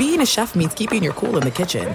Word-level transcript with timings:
being 0.00 0.22
a 0.22 0.26
chef 0.26 0.54
means 0.54 0.72
keeping 0.72 1.02
your 1.02 1.12
cool 1.12 1.36
in 1.36 1.42
the 1.42 1.50
kitchen. 1.50 1.94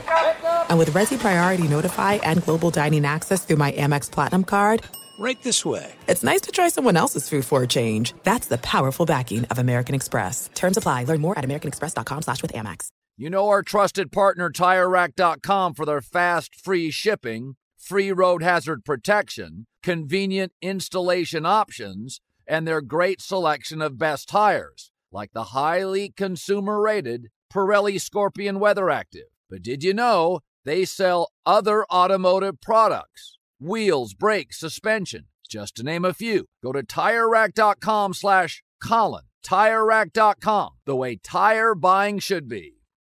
And 0.69 0.77
with 0.77 0.91
Resy 0.91 1.17
Priority 1.17 1.67
Notify 1.67 2.13
and 2.21 2.43
Global 2.43 2.69
Dining 2.69 3.03
Access 3.03 3.43
through 3.43 3.55
my 3.55 3.71
Amex 3.71 4.11
Platinum 4.11 4.43
card, 4.43 4.83
right 5.17 5.41
this 5.41 5.65
way. 5.65 5.91
It's 6.07 6.23
nice 6.23 6.41
to 6.41 6.51
try 6.51 6.69
someone 6.69 6.97
else's 6.97 7.27
food 7.27 7.45
for 7.45 7.63
a 7.63 7.67
change. 7.67 8.13
That's 8.21 8.47
the 8.47 8.59
powerful 8.59 9.07
backing 9.07 9.45
of 9.45 9.57
American 9.57 9.95
Express. 9.95 10.51
Terms 10.53 10.77
apply. 10.77 11.05
Learn 11.05 11.19
more 11.19 11.35
at 11.39 11.43
americanexpress.com 11.45 12.21
slash 12.21 12.43
with 12.43 12.53
Amex. 12.53 12.89
You 13.17 13.31
know 13.31 13.49
our 13.49 13.63
trusted 13.63 14.11
partner, 14.11 14.51
TireRack.com, 14.51 15.73
for 15.73 15.87
their 15.87 16.01
fast, 16.01 16.53
free 16.53 16.91
shipping, 16.91 17.55
free 17.75 18.11
road 18.11 18.43
hazard 18.43 18.85
protection, 18.85 19.65
convenient 19.81 20.51
installation 20.61 21.43
options, 21.43 22.21
and 22.45 22.67
their 22.67 22.81
great 22.81 23.19
selection 23.19 23.81
of 23.81 23.97
best 23.97 24.29
tires, 24.29 24.91
like 25.11 25.31
the 25.33 25.45
highly 25.45 26.13
consumer-rated 26.15 27.29
Pirelli 27.51 27.99
Scorpion 27.99 28.59
Weather 28.59 28.89
Active. 28.89 29.27
But 29.49 29.61
did 29.61 29.83
you 29.83 29.93
know 29.93 30.41
they 30.63 30.85
sell 30.85 31.31
other 31.45 31.85
automotive 31.91 32.59
products? 32.61 33.37
Wheels, 33.59 34.13
brakes, 34.13 34.59
suspension, 34.59 35.25
just 35.47 35.75
to 35.75 35.83
name 35.83 36.05
a 36.05 36.13
few. 36.13 36.45
Go 36.63 36.71
to 36.71 36.83
TireRack.com 36.83 38.13
slash 38.13 38.63
Colin. 38.83 39.25
TireRack.com, 39.45 40.71
the 40.85 40.95
way 40.95 41.15
tire 41.17 41.75
buying 41.75 42.19
should 42.19 42.49
be. 42.49 42.74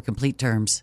complete 0.00 0.38
terms. 0.38 0.82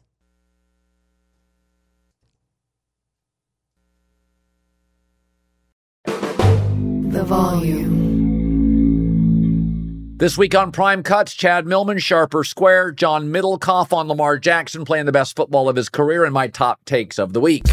The 6.05 7.23
volume. 7.23 8.05
This 10.17 10.37
week 10.37 10.55
on 10.55 10.71
Prime 10.71 11.03
Cuts, 11.03 11.33
Chad 11.33 11.67
Millman, 11.67 11.99
Sharp 11.99 12.33
or 12.33 12.45
Square, 12.45 12.93
John 12.93 13.33
Middlekauff 13.33 13.91
on 13.91 14.07
Lamar 14.07 14.37
Jackson 14.37 14.85
playing 14.85 15.05
the 15.05 15.11
best 15.11 15.35
football 15.35 15.67
of 15.67 15.75
his 15.75 15.89
career, 15.89 16.23
and 16.23 16.33
my 16.33 16.47
top 16.47 16.85
takes 16.85 17.19
of 17.19 17.33
the 17.33 17.41
week. 17.41 17.65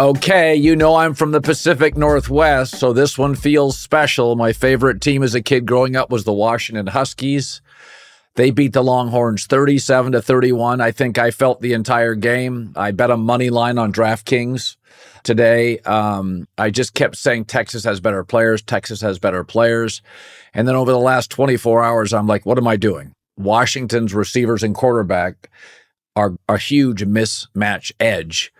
Okay, 0.00 0.56
you 0.56 0.74
know 0.74 0.96
I'm 0.96 1.14
from 1.14 1.30
the 1.30 1.40
Pacific 1.40 1.96
Northwest, 1.96 2.74
so 2.80 2.92
this 2.92 3.16
one 3.16 3.36
feels 3.36 3.78
special. 3.78 4.34
My 4.34 4.52
favorite 4.52 5.00
team 5.00 5.22
as 5.22 5.36
a 5.36 5.40
kid 5.40 5.66
growing 5.66 5.94
up 5.94 6.10
was 6.10 6.24
the 6.24 6.32
Washington 6.32 6.88
Huskies. 6.88 7.62
They 8.34 8.50
beat 8.50 8.72
the 8.72 8.82
Longhorns 8.82 9.46
37 9.46 10.10
to 10.10 10.20
31. 10.20 10.80
I 10.80 10.90
think 10.90 11.16
I 11.16 11.30
felt 11.30 11.60
the 11.60 11.74
entire 11.74 12.16
game. 12.16 12.72
I 12.74 12.90
bet 12.90 13.12
a 13.12 13.16
money 13.16 13.50
line 13.50 13.78
on 13.78 13.92
DraftKings 13.92 14.74
today. 15.22 15.78
Um, 15.80 16.48
I 16.58 16.70
just 16.70 16.94
kept 16.94 17.14
saying 17.14 17.44
Texas 17.44 17.84
has 17.84 18.00
better 18.00 18.24
players. 18.24 18.62
Texas 18.62 19.00
has 19.00 19.20
better 19.20 19.44
players. 19.44 20.02
And 20.54 20.66
then 20.66 20.74
over 20.74 20.90
the 20.90 20.98
last 20.98 21.30
24 21.30 21.84
hours, 21.84 22.12
I'm 22.12 22.26
like, 22.26 22.44
what 22.44 22.58
am 22.58 22.66
I 22.66 22.74
doing? 22.74 23.12
Washington's 23.36 24.12
receivers 24.12 24.64
and 24.64 24.74
quarterback 24.74 25.48
are 26.16 26.34
a 26.48 26.58
huge 26.58 27.04
mismatch 27.04 27.92
edge 28.00 28.52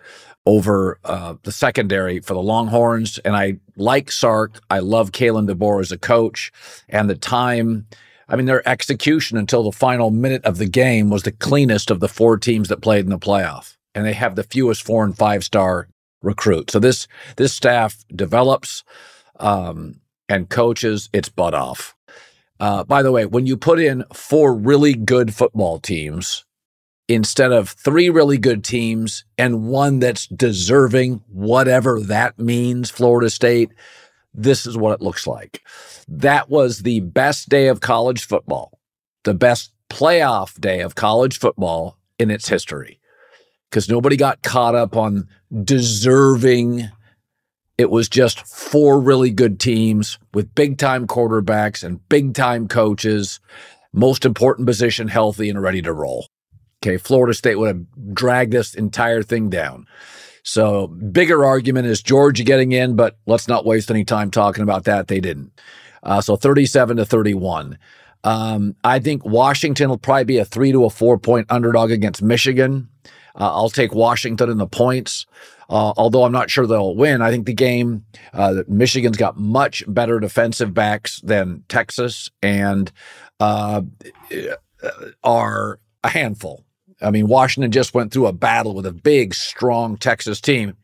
over 0.45 0.99
uh, 1.03 1.35
the 1.43 1.51
secondary 1.51 2.19
for 2.19 2.33
the 2.33 2.41
Longhorns. 2.41 3.17
And 3.19 3.35
I 3.35 3.57
like 3.75 4.11
Sark. 4.11 4.59
I 4.69 4.79
love 4.79 5.11
Kalen 5.11 5.49
DeBoer 5.49 5.81
as 5.81 5.91
a 5.91 5.97
coach. 5.97 6.51
And 6.87 7.09
the 7.09 7.15
time, 7.15 7.87
I 8.29 8.35
mean, 8.35 8.45
their 8.45 8.67
execution 8.67 9.37
until 9.37 9.63
the 9.63 9.71
final 9.71 10.11
minute 10.11 10.45
of 10.45 10.57
the 10.57 10.67
game 10.67 11.09
was 11.09 11.23
the 11.23 11.31
cleanest 11.31 11.89
of 11.89 11.99
the 11.99 12.07
four 12.07 12.37
teams 12.37 12.69
that 12.69 12.81
played 12.81 13.05
in 13.05 13.11
the 13.11 13.19
playoff. 13.19 13.75
And 13.93 14.05
they 14.05 14.13
have 14.13 14.35
the 14.35 14.43
fewest 14.43 14.83
four 14.83 15.03
and 15.03 15.17
five 15.17 15.43
star 15.43 15.87
recruits. 16.21 16.73
So 16.73 16.79
this 16.79 17.07
this 17.37 17.53
staff 17.53 18.03
develops 18.13 18.83
um, 19.39 20.01
and 20.27 20.49
coaches 20.49 21.09
its 21.13 21.29
butt 21.29 21.53
off. 21.53 21.95
Uh, 22.59 22.83
by 22.83 23.03
the 23.03 23.11
way, 23.11 23.25
when 23.25 23.45
you 23.45 23.57
put 23.57 23.79
in 23.79 24.03
four 24.13 24.53
really 24.53 24.93
good 24.93 25.33
football 25.33 25.79
teams 25.79 26.45
instead 27.07 27.51
of 27.51 27.69
three 27.69 28.09
really 28.09 28.37
good 28.37 28.63
teams 28.63 29.25
and 29.37 29.67
one 29.67 29.99
that's 29.99 30.27
deserving, 30.27 31.21
whatever 31.27 31.99
that 31.99 32.39
means, 32.39 32.89
Florida 32.89 33.29
State, 33.29 33.71
this 34.33 34.65
is 34.65 34.77
what 34.77 34.93
it 34.93 35.01
looks 35.01 35.27
like. 35.27 35.61
That 36.07 36.49
was 36.49 36.79
the 36.79 36.99
best 37.01 37.49
day 37.49 37.67
of 37.67 37.79
college 37.79 38.25
football, 38.25 38.79
the 39.23 39.33
best 39.33 39.71
playoff 39.89 40.59
day 40.59 40.81
of 40.81 40.95
college 40.95 41.39
football 41.39 41.97
in 42.19 42.31
its 42.31 42.49
history, 42.49 42.99
because 43.69 43.89
nobody 43.89 44.17
got 44.17 44.41
caught 44.41 44.75
up 44.75 44.95
on 44.97 45.27
deserving. 45.63 46.89
It 47.77 47.89
was 47.91 48.09
just 48.09 48.45
four 48.47 48.99
really 48.99 49.31
good 49.31 49.59
teams 49.59 50.17
with 50.33 50.55
big 50.55 50.77
time 50.77 51.07
quarterbacks 51.07 51.83
and 51.83 52.07
big 52.09 52.33
time 52.33 52.67
coaches, 52.67 53.39
most 53.93 54.25
important 54.25 54.67
position 54.67 55.07
healthy 55.07 55.49
and 55.49 55.61
ready 55.61 55.81
to 55.81 55.93
roll. 55.93 56.27
Okay, 56.85 56.97
Florida 56.97 57.33
State 57.33 57.55
would 57.55 57.67
have 57.67 58.13
dragged 58.13 58.53
this 58.53 58.75
entire 58.75 59.23
thing 59.23 59.49
down. 59.49 59.87
So, 60.43 60.85
bigger 60.85 61.43
argument 61.43 61.87
is 61.87 62.03
Georgia 62.03 62.43
getting 62.43 62.73
in, 62.73 62.95
but 62.95 63.17
let's 63.25 63.47
not 63.47 63.65
waste 63.65 63.89
any 63.89 64.05
time 64.05 64.29
talking 64.29 64.61
about 64.61 64.83
that. 64.83 65.07
They 65.07 65.19
didn't. 65.19 65.59
Uh, 66.03 66.21
so, 66.21 66.35
37 66.35 66.97
to 66.97 67.05
31. 67.05 67.79
Um, 68.23 68.75
I 68.83 68.99
think 68.99 69.25
Washington 69.25 69.89
will 69.89 69.97
probably 69.97 70.25
be 70.25 70.37
a 70.37 70.45
three 70.45 70.71
to 70.71 70.85
a 70.85 70.91
four 70.91 71.17
point 71.17 71.47
underdog 71.49 71.89
against 71.89 72.21
Michigan. 72.21 72.89
Uh, 73.33 73.51
I'll 73.51 73.71
take 73.71 73.95
Washington 73.95 74.51
in 74.51 74.59
the 74.59 74.67
points. 74.67 75.25
Uh, 75.67 75.93
although 75.97 76.23
I'm 76.23 76.31
not 76.31 76.51
sure 76.51 76.67
they'll 76.67 76.95
win, 76.95 77.23
I 77.23 77.31
think 77.31 77.47
the 77.47 77.53
game, 77.53 78.05
uh, 78.31 78.61
Michigan's 78.67 79.17
got 79.17 79.37
much 79.37 79.83
better 79.87 80.19
defensive 80.19 80.75
backs 80.75 81.19
than 81.21 81.63
Texas 81.67 82.29
and 82.43 82.91
uh, 83.39 83.81
are 85.23 85.79
a 86.03 86.09
handful. 86.09 86.63
I 87.01 87.11
mean, 87.11 87.27
Washington 87.27 87.71
just 87.71 87.93
went 87.93 88.11
through 88.11 88.27
a 88.27 88.33
battle 88.33 88.73
with 88.73 88.85
a 88.85 88.93
big, 88.93 89.33
strong 89.33 89.97
Texas 89.97 90.39
team. 90.39 90.75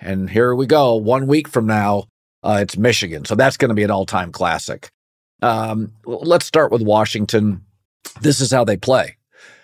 And 0.00 0.28
here 0.28 0.54
we 0.54 0.66
go. 0.66 0.96
One 0.96 1.26
week 1.26 1.48
from 1.48 1.66
now, 1.66 2.04
uh, 2.42 2.58
it's 2.60 2.76
Michigan. 2.76 3.24
So 3.24 3.34
that's 3.34 3.56
going 3.56 3.68
to 3.68 3.74
be 3.74 3.84
an 3.84 3.90
all 3.90 4.06
time 4.06 4.32
classic. 4.32 4.90
Um, 5.40 5.92
let's 6.04 6.46
start 6.46 6.72
with 6.72 6.82
Washington. 6.82 7.64
This 8.20 8.40
is 8.40 8.50
how 8.50 8.64
they 8.64 8.76
play. 8.76 9.16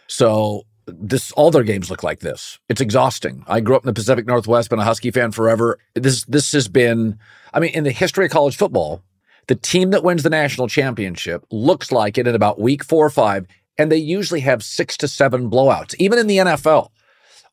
So 0.06 0.62
this 0.87 1.32
all 1.32 1.50
their 1.50 1.64
games 1.64 1.91
look 1.91 2.03
like 2.03 2.20
this. 2.20 2.58
It's 2.69 2.81
exhausting. 2.81 3.44
I 3.47 3.60
grew 3.60 3.76
up 3.76 3.82
in 3.82 3.88
the 3.88 3.92
Pacific 3.92 4.26
Northwest, 4.26 4.70
been 4.70 4.78
a 4.78 4.84
Husky 4.84 5.10
fan 5.10 5.32
forever. 5.32 5.78
This 5.94 6.25
this 6.25 6.53
has 6.53 6.69
been, 6.69 7.19
I 7.53 7.60
mean, 7.60 7.72
in 7.72 7.84
the 7.84 7.91
history 7.91 8.25
of 8.25 8.31
college 8.31 8.56
football, 8.56 9.03
the 9.48 9.54
team 9.54 9.91
that 9.91 10.04
wins 10.04 10.22
the 10.22 10.31
national 10.31 10.69
championship 10.69 11.44
looks 11.50 11.92
like 11.92 12.19
it 12.19 12.26
in 12.26 12.34
about 12.34 12.60
week 12.60 12.84
four 12.84 13.04
or 13.04 13.10
five 13.10 13.47
and 13.78 13.90
they 13.90 13.96
usually 13.96 14.40
have 14.40 14.62
six 14.62 14.96
to 14.98 15.08
seven 15.08 15.48
blowouts. 15.48 15.94
Even 15.98 16.18
in 16.18 16.26
the 16.26 16.38
NFL, 16.38 16.90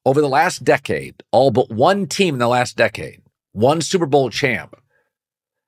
over 0.05 0.21
the 0.21 0.27
last 0.27 0.63
decade, 0.63 1.23
all 1.31 1.51
but 1.51 1.69
one 1.69 2.07
team 2.07 2.35
in 2.35 2.39
the 2.39 2.47
last 2.47 2.75
decade, 2.75 3.21
one 3.53 3.81
Super 3.81 4.05
Bowl 4.05 4.29
champ, 4.29 4.75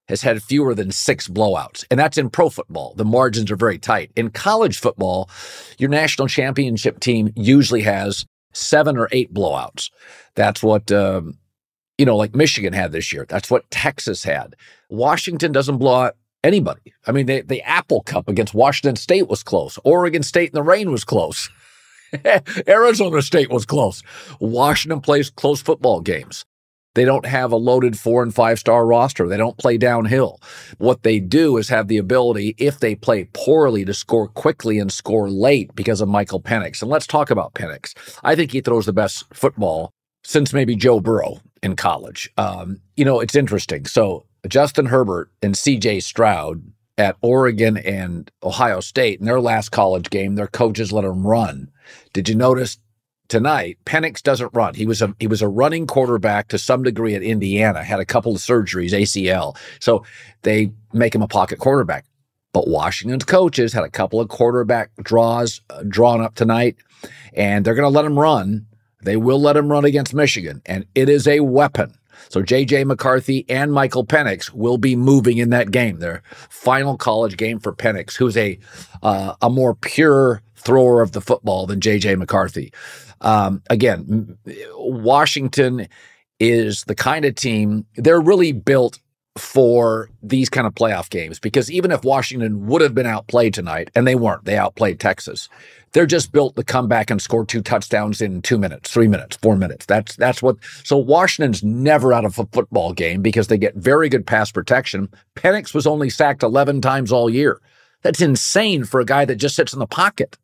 has 0.07 0.21
had 0.21 0.41
fewer 0.41 0.73
than 0.73 0.91
six 0.91 1.27
blowouts. 1.27 1.85
And 1.91 1.99
that's 1.99 2.17
in 2.17 2.29
pro 2.29 2.49
football. 2.49 2.93
The 2.95 3.05
margins 3.05 3.51
are 3.51 3.57
very 3.57 3.77
tight. 3.77 4.11
In 4.15 4.29
college 4.29 4.79
football, 4.79 5.29
your 5.77 5.89
national 5.89 6.27
championship 6.27 6.99
team 6.99 7.31
usually 7.35 7.81
has 7.81 8.25
seven 8.53 8.97
or 8.97 9.09
eight 9.11 9.33
blowouts. 9.33 9.91
That's 10.35 10.63
what, 10.63 10.91
um, 10.91 11.37
you 11.97 12.05
know, 12.05 12.15
like 12.15 12.35
Michigan 12.35 12.73
had 12.73 12.91
this 12.91 13.11
year. 13.11 13.25
That's 13.27 13.51
what 13.51 13.69
Texas 13.69 14.23
had. 14.23 14.55
Washington 14.89 15.51
doesn't 15.51 15.77
blow 15.77 15.95
out 15.95 16.15
anybody. 16.43 16.93
I 17.05 17.11
mean, 17.11 17.25
they, 17.25 17.41
the 17.41 17.61
Apple 17.61 18.01
Cup 18.03 18.27
against 18.27 18.53
Washington 18.53 18.95
State 18.95 19.27
was 19.27 19.43
close. 19.43 19.79
Oregon 19.83 20.23
State 20.23 20.49
in 20.49 20.55
the 20.55 20.63
rain 20.63 20.91
was 20.91 21.03
close. 21.03 21.49
Arizona 22.67 23.21
State 23.21 23.49
was 23.49 23.65
close. 23.65 24.01
Washington 24.39 25.01
plays 25.01 25.29
close 25.29 25.61
football 25.61 26.01
games. 26.01 26.45
They 26.95 27.05
don't 27.05 27.27
have 27.27 27.51
a 27.51 27.57
loaded 27.57 27.99
four 27.99 28.23
and 28.23 28.33
five 28.33 28.57
star 28.57 28.83
roster. 28.83 29.27
They 29.27 29.37
don't 29.37 29.57
play 29.59 29.77
downhill. 29.77 30.41
What 30.79 31.03
they 31.03 31.19
do 31.19 31.57
is 31.57 31.69
have 31.69 31.87
the 31.87 31.99
ability, 31.99 32.55
if 32.57 32.79
they 32.79 32.95
play 32.95 33.29
poorly, 33.33 33.85
to 33.85 33.93
score 33.93 34.27
quickly 34.27 34.79
and 34.79 34.91
score 34.91 35.29
late 35.29 35.75
because 35.75 36.01
of 36.01 36.09
Michael 36.09 36.41
Penix. 36.41 36.81
And 36.81 36.89
let's 36.89 37.05
talk 37.05 37.29
about 37.29 37.53
Penix. 37.53 37.93
I 38.23 38.35
think 38.35 38.51
he 38.51 38.61
throws 38.61 38.87
the 38.87 38.93
best 38.93 39.31
football 39.31 39.91
since 40.23 40.53
maybe 40.53 40.75
Joe 40.75 40.99
Burrow 40.99 41.39
in 41.61 41.75
college. 41.75 42.31
Um, 42.35 42.81
you 42.95 43.05
know, 43.05 43.19
it's 43.19 43.35
interesting. 43.35 43.85
So 43.85 44.25
Justin 44.47 44.87
Herbert 44.87 45.29
and 45.41 45.55
CJ 45.55 46.03
Stroud 46.03 46.63
at 46.97 47.17
Oregon 47.21 47.77
and 47.77 48.31
Ohio 48.43 48.79
State 48.79 49.19
in 49.19 49.25
their 49.25 49.41
last 49.41 49.69
college 49.69 50.09
game, 50.09 50.35
their 50.35 50.47
coaches 50.47 50.91
let 50.91 51.01
them 51.01 51.25
run. 51.25 51.69
Did 52.13 52.27
you 52.27 52.35
notice 52.35 52.77
tonight 53.27 53.77
Penix 53.85 54.21
doesn't 54.21 54.53
run. 54.53 54.73
He 54.73 54.85
was 54.85 55.01
a 55.01 55.13
he 55.19 55.27
was 55.27 55.41
a 55.41 55.47
running 55.47 55.87
quarterback 55.87 56.47
to 56.49 56.57
some 56.57 56.83
degree 56.83 57.15
at 57.15 57.23
Indiana, 57.23 57.83
had 57.83 57.99
a 57.99 58.05
couple 58.05 58.33
of 58.33 58.41
surgeries, 58.41 58.91
ACL. 58.91 59.57
So 59.79 60.03
they 60.43 60.71
make 60.93 61.13
him 61.13 61.21
a 61.21 61.27
pocket 61.27 61.59
quarterback. 61.59 62.05
But 62.53 62.67
Washington's 62.67 63.25
coaches 63.25 63.73
had 63.73 63.83
a 63.83 63.89
couple 63.89 64.19
of 64.19 64.29
quarterback 64.29 64.91
draws 65.03 65.61
uh, 65.69 65.83
drawn 65.87 66.21
up 66.21 66.35
tonight 66.35 66.77
and 67.33 67.63
they're 67.63 67.75
going 67.75 67.91
to 67.91 67.95
let 67.95 68.05
him 68.05 68.17
run. 68.17 68.65
They 69.03 69.17
will 69.17 69.39
let 69.39 69.57
him 69.57 69.69
run 69.69 69.85
against 69.85 70.13
Michigan 70.13 70.61
and 70.65 70.85
it 70.95 71.09
is 71.09 71.27
a 71.27 71.41
weapon. 71.41 71.93
So 72.29 72.41
J.J. 72.41 72.83
McCarthy 72.83 73.45
and 73.49 73.71
Michael 73.71 74.05
Penix 74.05 74.51
will 74.51 74.77
be 74.77 74.95
moving 74.95 75.37
in 75.37 75.49
that 75.51 75.71
game. 75.71 75.99
Their 75.99 76.23
final 76.49 76.97
college 76.97 77.37
game 77.37 77.59
for 77.59 77.73
Penix, 77.73 78.15
who's 78.15 78.37
a 78.37 78.59
uh, 79.03 79.35
a 79.41 79.49
more 79.49 79.75
pure 79.75 80.41
thrower 80.55 81.01
of 81.01 81.11
the 81.13 81.21
football 81.21 81.65
than 81.65 81.81
J.J. 81.81 82.15
McCarthy. 82.15 82.73
Um, 83.21 83.63
again, 83.69 84.37
Washington 84.75 85.87
is 86.39 86.83
the 86.83 86.95
kind 86.95 87.25
of 87.25 87.35
team 87.35 87.85
they're 87.95 88.21
really 88.21 88.51
built 88.51 88.99
for 89.37 90.09
these 90.21 90.49
kind 90.49 90.67
of 90.67 90.73
playoff 90.73 91.09
games 91.09 91.39
because 91.39 91.71
even 91.71 91.91
if 91.91 92.03
Washington 92.03 92.67
would 92.67 92.81
have 92.81 92.93
been 92.93 93.05
outplayed 93.05 93.53
tonight, 93.53 93.89
and 93.95 94.07
they 94.07 94.15
weren't, 94.15 94.45
they 94.45 94.57
outplayed 94.57 94.99
Texas. 94.99 95.49
They're 95.93 96.05
just 96.05 96.31
built 96.31 96.55
to 96.57 96.63
come 96.63 96.87
back 96.87 97.09
and 97.09 97.21
score 97.21 97.45
two 97.45 97.61
touchdowns 97.61 98.21
in 98.21 98.41
two 98.41 98.57
minutes, 98.57 98.91
three 98.91 99.07
minutes, 99.07 99.37
four 99.37 99.55
minutes. 99.55 99.85
That's 99.85 100.15
that's 100.15 100.41
what. 100.43 100.57
So 100.83 100.97
Washington's 100.97 101.63
never 101.63 102.13
out 102.13 102.25
of 102.25 102.37
a 102.37 102.45
football 102.47 102.93
game 102.93 103.21
because 103.21 103.47
they 103.47 103.57
get 103.57 103.75
very 103.75 104.09
good 104.09 104.27
pass 104.27 104.51
protection. 104.51 105.09
Penix 105.35 105.73
was 105.73 105.87
only 105.87 106.09
sacked 106.09 106.43
eleven 106.43 106.81
times 106.81 107.11
all 107.11 107.29
year. 107.29 107.61
That's 108.03 108.21
insane 108.21 108.83
for 108.83 108.99
a 108.99 109.05
guy 109.05 109.25
that 109.25 109.37
just 109.37 109.55
sits 109.55 109.73
in 109.73 109.79
the 109.79 109.87
pocket. 109.87 110.37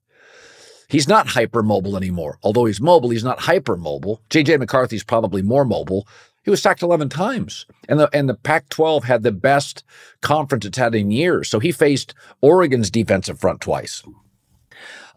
He's 0.90 1.08
not 1.08 1.28
hypermobile 1.28 1.98
anymore. 1.98 2.38
Although 2.44 2.66
he's 2.66 2.82
mobile, 2.82 3.10
he's 3.10 3.24
not 3.24 3.40
hypermobile. 3.40 4.20
JJ 4.30 4.60
McCarthy's 4.60 5.04
probably 5.04 5.42
more 5.42 5.66
mobile. 5.66 6.08
He 6.44 6.52
was 6.52 6.62
sacked 6.62 6.84
11 6.84 7.10
times. 7.10 7.66
And 7.88 8.00
the 8.00 8.10
and 8.14 8.28
the 8.28 8.36
Pac-12 8.36 9.04
had 9.04 9.24
the 9.24 9.32
best 9.32 9.84
conference 10.22 10.66
it's 10.66 10.78
had 10.78 10.94
in 10.94 11.12
years. 11.12 11.50
So 11.50 11.60
he 11.60 11.72
faced 11.72 12.14
Oregon's 12.42 12.92
defensive 12.92 13.40
front 13.40 13.62
twice. 13.62 14.04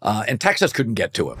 Uh, 0.01 0.23
and 0.27 0.39
Texas 0.39 0.73
couldn't 0.73 0.93
get 0.93 1.13
to 1.15 1.31
him. 1.31 1.37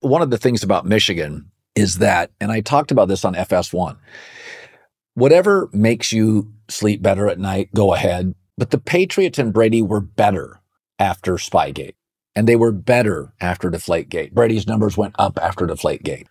One 0.00 0.22
of 0.22 0.30
the 0.30 0.38
things 0.38 0.62
about 0.62 0.86
Michigan 0.86 1.50
is 1.74 1.98
that, 1.98 2.30
and 2.40 2.50
I 2.50 2.60
talked 2.60 2.90
about 2.90 3.08
this 3.08 3.24
on 3.24 3.34
FS1, 3.34 3.96
whatever 5.14 5.68
makes 5.72 6.12
you 6.12 6.52
sleep 6.68 7.02
better 7.02 7.28
at 7.28 7.38
night, 7.38 7.70
go 7.74 7.94
ahead. 7.94 8.34
But 8.58 8.70
the 8.70 8.78
Patriots 8.78 9.38
and 9.38 9.52
Brady 9.52 9.82
were 9.82 10.00
better 10.00 10.60
after 10.98 11.34
Spygate, 11.34 11.94
and 12.34 12.48
they 12.48 12.56
were 12.56 12.72
better 12.72 13.32
after 13.40 13.70
Deflategate. 13.70 14.32
Brady's 14.32 14.66
numbers 14.66 14.96
went 14.96 15.14
up 15.18 15.38
after 15.40 15.66
Deflategate. 15.66 16.26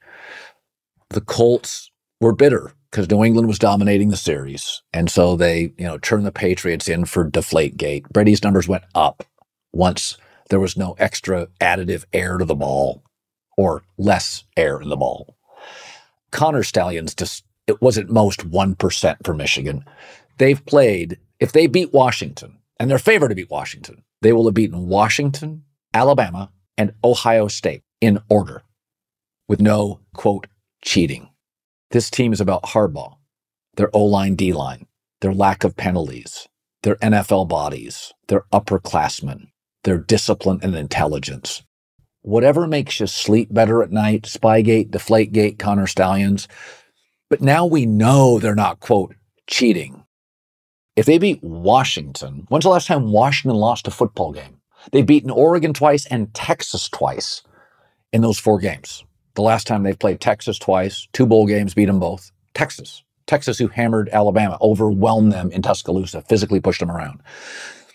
The 1.09 1.21
Colts 1.21 1.91
were 2.19 2.33
bitter 2.33 2.73
because 2.91 3.09
New 3.09 3.23
England 3.23 3.47
was 3.47 3.57
dominating 3.57 4.09
the 4.09 4.17
series. 4.17 4.81
And 4.91 5.09
so 5.09 5.35
they, 5.35 5.73
you 5.77 5.85
know, 5.85 5.97
turned 5.97 6.25
the 6.25 6.31
Patriots 6.31 6.89
in 6.89 7.05
for 7.05 7.29
Deflategate. 7.29 8.09
Brady's 8.09 8.43
numbers 8.43 8.67
went 8.67 8.83
up 8.93 9.23
once 9.71 10.17
there 10.49 10.59
was 10.59 10.75
no 10.75 10.95
extra 10.99 11.47
additive 11.61 12.03
air 12.11 12.37
to 12.37 12.45
the 12.45 12.55
ball 12.55 13.03
or 13.57 13.83
less 13.97 14.43
air 14.57 14.81
in 14.81 14.89
the 14.89 14.97
ball. 14.97 15.37
Connor 16.31 16.63
Stalions 16.63 17.15
just, 17.15 17.45
it 17.67 17.81
was 17.81 17.97
at 17.97 18.09
most 18.09 18.49
1% 18.49 19.15
for 19.25 19.33
Michigan. 19.33 19.85
They've 20.37 20.63
played, 20.65 21.17
if 21.39 21.53
they 21.53 21.67
beat 21.67 21.93
Washington, 21.93 22.57
and 22.79 22.89
they're 22.89 22.99
favored 22.99 23.29
to 23.29 23.35
beat 23.35 23.49
Washington, 23.49 24.03
they 24.21 24.33
will 24.33 24.45
have 24.45 24.53
beaten 24.53 24.87
Washington, 24.87 25.63
Alabama, 25.93 26.51
and 26.77 26.93
Ohio 27.03 27.47
State 27.47 27.83
in 28.01 28.19
order 28.29 28.63
with 29.47 29.61
no, 29.61 29.99
quote, 30.13 30.47
cheating. 30.81 31.29
This 31.91 32.09
team 32.09 32.31
is 32.31 32.39
about 32.39 32.63
Harbaugh, 32.63 33.17
their 33.75 33.89
O 33.93 34.05
line, 34.05 34.35
D 34.35 34.53
line, 34.53 34.87
their 35.19 35.33
lack 35.33 35.65
of 35.65 35.75
penalties, 35.75 36.47
their 36.83 36.95
NFL 36.95 37.49
bodies, 37.49 38.13
their 38.29 38.45
upperclassmen, 38.53 39.47
their 39.83 39.97
discipline 39.97 40.59
and 40.63 40.73
intelligence. 40.73 41.63
Whatever 42.21 42.65
makes 42.65 43.01
you 43.01 43.07
sleep 43.07 43.53
better 43.53 43.83
at 43.83 43.91
night, 43.91 44.23
Spygate, 44.23 44.89
Deflategate, 44.89 45.59
Connor 45.59 45.87
Stalions. 45.87 46.47
But 47.29 47.41
now 47.41 47.65
we 47.65 47.85
know 47.85 48.39
they're 48.39 48.55
not, 48.55 48.79
quote, 48.79 49.15
cheating. 49.47 50.05
If 50.95 51.05
they 51.05 51.17
beat 51.17 51.43
Washington, 51.43 52.45
when's 52.47 52.63
the 52.63 52.69
last 52.69 52.87
time 52.87 53.11
Washington 53.11 53.59
lost 53.59 53.87
a 53.87 53.91
football 53.91 54.31
game? 54.31 54.61
They've 54.91 55.05
beaten 55.05 55.29
Oregon 55.29 55.73
twice 55.73 56.05
and 56.05 56.33
Texas 56.33 56.87
twice 56.87 57.41
in 58.13 58.21
those 58.21 58.39
four 58.39 58.59
games. 58.59 59.03
The 59.35 59.41
last 59.41 59.67
time 59.67 59.83
they've 59.83 59.97
played 59.97 60.19
Texas 60.19 60.59
twice, 60.59 61.07
two 61.13 61.25
bowl 61.25 61.45
games, 61.45 61.73
beat 61.73 61.85
them 61.85 61.99
both. 61.99 62.31
Texas. 62.53 63.03
Texas, 63.27 63.57
who 63.57 63.67
hammered 63.67 64.09
Alabama, 64.09 64.57
overwhelmed 64.61 65.31
them 65.31 65.51
in 65.51 65.61
Tuscaloosa, 65.61 66.21
physically 66.23 66.59
pushed 66.59 66.79
them 66.79 66.91
around. 66.91 67.21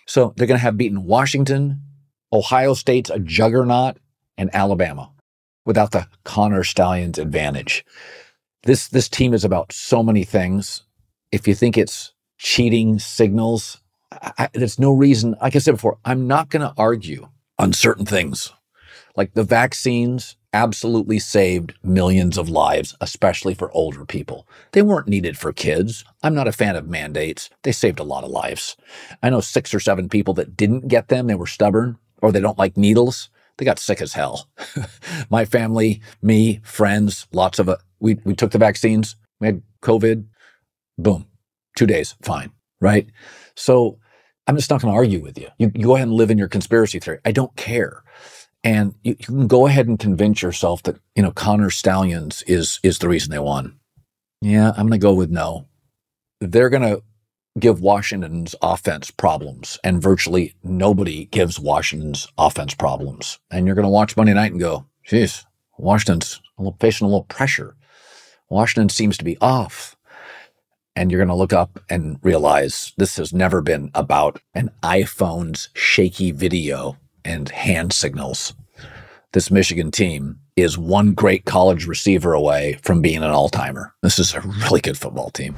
So 0.06 0.32
they're 0.36 0.46
going 0.46 0.58
to 0.58 0.62
have 0.62 0.78
beaten 0.78 1.04
Washington, 1.04 1.82
Ohio 2.32 2.74
State's 2.74 3.10
a 3.10 3.18
juggernaut, 3.18 3.98
and 4.38 4.54
Alabama 4.54 5.10
without 5.66 5.90
the 5.90 6.06
Connor 6.24 6.64
Stalions 6.64 7.18
advantage. 7.18 7.84
This 8.62 8.88
this 8.88 9.08
team 9.08 9.34
is 9.34 9.44
about 9.44 9.72
so 9.72 10.02
many 10.02 10.24
things. 10.24 10.82
If 11.32 11.46
you 11.46 11.54
think 11.54 11.76
it's 11.76 12.12
cheating 12.38 12.98
signals, 12.98 13.80
I, 14.12 14.48
there's 14.54 14.78
no 14.78 14.92
reason. 14.92 15.36
Like 15.40 15.56
I 15.56 15.58
said 15.58 15.72
before, 15.72 15.98
I'm 16.04 16.26
not 16.26 16.48
going 16.48 16.62
to 16.62 16.72
argue 16.78 17.28
on 17.58 17.72
certain 17.72 18.06
things, 18.06 18.52
like 19.16 19.34
the 19.34 19.44
vaccines 19.44 20.36
absolutely 20.52 21.18
saved 21.18 21.74
millions 21.82 22.38
of 22.38 22.48
lives, 22.48 22.94
especially 23.00 23.54
for 23.54 23.70
older 23.72 24.04
people. 24.04 24.46
They 24.72 24.82
weren't 24.82 25.08
needed 25.08 25.36
for 25.36 25.52
kids. 25.52 26.04
I'm 26.22 26.34
not 26.34 26.48
a 26.48 26.52
fan 26.52 26.76
of 26.76 26.88
mandates. 26.88 27.50
They 27.62 27.72
saved 27.72 27.98
a 27.98 28.04
lot 28.04 28.24
of 28.24 28.30
lives. 28.30 28.76
I 29.22 29.30
know 29.30 29.40
six 29.40 29.74
or 29.74 29.80
seven 29.80 30.08
people 30.08 30.34
that 30.34 30.56
didn't 30.56 30.88
get 30.88 31.08
them. 31.08 31.26
They 31.26 31.34
were 31.34 31.46
stubborn 31.46 31.98
or 32.22 32.32
they 32.32 32.40
don't 32.40 32.58
like 32.58 32.76
needles. 32.76 33.28
They 33.58 33.64
got 33.64 33.78
sick 33.78 34.00
as 34.00 34.12
hell. 34.12 34.48
My 35.30 35.44
family, 35.44 36.00
me, 36.22 36.60
friends, 36.62 37.26
lots 37.32 37.58
of 37.58 37.68
it. 37.68 37.78
We, 38.00 38.18
we 38.24 38.34
took 38.34 38.50
the 38.50 38.58
vaccines. 38.58 39.16
We 39.40 39.48
had 39.48 39.62
COVID. 39.82 40.26
Boom. 40.98 41.26
Two 41.76 41.86
days. 41.86 42.14
Fine. 42.22 42.52
Right. 42.80 43.08
So 43.54 43.98
I'm 44.46 44.56
just 44.56 44.70
not 44.70 44.80
going 44.80 44.92
to 44.92 44.96
argue 44.96 45.20
with 45.20 45.38
you. 45.38 45.48
you. 45.58 45.72
You 45.74 45.84
go 45.84 45.96
ahead 45.96 46.08
and 46.08 46.16
live 46.16 46.30
in 46.30 46.38
your 46.38 46.48
conspiracy 46.48 46.98
theory. 46.98 47.18
I 47.24 47.32
don't 47.32 47.54
care. 47.56 48.02
And 48.66 48.96
you, 49.04 49.14
you 49.16 49.26
can 49.26 49.46
go 49.46 49.68
ahead 49.68 49.86
and 49.86 49.96
convince 49.96 50.42
yourself 50.42 50.82
that, 50.82 50.96
you 51.14 51.22
know, 51.22 51.30
Connor 51.30 51.70
Stalions 51.70 52.42
is, 52.48 52.80
is 52.82 52.98
the 52.98 53.08
reason 53.08 53.30
they 53.30 53.38
won. 53.38 53.78
Yeah, 54.42 54.70
I'm 54.70 54.88
going 54.88 54.98
to 55.00 55.06
go 55.06 55.14
with 55.14 55.30
no. 55.30 55.68
They're 56.40 56.68
going 56.68 56.82
to 56.82 57.00
give 57.60 57.80
Washington's 57.80 58.56
offense 58.60 59.12
problems, 59.12 59.78
and 59.84 60.02
virtually 60.02 60.56
nobody 60.64 61.26
gives 61.26 61.60
Washington's 61.60 62.26
offense 62.36 62.74
problems. 62.74 63.38
And 63.52 63.66
you're 63.66 63.76
going 63.76 63.84
to 63.84 63.88
watch 63.88 64.16
Monday 64.16 64.34
night 64.34 64.50
and 64.50 64.60
go, 64.60 64.86
geez, 65.04 65.46
Washington's 65.78 66.40
facing 66.80 67.04
a 67.04 67.08
little 67.08 67.22
pressure. 67.22 67.76
Washington 68.50 68.88
seems 68.88 69.16
to 69.18 69.24
be 69.24 69.38
off. 69.40 69.96
And 70.96 71.12
you're 71.12 71.20
going 71.20 71.28
to 71.28 71.34
look 71.34 71.52
up 71.52 71.78
and 71.88 72.18
realize 72.20 72.94
this 72.96 73.16
has 73.18 73.32
never 73.32 73.62
been 73.62 73.92
about 73.94 74.40
an 74.54 74.72
iPhone's 74.82 75.68
shaky 75.72 76.32
video 76.32 76.96
and 77.26 77.48
hand 77.50 77.92
signals. 77.92 78.54
This 79.32 79.50
Michigan 79.50 79.90
team 79.90 80.38
is 80.56 80.78
one 80.78 81.12
great 81.12 81.44
college 81.44 81.86
receiver 81.86 82.32
away 82.32 82.78
from 82.82 83.02
being 83.02 83.22
an 83.22 83.30
all 83.30 83.50
timer. 83.50 83.94
This 84.02 84.18
is 84.18 84.32
a 84.32 84.40
really 84.40 84.80
good 84.80 84.96
football 84.96 85.30
team. 85.30 85.54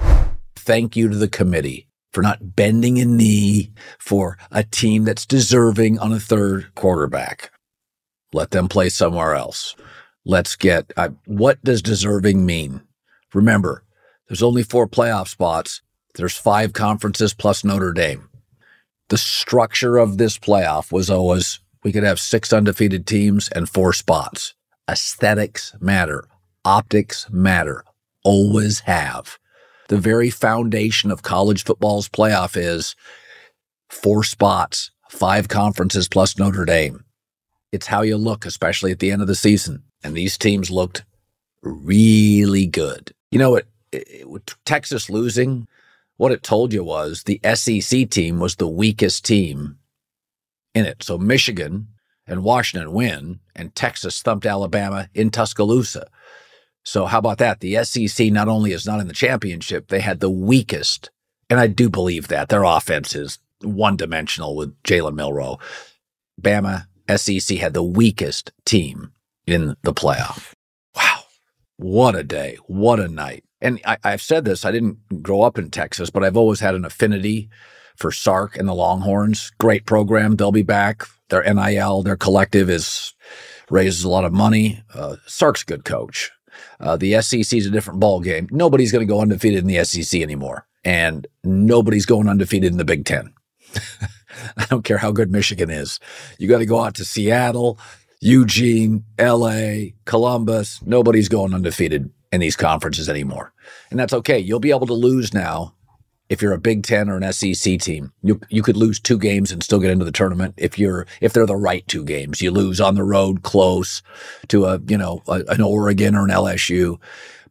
Thank 0.57 0.97
you 0.97 1.09
to 1.09 1.17
the 1.17 1.29
committee 1.29 1.87
for 2.13 2.23
not 2.23 2.57
bending 2.57 2.99
a 2.99 3.05
knee 3.05 3.71
for 3.99 4.39
a 4.51 4.65
team 4.65 5.05
that's 5.05 5.27
deserving 5.27 5.99
on 5.99 6.13
a 6.13 6.19
third 6.19 6.75
quarterback. 6.75 7.53
Let 8.33 8.51
them 8.51 8.69
play 8.69 8.89
somewhere 8.89 9.35
else. 9.35 9.77
Let's 10.25 10.57
get 10.57 10.93
uh, 10.97 11.11
what 11.27 11.63
does 11.63 11.81
deserving 11.81 12.45
mean? 12.45 12.83
Remember, 13.33 13.85
there's 14.29 14.43
only 14.43 14.63
four 14.63 14.89
playoff 14.89 15.29
spots. 15.29 15.83
There's 16.17 16.37
five 16.37 16.73
conferences 16.73 17.33
plus 17.33 17.63
Notre 17.63 17.93
Dame 17.93 18.28
the 19.09 19.19
structure 19.19 19.97
of 19.97 20.19
this 20.19 20.39
playoff 20.39 20.93
was 20.93 21.11
always 21.11 21.61
we 21.85 21.93
could 21.93 22.03
have 22.03 22.21
six 22.21 22.53
undefeated 22.53 23.07
teams 23.07 23.49
and 23.49 23.69
four 23.69 23.93
spots. 23.93 24.55
Aesthetics 24.91 25.75
matter. 25.81 26.25
Optics 26.65 27.29
matter. 27.31 27.85
Always 28.25 28.81
have. 28.81 29.39
The 29.89 29.99
very 29.99 30.29
foundation 30.29 31.11
of 31.11 31.23
college 31.23 31.65
football's 31.65 32.09
playoff 32.09 32.57
is 32.57 32.95
four 33.89 34.25
spots, 34.25 34.91
five 35.09 35.49
conferences 35.49 36.09
plus 36.09 36.39
Notre 36.39 36.65
Dame. 36.65 37.05
It's 37.73 37.87
how 37.87 38.03
you 38.03 38.17
look, 38.17 38.45
especially 38.45 38.93
at 38.93 38.99
the 38.99 39.11
end 39.11 39.23
of 39.23 39.29
the 39.29 39.35
season. 39.35 39.83
And 40.03 40.15
these 40.15 40.37
teams 40.37 40.71
looked 40.71 41.05
really 41.63 42.67
good. 42.67 43.13
You 43.31 43.39
know 43.39 43.51
what? 43.51 43.67
Eh, 43.93 44.03
eh, 44.21 44.39
Texas 44.65 45.09
losing 45.09 45.67
what 46.19 46.33
it 46.33 46.43
told 46.43 46.73
you 46.73 46.85
was 46.85 47.23
the 47.23 47.41
SEC 47.55 48.11
team 48.11 48.39
was 48.39 48.57
the 48.57 48.69
weakest 48.69 49.25
team 49.25 49.79
in 50.75 50.85
it. 50.85 51.03
So 51.03 51.17
Michigan 51.17 51.89
and 52.27 52.45
Washington 52.45 52.93
win, 52.93 53.41
and 53.57 53.75
Texas 53.75 54.21
thumped 54.21 54.45
Alabama 54.45 55.09
in 55.15 55.31
Tuscaloosa. 55.31 56.09
So 56.85 57.07
how 57.07 57.19
about 57.19 57.39
that? 57.39 57.61
The 57.61 57.83
SEC 57.85 58.31
not 58.31 58.49
only 58.49 58.73
is 58.73 58.87
not 58.87 59.01
in 59.01 59.09
the 59.09 59.15
championship, 59.15 59.89
they 59.89 60.01
had 60.01 60.21
the 60.21 60.29
weakest, 60.29 61.11
and 61.49 61.59
I 61.59 61.69
do 61.69 61.89
believe 61.89 62.29
that 62.29 62.51
their 62.51 62.65
offense 62.65 63.15
is 63.15 63.39
one 63.63 63.97
dimensional 63.97 64.57
with 64.57 64.81
Jalen 64.83 65.15
Milroe. 65.15 65.59
Bama 66.41 66.87
SEC 67.17 67.57
had 67.59 67.73
the 67.73 67.83
weakest 67.83 68.53
team 68.67 69.13
in 69.47 69.77
the 69.83 69.95
playoff. 69.95 70.53
Wow. 70.95 71.21
What 71.79 72.15
a 72.15 72.23
day. 72.23 72.59
What 72.67 73.01
a 73.01 73.09
night. 73.09 73.45
And 73.61 73.81
I, 73.85 73.99
have 74.05 74.23
said 74.23 74.45
this, 74.45 74.65
I 74.65 74.71
didn't 74.71 75.23
grow 75.23 75.43
up 75.43 75.59
in 75.59 75.71
Texas, 75.71 76.11
but 76.11 76.23
I've 76.23 76.37
always 76.37 76.61
had 76.61 76.75
an 76.75 76.85
affinity 76.85 77.49
for 77.97 78.13
Sark 78.13 78.57
and 78.57 78.69
the 78.69 78.75
Longhorns. 78.75 79.51
Great 79.59 79.85
program. 79.85 80.37
They'll 80.37 80.53
be 80.53 80.63
back. 80.63 81.05
Their 81.29 81.43
NIL, 81.43 82.03
their 82.03 82.17
collective 82.17 82.71
is 82.71 83.15
raises 83.71 84.05
a 84.05 84.09
lot 84.09 84.25
of 84.25 84.33
money. 84.33 84.83
Uh, 84.95 85.17
Sark's 85.27 85.63
a 85.63 85.67
good 85.67 85.85
coach. 85.85 86.31
Uh, 86.81 86.97
the 86.97 87.21
SEC 87.21 87.53
is 87.59 87.67
a 87.67 87.71
different 87.71 88.01
ball 88.01 88.21
game. 88.21 88.49
Nobody's 88.51 88.93
going 88.93 89.07
to 89.07 89.13
go 89.13 89.21
undefeated 89.21 89.61
in 89.61 89.67
the 89.67 89.85
SEC 89.85 90.21
anymore, 90.21 90.67
and 90.85 91.27
nobody's 91.45 92.07
going 92.07 92.29
undefeated 92.29 92.73
in 92.73 92.79
the 92.79 92.85
Big 92.85 93.05
Ten. 93.05 93.35
I 94.57 94.65
don't 94.67 94.85
care 94.85 94.99
how 94.99 95.13
good 95.13 95.31
Michigan 95.31 95.71
is. 95.71 96.01
You 96.39 96.49
got 96.49 96.59
to 96.59 96.67
go 96.67 96.81
out 96.81 96.95
to 96.95 97.05
Seattle, 97.05 97.79
Eugene, 98.21 99.05
LA, 99.19 99.91
Columbus. 100.05 100.81
Nobody's 100.83 101.29
going 101.29 101.55
undefeated 101.55 102.11
in 102.33 102.41
these 102.41 102.57
conferences 102.57 103.09
anymore. 103.09 103.53
And 103.91 103.99
that's 103.99 104.13
okay. 104.13 104.39
You'll 104.39 104.61
be 104.61 104.71
able 104.71 104.87
to 104.87 104.95
lose 104.95 105.33
now 105.33 105.75
if 106.29 106.43
you're 106.43 106.53
a 106.53 106.59
Big 106.59 106.83
Ten 106.83 107.09
or 107.09 107.17
an 107.17 107.33
SEC 107.33 107.79
team. 107.81 108.13
You 108.23 108.41
you 108.49 108.63
could 108.63 108.77
lose 108.77 109.01
two 109.01 109.19
games 109.19 109.51
and 109.51 109.63
still 109.63 109.81
get 109.81 109.91
into 109.91 110.05
the 110.05 110.13
tournament 110.13 110.55
if 110.57 110.79
you're 110.79 111.07
if 111.21 111.33
they're 111.33 111.47
the 111.47 111.57
right 111.57 111.87
two 111.89 112.05
games. 112.05 112.43
You 112.43 112.51
lose 112.51 112.81
on 112.81 112.95
the 112.95 113.05
road 113.05 113.43
close 113.43 114.03
to 114.49 114.67
a 114.67 114.81
you 114.87 114.99
know 114.99 115.23
a, 115.29 115.45
an 115.49 115.63
Oregon 115.63 116.15
or 116.15 116.25
an 116.25 116.31
LSU, 116.31 117.01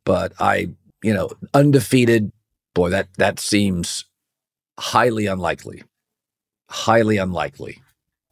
but 0.03 0.33
I 0.39 0.69
you 1.03 1.13
know 1.13 1.29
undefeated. 1.53 2.31
Boy, 2.73 2.89
that 2.89 3.07
that 3.17 3.39
seems 3.39 4.05
highly 4.79 5.25
unlikely. 5.25 5.83
Highly 6.69 7.17
unlikely. 7.17 7.81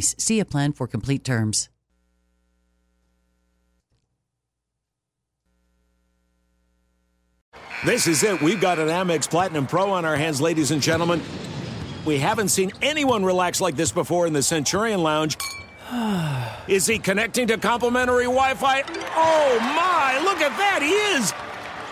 advice. 0.00 0.14
See 0.18 0.40
a 0.40 0.44
plan 0.44 0.72
for 0.72 0.86
complete 0.86 1.24
terms. 1.24 1.68
This 7.84 8.06
is 8.06 8.22
it. 8.22 8.42
We've 8.42 8.60
got 8.60 8.78
an 8.78 8.88
Amex 8.88 9.28
Platinum 9.28 9.66
Pro 9.66 9.90
on 9.90 10.04
our 10.04 10.16
hands, 10.16 10.38
ladies 10.40 10.70
and 10.70 10.82
gentlemen. 10.82 11.22
We 12.04 12.18
haven't 12.18 12.48
seen 12.48 12.72
anyone 12.82 13.24
relax 13.24 13.60
like 13.60 13.74
this 13.74 13.90
before 13.90 14.26
in 14.26 14.34
the 14.34 14.42
Centurion 14.42 15.02
Lounge. 15.02 15.38
Is 16.68 16.86
he 16.86 16.98
connecting 16.98 17.46
to 17.48 17.56
complimentary 17.56 18.24
Wi 18.24 18.54
Fi? 18.54 18.82
Oh 19.16 19.58
my, 19.60 20.20
look 20.22 20.40
at 20.40 20.56
that! 20.56 20.80
He 20.82 20.90
is! 20.90 21.32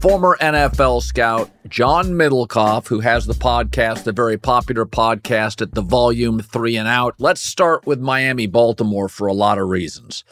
Former 0.00 0.36
NFL 0.40 1.02
scout 1.02 1.50
John 1.68 2.10
Middlekauff, 2.10 2.88
who 2.88 3.00
has 3.00 3.26
the 3.26 3.34
podcast, 3.34 4.06
a 4.06 4.12
very 4.12 4.36
popular 4.36 4.84
podcast 4.84 5.62
at 5.62 5.74
the 5.74 5.82
Volume 5.82 6.40
Three 6.40 6.76
and 6.76 6.88
Out. 6.88 7.14
Let's 7.18 7.40
start 7.40 7.86
with 7.86 8.00
Miami, 8.00 8.46
Baltimore 8.46 9.08
for 9.08 9.26
a 9.26 9.32
lot 9.32 9.58
of 9.58 9.68
reasons. 9.68 10.24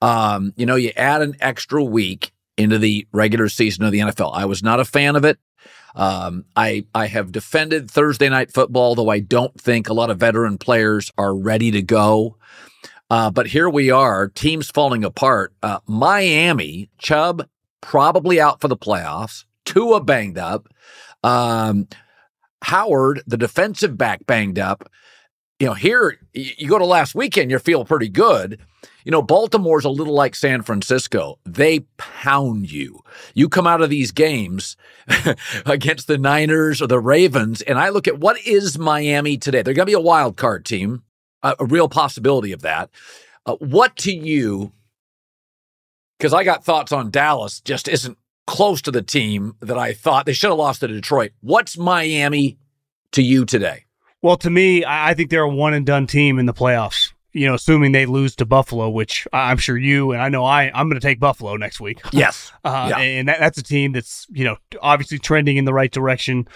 Um, 0.00 0.52
you 0.56 0.66
know, 0.66 0.76
you 0.76 0.92
add 0.96 1.22
an 1.22 1.36
extra 1.40 1.82
week 1.82 2.32
into 2.56 2.78
the 2.78 3.06
regular 3.12 3.48
season 3.48 3.84
of 3.84 3.92
the 3.92 4.00
NFL. 4.00 4.34
I 4.34 4.46
was 4.46 4.62
not 4.62 4.80
a 4.80 4.84
fan 4.84 5.16
of 5.16 5.24
it. 5.24 5.38
Um, 5.94 6.46
I 6.56 6.86
I 6.94 7.06
have 7.06 7.32
defended 7.32 7.90
Thursday 7.90 8.28
night 8.28 8.52
football, 8.52 8.94
though 8.94 9.10
I 9.10 9.20
don't 9.20 9.60
think 9.60 9.88
a 9.88 9.94
lot 9.94 10.10
of 10.10 10.18
veteran 10.18 10.58
players 10.58 11.10
are 11.18 11.34
ready 11.34 11.70
to 11.70 11.82
go. 11.82 12.36
Uh, 13.10 13.30
but 13.30 13.48
here 13.48 13.68
we 13.68 13.90
are, 13.90 14.28
teams 14.28 14.70
falling 14.70 15.04
apart. 15.04 15.52
Uh, 15.62 15.80
Miami, 15.86 16.88
Chubb 16.96 17.46
probably 17.82 18.40
out 18.40 18.62
for 18.62 18.68
the 18.68 18.76
playoffs. 18.76 19.44
Tua 19.66 20.02
banged 20.02 20.38
up. 20.38 20.68
Um, 21.22 21.88
Howard, 22.62 23.22
the 23.26 23.36
defensive 23.36 23.98
back, 23.98 24.24
banged 24.26 24.58
up. 24.58 24.88
You 25.58 25.66
know, 25.66 25.74
here 25.74 26.18
you 26.32 26.68
go 26.68 26.78
to 26.78 26.84
last 26.84 27.14
weekend, 27.14 27.50
you 27.50 27.58
feel 27.58 27.84
pretty 27.84 28.08
good. 28.08 28.58
You 29.04 29.12
know, 29.12 29.22
Baltimore's 29.22 29.84
a 29.84 29.90
little 29.90 30.14
like 30.14 30.34
San 30.34 30.62
Francisco. 30.62 31.38
They 31.44 31.80
pound 31.98 32.70
you. 32.70 33.00
You 33.34 33.48
come 33.48 33.66
out 33.66 33.82
of 33.82 33.90
these 33.90 34.10
games 34.10 34.76
against 35.66 36.06
the 36.06 36.18
Niners 36.18 36.80
or 36.80 36.86
the 36.86 37.00
Ravens, 37.00 37.62
and 37.62 37.78
I 37.78 37.90
look 37.90 38.08
at 38.08 38.18
what 38.18 38.44
is 38.46 38.78
Miami 38.78 39.38
today? 39.38 39.62
They're 39.62 39.74
going 39.74 39.86
to 39.86 39.90
be 39.90 39.92
a 39.92 40.00
wild 40.00 40.36
card 40.36 40.64
team, 40.64 41.02
a, 41.42 41.54
a 41.60 41.64
real 41.64 41.88
possibility 41.88 42.52
of 42.52 42.62
that. 42.62 42.90
Uh, 43.44 43.56
what 43.56 43.96
to 43.98 44.12
you 44.12 44.72
because 46.22 46.32
I 46.32 46.44
got 46.44 46.64
thoughts 46.64 46.92
on 46.92 47.10
Dallas 47.10 47.58
just 47.58 47.88
isn't 47.88 48.16
close 48.46 48.80
to 48.82 48.92
the 48.92 49.02
team 49.02 49.56
that 49.58 49.76
I 49.76 49.92
thought 49.92 50.24
they 50.24 50.32
should 50.32 50.50
have 50.50 50.58
lost 50.58 50.78
to 50.80 50.86
Detroit. 50.86 51.32
What's 51.40 51.76
Miami 51.76 52.58
to 53.10 53.22
you 53.22 53.44
today? 53.44 53.86
Well, 54.22 54.36
to 54.36 54.48
me, 54.48 54.84
I 54.86 55.14
think 55.14 55.30
they're 55.30 55.42
a 55.42 55.48
one 55.48 55.74
and 55.74 55.84
done 55.84 56.06
team 56.06 56.38
in 56.38 56.46
the 56.46 56.54
playoffs. 56.54 57.12
You 57.32 57.48
know, 57.48 57.54
assuming 57.54 57.90
they 57.90 58.06
lose 58.06 58.36
to 58.36 58.46
Buffalo, 58.46 58.88
which 58.88 59.26
I'm 59.32 59.56
sure 59.56 59.76
you 59.76 60.12
and 60.12 60.22
I 60.22 60.28
know 60.28 60.44
I 60.44 60.70
I'm 60.72 60.88
going 60.88 61.00
to 61.00 61.04
take 61.04 61.18
Buffalo 61.18 61.56
next 61.56 61.80
week. 61.80 62.00
Yes, 62.12 62.52
uh, 62.62 62.86
yeah. 62.90 62.98
and 62.98 63.28
that, 63.28 63.40
that's 63.40 63.58
a 63.58 63.62
team 63.62 63.90
that's 63.90 64.26
you 64.30 64.44
know 64.44 64.58
obviously 64.80 65.18
trending 65.18 65.56
in 65.56 65.64
the 65.64 65.74
right 65.74 65.90
direction. 65.90 66.46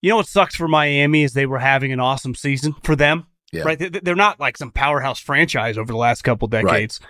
You 0.00 0.10
know 0.10 0.16
what 0.16 0.28
sucks 0.28 0.54
for 0.54 0.68
Miami 0.68 1.24
is 1.24 1.34
they 1.34 1.46
were 1.46 1.58
having 1.58 1.92
an 1.92 2.00
awesome 2.00 2.34
season 2.34 2.74
for 2.84 2.96
them. 2.96 3.26
Yeah. 3.50 3.62
Right, 3.62 4.04
they're 4.04 4.14
not 4.14 4.38
like 4.38 4.58
some 4.58 4.70
powerhouse 4.70 5.18
franchise 5.18 5.78
over 5.78 5.90
the 5.90 5.98
last 5.98 6.22
couple 6.22 6.48
decades. 6.48 7.00
Right 7.02 7.08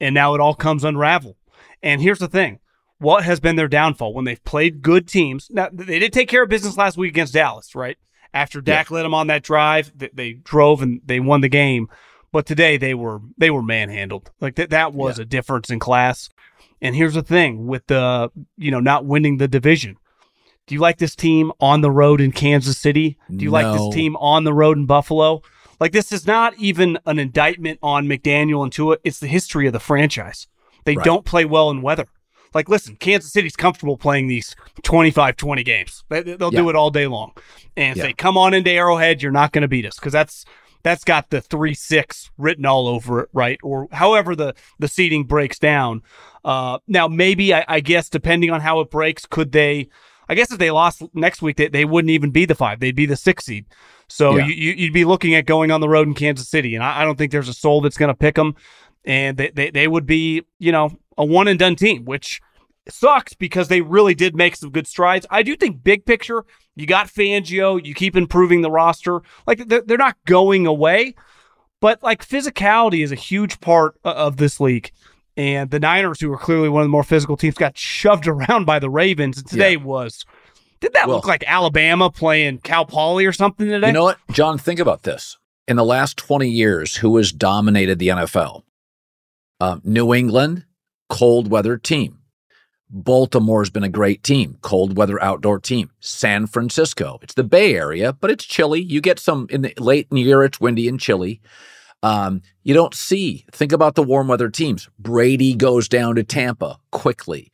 and 0.00 0.14
now 0.14 0.34
it 0.34 0.40
all 0.40 0.54
comes 0.54 0.84
unravel. 0.84 1.36
And 1.82 2.00
here's 2.00 2.18
the 2.18 2.28
thing 2.28 2.60
what 2.98 3.24
has 3.24 3.40
been 3.40 3.56
their 3.56 3.68
downfall 3.68 4.12
when 4.12 4.24
they've 4.24 4.42
played 4.44 4.82
good 4.82 5.06
teams? 5.06 5.48
Now, 5.50 5.68
they 5.72 5.98
did 5.98 6.12
take 6.12 6.28
care 6.28 6.42
of 6.42 6.48
business 6.48 6.76
last 6.76 6.96
week 6.96 7.10
against 7.10 7.34
Dallas, 7.34 7.74
right? 7.74 7.96
After 8.34 8.60
Dak 8.60 8.90
yeah. 8.90 8.96
led 8.96 9.02
them 9.04 9.14
on 9.14 9.28
that 9.28 9.42
drive, 9.42 9.92
they, 9.96 10.10
they, 10.12 10.32
drove 10.32 10.82
and 10.82 11.00
they 11.04 11.20
won 11.20 11.40
the 11.40 11.48
game. 11.48 11.88
But 12.30 12.44
today 12.44 12.76
they 12.76 12.92
were 12.92 13.20
they 13.38 13.50
were 13.50 13.62
manhandled. 13.62 14.30
Like 14.38 14.56
that 14.56 14.70
that 14.70 14.92
was 14.92 15.18
yeah. 15.18 15.22
a 15.22 15.24
difference 15.24 15.70
in 15.70 15.78
class. 15.78 16.28
And 16.82 16.94
here's 16.94 17.14
the 17.14 17.22
thing 17.22 17.66
with 17.66 17.86
the 17.86 18.30
you 18.58 18.70
know 18.70 18.80
not 18.80 19.06
winning 19.06 19.38
the 19.38 19.48
division. 19.48 19.96
Do 20.66 20.74
you 20.74 20.80
like 20.82 20.98
this 20.98 21.16
team 21.16 21.52
on 21.58 21.80
the 21.80 21.90
road 21.90 22.20
in 22.20 22.30
Kansas 22.30 22.76
City? 22.76 23.16
Do 23.34 23.42
you 23.42 23.50
no. 23.50 23.54
like 23.54 23.78
this 23.78 23.94
team 23.94 24.14
on 24.16 24.44
the 24.44 24.52
road 24.52 24.76
in 24.76 24.84
Buffalo? 24.84 25.40
Like 25.80 25.92
this 25.92 26.12
is 26.12 26.26
not 26.26 26.54
even 26.58 26.98
an 27.06 27.18
indictment 27.18 27.78
on 27.82 28.06
McDaniel 28.06 28.62
and 28.62 28.72
Tua. 28.72 28.98
It's 29.04 29.20
the 29.20 29.26
history 29.26 29.66
of 29.66 29.72
the 29.72 29.80
franchise. 29.80 30.46
They 30.84 30.96
right. 30.96 31.04
don't 31.04 31.24
play 31.24 31.44
well 31.44 31.70
in 31.70 31.82
weather. 31.82 32.06
Like, 32.54 32.68
listen, 32.68 32.96
Kansas 32.96 33.32
City's 33.32 33.56
comfortable 33.56 33.96
playing 33.96 34.26
these 34.26 34.56
25 34.82 35.36
20 35.36 35.62
games. 35.62 36.04
They, 36.08 36.22
will 36.22 36.52
yeah. 36.52 36.60
do 36.60 36.70
it 36.70 36.76
all 36.76 36.90
day 36.90 37.06
long. 37.06 37.32
And 37.76 37.96
yeah. 37.96 38.04
say, 38.04 38.12
come 38.14 38.36
on 38.38 38.54
into 38.54 38.70
Arrowhead, 38.70 39.22
you're 39.22 39.32
not 39.32 39.52
going 39.52 39.62
to 39.62 39.68
beat 39.68 39.86
us 39.86 39.96
because 39.96 40.12
that's 40.12 40.44
that's 40.82 41.04
got 41.04 41.30
the 41.30 41.40
three 41.40 41.74
six 41.74 42.30
written 42.38 42.64
all 42.64 42.86
over 42.86 43.20
it, 43.20 43.28
right? 43.32 43.58
Or 43.62 43.88
however 43.92 44.34
the 44.34 44.54
the 44.78 44.88
seating 44.88 45.24
breaks 45.24 45.58
down. 45.58 46.02
Uh, 46.44 46.78
now 46.86 47.08
maybe 47.08 47.52
I, 47.52 47.64
I, 47.68 47.80
guess 47.80 48.08
depending 48.08 48.50
on 48.50 48.60
how 48.60 48.80
it 48.80 48.90
breaks, 48.90 49.26
could 49.26 49.52
they? 49.52 49.88
I 50.28 50.34
guess 50.34 50.52
if 50.52 50.58
they 50.58 50.70
lost 50.70 51.02
next 51.14 51.42
week, 51.42 51.56
they, 51.56 51.68
they 51.68 51.84
wouldn't 51.84 52.10
even 52.10 52.30
be 52.30 52.44
the 52.44 52.54
five; 52.54 52.80
they'd 52.80 52.94
be 52.94 53.06
the 53.06 53.16
six 53.16 53.44
seed. 53.44 53.66
So 54.08 54.36
yeah. 54.36 54.46
you, 54.46 54.86
would 54.86 54.94
be 54.94 55.04
looking 55.04 55.34
at 55.34 55.46
going 55.46 55.70
on 55.70 55.80
the 55.80 55.88
road 55.88 56.06
in 56.06 56.14
Kansas 56.14 56.48
City, 56.48 56.74
and 56.74 56.82
I, 56.82 57.02
I 57.02 57.04
don't 57.04 57.16
think 57.16 57.32
there's 57.32 57.48
a 57.48 57.54
soul 57.54 57.80
that's 57.80 57.96
going 57.96 58.08
to 58.08 58.14
pick 58.14 58.34
them. 58.34 58.54
And 59.04 59.36
they, 59.36 59.50
they 59.50 59.70
they 59.70 59.88
would 59.88 60.06
be 60.06 60.42
you 60.58 60.72
know 60.72 60.90
a 61.16 61.24
one 61.24 61.48
and 61.48 61.58
done 61.58 61.76
team, 61.76 62.04
which 62.04 62.40
sucks 62.88 63.34
because 63.34 63.68
they 63.68 63.80
really 63.80 64.14
did 64.14 64.34
make 64.34 64.56
some 64.56 64.70
good 64.70 64.86
strides. 64.86 65.26
I 65.30 65.42
do 65.42 65.56
think 65.56 65.82
big 65.82 66.04
picture, 66.04 66.44
you 66.74 66.86
got 66.86 67.06
Fangio, 67.06 67.84
you 67.84 67.94
keep 67.94 68.16
improving 68.16 68.62
the 68.62 68.70
roster. 68.70 69.20
Like 69.46 69.66
they're, 69.68 69.82
they're 69.82 69.98
not 69.98 70.16
going 70.24 70.66
away, 70.66 71.14
but 71.80 72.02
like 72.02 72.26
physicality 72.26 73.02
is 73.02 73.12
a 73.12 73.16
huge 73.16 73.60
part 73.60 73.98
of 74.04 74.36
this 74.36 74.60
league. 74.60 74.90
And 75.38 75.70
the 75.70 75.78
Niners, 75.78 76.20
who 76.20 76.30
were 76.30 76.36
clearly 76.36 76.68
one 76.68 76.82
of 76.82 76.86
the 76.86 76.90
more 76.90 77.04
physical 77.04 77.36
teams, 77.36 77.54
got 77.54 77.78
shoved 77.78 78.26
around 78.28 78.66
by 78.66 78.80
the 78.80 78.90
Ravens. 78.90 79.38
And 79.38 79.46
today 79.46 79.72
yeah. 79.72 79.84
was, 79.84 80.26
did 80.80 80.92
that 80.94 81.06
well, 81.06 81.16
look 81.16 81.26
like 81.26 81.44
Alabama 81.46 82.10
playing 82.10 82.58
Cal 82.58 82.84
Poly 82.84 83.24
or 83.24 83.32
something 83.32 83.68
today? 83.68 83.86
You 83.86 83.92
know 83.92 84.02
what, 84.02 84.18
John? 84.32 84.58
Think 84.58 84.80
about 84.80 85.04
this. 85.04 85.38
In 85.68 85.76
the 85.76 85.84
last 85.84 86.16
20 86.16 86.48
years, 86.48 86.96
who 86.96 87.16
has 87.18 87.30
dominated 87.30 88.00
the 88.00 88.08
NFL? 88.08 88.64
Um, 89.60 89.80
New 89.84 90.12
England, 90.12 90.64
cold 91.08 91.50
weather 91.50 91.78
team. 91.78 92.18
Baltimore's 92.90 93.70
been 93.70 93.84
a 93.84 93.88
great 93.88 94.22
team, 94.22 94.56
cold 94.62 94.96
weather 94.96 95.22
outdoor 95.22 95.60
team. 95.60 95.90
San 96.00 96.46
Francisco, 96.46 97.18
it's 97.22 97.34
the 97.34 97.44
Bay 97.44 97.74
Area, 97.74 98.14
but 98.14 98.30
it's 98.30 98.46
chilly. 98.46 98.80
You 98.80 99.00
get 99.02 99.18
some 99.18 99.46
in 99.50 99.60
the 99.60 99.74
late 99.78 100.08
in 100.10 100.14
the 100.14 100.22
year, 100.22 100.42
it's 100.42 100.58
windy 100.58 100.88
and 100.88 100.98
chilly. 100.98 101.40
Um, 102.02 102.42
you 102.62 102.74
don't 102.74 102.94
see, 102.94 103.44
think 103.52 103.72
about 103.72 103.94
the 103.94 104.02
warm 104.02 104.28
weather 104.28 104.50
teams. 104.50 104.88
Brady 104.98 105.54
goes 105.54 105.88
down 105.88 106.14
to 106.14 106.24
Tampa 106.24 106.78
quickly. 106.92 107.50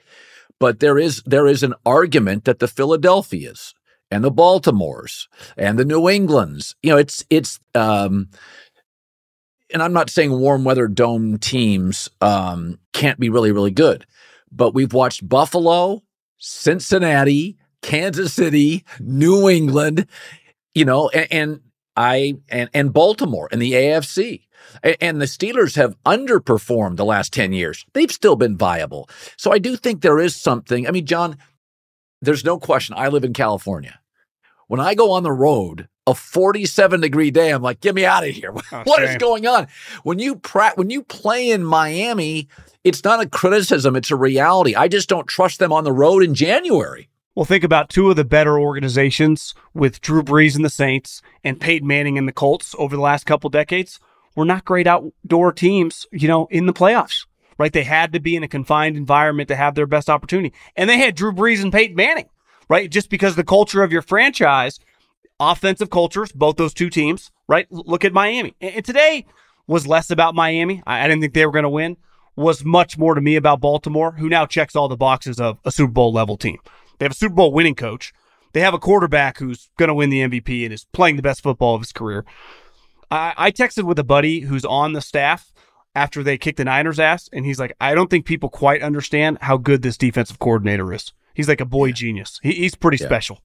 But 0.61 0.81
there 0.81 0.99
is 0.99 1.23
there 1.27 1.47
is 1.47 1.63
an 1.63 1.75
argument 1.85 2.45
that 2.45 2.59
the 2.59 2.69
Philadelphias 2.69 3.75
and 4.11 4.23
the 4.23 4.31
Baltimores 4.31 5.27
and 5.57 5.79
the 5.79 5.85
New 5.85 6.09
Englands, 6.09 6.77
you 6.83 6.91
know, 6.91 6.97
it's 6.97 7.25
it's 7.29 7.59
um 7.75 8.29
and 9.73 9.83
I'm 9.83 9.93
not 9.93 10.11
saying 10.11 10.31
warm 10.31 10.63
weather 10.63 10.87
dome 10.87 11.39
teams 11.39 12.09
um, 12.21 12.79
can't 12.93 13.19
be 13.19 13.29
really, 13.29 13.51
really 13.51 13.73
good 13.73 14.07
but 14.55 14.75
we've 14.75 14.93
watched 14.93 15.29
Buffalo, 15.29 16.03
Cincinnati, 16.39 17.57
Kansas 17.83 18.33
City, 18.33 18.85
New 19.01 19.49
England, 19.49 20.07
you 20.75 20.85
know, 20.85 21.09
and, 21.11 21.33
and 21.33 21.61
I 21.97 22.35
and 22.49 22.69
and 22.75 22.93
Baltimore 22.93 23.49
and 23.53 23.61
the 23.61 23.73
AFC. 23.73 24.43
And 25.01 25.21
the 25.21 25.27
Steelers 25.27 25.77
have 25.77 25.95
underperformed 26.05 26.97
the 26.97 27.05
last 27.05 27.33
10 27.35 27.53
years. 27.53 27.85
They've 27.93 28.11
still 28.11 28.35
been 28.35 28.57
viable. 28.57 29.09
So 29.37 29.53
I 29.53 29.59
do 29.59 29.77
think 29.77 30.01
there 30.01 30.19
is 30.19 30.35
something. 30.35 30.89
I 30.89 30.91
mean, 30.91 31.05
John, 31.07 31.37
there's 32.23 32.45
no 32.45 32.59
question. 32.59 32.95
I 32.99 33.09
live 33.09 33.25
in 33.25 33.35
California. 33.35 34.01
When 34.67 34.81
I 34.81 34.95
go 34.95 35.13
on 35.13 35.23
the 35.23 35.33
road, 35.33 35.89
a 36.07 36.15
47 36.15 37.01
degree 37.01 37.31
day, 37.31 37.51
I'm 37.51 37.63
like, 37.63 37.81
get 37.81 37.95
me 37.95 38.05
out 38.05 38.27
of 38.27 38.31
here. 38.31 38.53
Oh, 38.73 38.83
what 38.85 39.01
same. 39.01 39.11
is 39.11 39.17
going 39.17 39.47
on? 39.47 39.69
When 40.03 40.19
you 40.19 40.37
pra- 40.37 40.73
when 40.75 40.91
you 40.91 41.03
play 41.03 41.51
in 41.51 41.63
Miami, 41.63 42.49
it's 42.83 43.05
not 43.05 43.21
a 43.21 43.29
criticism, 43.29 43.95
it's 43.97 44.11
a 44.11 44.17
reality. 44.17 44.75
I 44.75 44.89
just 44.89 45.09
don't 45.09 45.27
trust 45.27 45.59
them 45.59 45.73
on 45.73 45.85
the 45.85 45.93
road 45.93 46.23
in 46.25 46.35
January. 46.35 47.09
Well, 47.35 47.45
think 47.45 47.65
about 47.65 47.89
two 47.89 48.11
of 48.11 48.17
the 48.17 48.25
better 48.25 48.61
organizations 48.61 49.55
with 49.73 50.01
Drew 50.01 50.23
Brees 50.23 50.55
and 50.55 50.65
the 50.65 50.71
Saints 50.71 51.21
and 51.43 51.61
Peyton 51.61 51.89
Manning 51.89 52.17
and 52.17 52.29
the 52.29 52.33
Colts 52.33 52.77
over 52.79 52.95
the 52.95 53.03
last 53.03 53.27
couple 53.27 53.51
decades. 53.51 53.99
Were 54.37 54.45
not 54.45 54.65
great 54.65 54.87
outdoor 54.87 55.53
teams, 55.53 56.07
you 56.13 56.29
know, 56.29 56.47
in 56.51 56.67
the 56.67 56.73
playoffs, 56.73 57.27
right? 57.59 57.73
They 57.73 57.85
had 57.85 58.13
to 58.13 58.21
be 58.21 58.37
in 58.37 58.43
a 58.43 58.49
confined 58.49 58.97
environment 58.97 59.49
to 59.49 59.57
have 59.57 59.75
their 59.75 59.87
best 59.87 60.11
opportunity. 60.11 60.53
And 60.77 60.89
they 60.91 60.99
had 60.99 61.15
Drew 61.15 61.33
Brees 61.33 61.63
and 61.63 61.73
Peyton 61.73 61.97
Manning, 61.97 62.29
right? 62.69 62.91
Just 62.91 63.11
because 63.11 63.37
the 63.37 63.45
culture 63.45 63.83
of 63.83 63.93
your 63.93 64.03
franchise, 64.03 64.79
offensive 65.39 65.91
cultures, 65.91 66.33
both 66.33 66.57
those 66.57 66.75
two 66.75 66.91
teams, 66.91 67.31
right? 67.49 67.67
Look 67.71 68.05
at 68.05 68.13
Miami. 68.13 68.55
And 68.61 68.85
today 68.85 69.27
was 69.67 69.87
less 69.87 70.11
about 70.11 70.35
Miami. 70.35 70.83
I 70.87 71.07
didn't 71.07 71.21
think 71.21 71.35
they 71.35 71.47
were 71.47 71.53
going 71.53 71.65
to 71.65 71.69
win 71.69 71.97
was 72.37 72.65
much 72.65 72.99
more 72.99 73.15
to 73.15 73.21
me 73.21 73.37
about 73.37 73.61
Baltimore, 73.61 74.13
who 74.13 74.29
now 74.29 74.47
checks 74.47 74.75
all 74.75 74.89
the 74.89 74.97
boxes 74.97 75.39
of 75.39 75.59
a 75.65 75.71
Super 75.71 75.93
Bowl 75.93 76.13
level 76.13 76.37
team. 76.37 76.59
They 77.05 77.07
have 77.07 77.13
a 77.13 77.17
Super 77.17 77.35
Bowl 77.35 77.53
winning 77.53 77.75
coach. 77.75 78.15
They 78.55 78.61
have 78.61 78.73
a 78.73 78.79
quarterback 78.79 79.37
who's 79.37 79.69
going 79.77 79.89
to 79.89 79.95
win 79.95 80.09
the 80.09 80.21
MVP 80.21 80.65
and 80.65 80.73
is 80.73 80.87
playing 80.87 81.17
the 81.17 81.23
best 81.23 81.43
football 81.43 81.75
of 81.75 81.83
his 81.83 81.93
career. 81.93 82.25
I, 83.11 83.35
I 83.37 83.51
texted 83.51 83.83
with 83.83 83.99
a 83.99 84.05
buddy 84.05 84.41
who's 84.41 84.65
on 84.65 84.95
the 84.95 85.03
staff 85.03 85.53
after 85.95 86.23
they 86.23 86.39
kicked 86.39 86.57
the 86.57 86.65
Niners' 86.65 86.99
ass, 86.99 87.29
and 87.31 87.45
he's 87.45 87.59
like, 87.59 87.77
I 87.79 87.95
don't 87.95 88.09
think 88.09 88.25
people 88.25 88.49
quite 88.49 88.81
understand 88.81 89.37
how 89.43 89.59
good 89.59 89.83
this 89.83 89.99
defensive 89.99 90.39
coordinator 90.39 90.95
is. 90.95 91.13
He's 91.35 91.47
like 91.47 91.61
a 91.61 91.67
boy 91.67 91.89
yeah. 91.89 91.93
genius. 91.93 92.41
He, 92.43 92.53
he's 92.53 92.75
pretty 92.75 92.97
yeah. 93.03 93.09
special. 93.09 93.43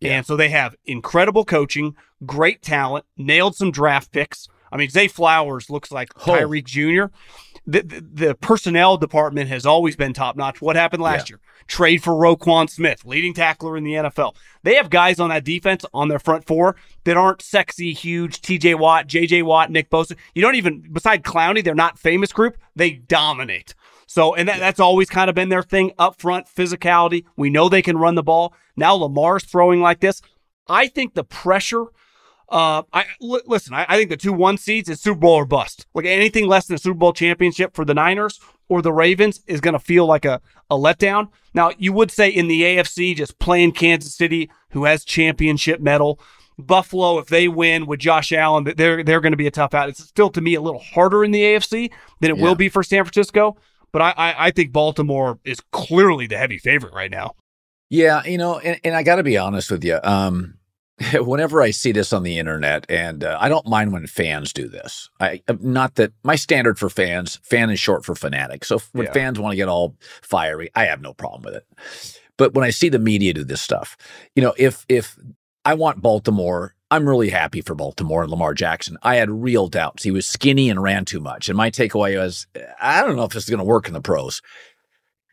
Yeah. 0.00 0.12
And 0.12 0.24
so 0.24 0.34
they 0.34 0.48
have 0.48 0.74
incredible 0.86 1.44
coaching, 1.44 1.94
great 2.24 2.62
talent, 2.62 3.04
nailed 3.18 3.56
some 3.56 3.72
draft 3.72 4.10
picks. 4.10 4.48
I 4.72 4.78
mean, 4.78 4.88
Zay 4.88 5.08
Flowers 5.08 5.68
looks 5.68 5.92
like 5.92 6.08
oh. 6.16 6.32
Tyreek 6.32 6.64
Jr 6.64 7.14
the, 7.66 7.82
the, 8.12 8.34
personnel 8.34 8.96
department 8.96 9.48
has 9.48 9.64
always 9.64 9.94
been 9.94 10.12
top 10.12 10.36
notch. 10.36 10.60
What 10.60 10.74
happened 10.74 11.02
last 11.02 11.30
yeah. 11.30 11.34
year? 11.34 11.40
Trade 11.68 12.02
for 12.02 12.12
Roquan 12.12 12.68
Smith, 12.68 13.04
leading 13.04 13.34
tackler 13.34 13.76
in 13.76 13.84
the 13.84 13.92
NFL. 13.92 14.34
They 14.64 14.74
have 14.74 14.90
guys 14.90 15.20
on 15.20 15.30
that 15.30 15.44
defense 15.44 15.84
on 15.94 16.08
their 16.08 16.18
front 16.18 16.44
four 16.44 16.76
that 17.04 17.16
aren't 17.16 17.40
sexy, 17.40 17.92
huge. 17.92 18.40
TJ 18.42 18.78
Watt, 18.78 19.06
JJ 19.06 19.44
Watt, 19.44 19.70
Nick 19.70 19.90
Bosa. 19.90 20.16
You 20.34 20.42
don't 20.42 20.56
even, 20.56 20.80
beside 20.92 21.22
Clowney, 21.22 21.62
they're 21.62 21.74
not 21.74 21.98
famous 21.98 22.32
group. 22.32 22.56
They 22.74 22.90
dominate. 22.90 23.74
So, 24.06 24.34
and 24.34 24.48
that, 24.48 24.58
that's 24.58 24.80
always 24.80 25.08
kind 25.08 25.30
of 25.30 25.36
been 25.36 25.48
their 25.48 25.62
thing 25.62 25.92
up 25.98 26.20
front, 26.20 26.46
physicality. 26.46 27.24
We 27.36 27.48
know 27.48 27.68
they 27.68 27.80
can 27.80 27.96
run 27.96 28.16
the 28.16 28.22
ball. 28.22 28.54
Now 28.76 28.94
Lamar's 28.94 29.44
throwing 29.44 29.80
like 29.80 30.00
this. 30.00 30.20
I 30.68 30.88
think 30.88 31.14
the 31.14 31.24
pressure 31.24 31.86
uh, 32.52 32.82
I 32.92 33.06
l- 33.22 33.40
listen. 33.46 33.74
I, 33.74 33.86
I, 33.88 33.96
think 33.96 34.10
the 34.10 34.16
two 34.16 34.32
one 34.32 34.58
seeds 34.58 34.88
is 34.88 35.00
Super 35.00 35.18
Bowl 35.18 35.34
or 35.34 35.46
bust. 35.46 35.86
Like 35.94 36.04
anything 36.04 36.46
less 36.46 36.66
than 36.66 36.74
a 36.74 36.78
Super 36.78 36.98
Bowl 36.98 37.12
championship 37.12 37.74
for 37.74 37.84
the 37.84 37.94
Niners 37.94 38.38
or 38.68 38.82
the 38.82 38.92
Ravens 38.92 39.40
is 39.46 39.60
going 39.60 39.72
to 39.72 39.80
feel 39.80 40.06
like 40.06 40.24
a, 40.24 40.40
a 40.70 40.76
letdown. 40.76 41.28
Now 41.54 41.72
you 41.78 41.92
would 41.94 42.10
say 42.10 42.28
in 42.28 42.48
the 42.48 42.62
AFC, 42.62 43.16
just 43.16 43.38
playing 43.38 43.72
Kansas 43.72 44.14
City, 44.14 44.50
who 44.70 44.84
has 44.84 45.04
championship 45.04 45.80
medal, 45.80 46.20
Buffalo, 46.58 47.18
if 47.18 47.26
they 47.26 47.48
win 47.48 47.86
with 47.86 48.00
Josh 48.00 48.32
Allen, 48.32 48.64
they're 48.76 49.02
they're 49.02 49.20
going 49.20 49.32
to 49.32 49.38
be 49.38 49.46
a 49.46 49.50
tough 49.50 49.72
out. 49.72 49.88
It's 49.88 50.04
still 50.04 50.30
to 50.30 50.40
me 50.40 50.54
a 50.54 50.60
little 50.60 50.80
harder 50.80 51.24
in 51.24 51.30
the 51.30 51.42
AFC 51.42 51.90
than 52.20 52.30
it 52.30 52.36
yeah. 52.36 52.42
will 52.42 52.54
be 52.54 52.68
for 52.68 52.82
San 52.82 53.04
Francisco. 53.04 53.56
But 53.92 54.02
I, 54.02 54.14
I, 54.16 54.46
I 54.46 54.50
think 54.50 54.72
Baltimore 54.72 55.38
is 55.44 55.60
clearly 55.72 56.26
the 56.26 56.38
heavy 56.38 56.58
favorite 56.58 56.94
right 56.94 57.10
now. 57.10 57.34
Yeah, 57.90 58.24
you 58.24 58.38
know, 58.38 58.58
and, 58.58 58.80
and 58.84 58.94
I 58.94 59.02
got 59.02 59.16
to 59.16 59.22
be 59.22 59.36
honest 59.36 59.70
with 59.70 59.84
you. 59.84 59.98
Um, 60.02 60.54
whenever 61.14 61.62
I 61.62 61.70
see 61.70 61.92
this 61.92 62.12
on 62.12 62.22
the 62.22 62.38
internet, 62.38 62.86
and 62.88 63.24
uh, 63.24 63.36
I 63.40 63.48
don't 63.48 63.66
mind 63.66 63.92
when 63.92 64.06
fans 64.06 64.52
do 64.52 64.68
this. 64.68 65.10
I 65.20 65.42
uh, 65.48 65.54
not 65.60 65.94
that 65.96 66.12
my 66.22 66.36
standard 66.36 66.78
for 66.78 66.90
fans, 66.90 67.40
fan 67.42 67.70
is 67.70 67.80
short 67.80 68.04
for 68.04 68.14
fanatic. 68.14 68.64
So 68.64 68.78
when 68.92 69.06
yeah. 69.06 69.12
fans 69.12 69.38
want 69.38 69.52
to 69.52 69.56
get 69.56 69.68
all 69.68 69.96
fiery, 70.22 70.70
I 70.74 70.84
have 70.84 71.00
no 71.00 71.14
problem 71.14 71.42
with 71.42 71.54
it. 71.54 71.66
But 72.36 72.54
when 72.54 72.64
I 72.64 72.70
see 72.70 72.88
the 72.88 72.98
media 72.98 73.34
do 73.34 73.44
this 73.44 73.62
stuff, 73.62 73.96
you 74.34 74.42
know, 74.42 74.54
if 74.56 74.84
if 74.88 75.18
I 75.64 75.74
want 75.74 76.02
Baltimore, 76.02 76.74
I'm 76.90 77.08
really 77.08 77.30
happy 77.30 77.62
for 77.62 77.74
Baltimore 77.74 78.22
and 78.22 78.30
Lamar 78.30 78.52
Jackson. 78.52 78.98
I 79.02 79.16
had 79.16 79.30
real 79.30 79.68
doubts. 79.68 80.02
He 80.02 80.10
was 80.10 80.26
skinny 80.26 80.68
and 80.68 80.82
ran 80.82 81.04
too 81.04 81.20
much. 81.20 81.48
And 81.48 81.56
my 81.56 81.70
takeaway 81.70 82.18
was, 82.18 82.46
I 82.80 83.00
don't 83.00 83.16
know 83.16 83.24
if 83.24 83.32
this 83.32 83.44
is 83.44 83.50
going 83.50 83.60
to 83.60 83.64
work 83.64 83.88
in 83.88 83.94
the 83.94 84.00
pros. 84.00 84.42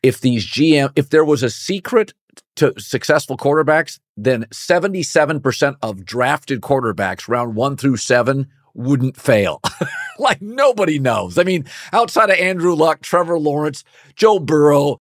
If 0.01 0.21
these 0.21 0.47
GM, 0.47 0.93
if 0.95 1.09
there 1.09 1.25
was 1.25 1.43
a 1.43 1.49
secret 1.49 2.13
to 2.57 2.73
successful 2.77 3.37
quarterbacks, 3.37 3.99
then 4.17 4.45
77% 4.51 5.75
of 5.81 6.05
drafted 6.05 6.61
quarterbacks 6.61 7.27
round 7.27 7.55
one 7.55 7.77
through 7.77 7.97
seven 7.97 8.47
wouldn't 8.73 9.17
fail. 9.17 9.61
like 10.19 10.41
nobody 10.41 10.99
knows. 10.99 11.37
I 11.37 11.43
mean, 11.43 11.65
outside 11.93 12.29
of 12.29 12.37
Andrew 12.37 12.75
Luck, 12.75 13.01
Trevor 13.01 13.39
Lawrence, 13.39 13.83
Joe 14.15 14.39
Burrow, 14.39 14.99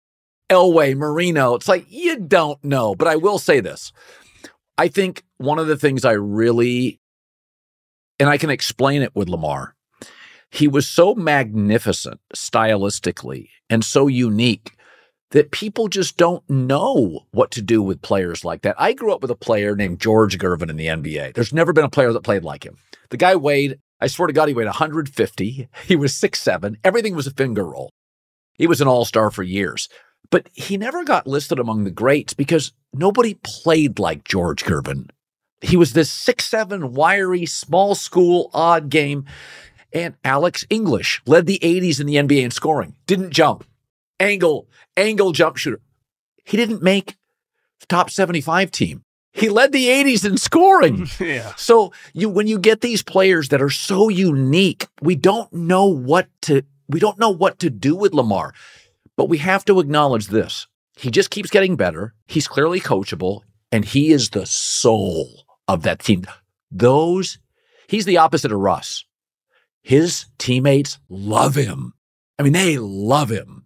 Elway, 0.51 0.97
Marino, 0.97 1.55
it's 1.55 1.69
like 1.69 1.87
you 1.89 2.19
don't 2.19 2.63
know. 2.65 2.95
But 2.95 3.09
I 3.09 3.17
will 3.17 3.39
say 3.39 3.61
this. 3.61 3.93
I 4.77 4.89
think 4.89 5.23
one 5.39 5.59
of 5.59 5.67
the 5.67 5.77
things 5.77 6.05
I 6.05 6.13
really, 6.13 7.01
and 8.19 8.29
I 8.29 8.39
can 8.39 8.51
explain 8.51 9.03
it 9.03 9.15
with 9.15 9.29
Lamar, 9.29 9.75
he 10.51 10.69
was 10.69 10.89
so 10.89 11.15
magnificent 11.15 12.21
stylistically 12.35 13.49
and 13.71 13.85
so 13.85 14.07
unique 14.07 14.77
that 15.35 15.51
people 15.51 15.89
just 15.89 16.17
don't 16.17 16.49
know 16.49 17.27
what 17.33 17.51
to 17.51 17.61
do 17.61 17.83
with 17.83 18.01
players 18.01 18.45
like 18.45 18.63
that. 18.63 18.77
I 18.79 18.93
grew 18.93 19.13
up 19.13 19.21
with 19.21 19.33
a 19.33 19.37
player 19.37 19.75
named 19.75 20.01
George 20.01 20.39
Gervin 20.39 20.71
in 20.71 20.77
the 20.77 20.87
NBA. 20.87 21.35
There's 21.35 21.53
never 21.53 21.73
been 21.73 21.85
a 21.85 21.91
player 21.91 22.13
that 22.13 22.23
played 22.23 22.45
like 22.45 22.65
him. 22.65 22.79
The 23.11 23.17
guy 23.17 23.35
weighed, 23.35 23.81
I 24.01 24.07
swear 24.07 24.29
to 24.29 24.33
God, 24.33 24.47
he 24.47 24.55
weighed 24.55 24.67
150. 24.67 25.69
He 25.87 25.97
was 25.97 26.15
six 26.15 26.41
seven. 26.41 26.79
Everything 26.85 27.17
was 27.17 27.27
a 27.27 27.33
finger 27.33 27.67
roll. 27.67 27.91
He 28.55 28.69
was 28.69 28.81
an 28.81 28.87
all 28.87 29.05
star 29.05 29.33
for 29.33 29.43
years. 29.43 29.89
But 30.31 30.49
he 30.53 30.77
never 30.77 31.03
got 31.03 31.27
listed 31.27 31.59
among 31.59 31.83
the 31.83 31.91
greats 31.91 32.33
because 32.33 32.73
nobody 32.93 33.35
played 33.43 33.99
like 33.99 34.23
George 34.23 34.63
Gervin. 34.63 35.11
He 35.61 35.77
was 35.77 35.95
this 35.95 36.13
six 36.13 36.45
seven, 36.45 36.93
wiry, 36.93 37.45
small 37.45 37.97
school, 37.97 38.51
odd 38.55 38.89
game. 38.89 39.25
And 39.93 40.15
Alex 40.25 40.65
English 40.71 41.23
led 41.27 41.47
the 41.47 41.59
80s 41.61 42.01
in 42.01 42.07
the 42.07 42.17
NBA 42.17 42.43
in 42.45 42.51
scoring, 42.53 42.95
didn't 43.07 43.31
jump, 43.31 43.65
angle, 44.21 44.69
angle 44.97 45.33
jump 45.33 45.57
shooter. 45.57 45.81
He 46.45 46.57
didn't 46.57 46.83
make 46.83 47.17
the 47.81 47.87
top 47.87 48.11
75 48.11 48.71
team. 48.71 49.03
He 49.33 49.49
led 49.49 49.73
the 49.73 49.89
80s 49.89 50.25
in 50.25 50.37
scoring. 50.37 51.09
yeah. 51.21 51.55
So 51.57 51.93
you 52.13 52.29
when 52.29 52.47
you 52.47 52.59
get 52.59 52.81
these 52.81 53.03
players 53.03 53.49
that 53.49 53.61
are 53.61 53.71
so 53.71 54.09
unique, 54.09 54.87
we 55.03 55.17
don't 55.17 55.53
know 55.53 55.87
what 55.87 56.29
to 56.43 56.63
we 56.89 57.01
don't 57.01 57.19
know 57.19 57.31
what 57.31 57.59
to 57.59 57.71
do 57.71 57.97
with 57.97 58.15
Lamar. 58.15 58.55
But 59.17 59.29
we 59.29 59.39
have 59.39 59.65
to 59.67 59.81
acknowledge 59.81 60.29
this. 60.29 60.67
He 60.97 61.11
just 61.11 61.31
keeps 61.31 61.51
getting 61.51 61.77
better. 61.77 62.15
He's 62.27 62.47
clearly 62.49 62.81
coachable 62.81 63.41
and 63.73 63.85
he 63.85 64.13
is 64.13 64.31
the 64.31 64.47
soul 64.47 65.45
of 65.67 65.83
that 65.83 65.99
team. 65.99 66.27
Those 66.71 67.39
he's 67.89 68.05
the 68.05 68.19
opposite 68.19 68.53
of 68.53 68.61
Russ. 68.61 69.05
His 69.83 70.27
teammates 70.39 70.99
love 71.09 71.57
him. 71.57 71.93
I 72.39 72.43
mean, 72.43 72.53
they 72.53 72.79
love 72.79 73.31
him. 73.31 73.64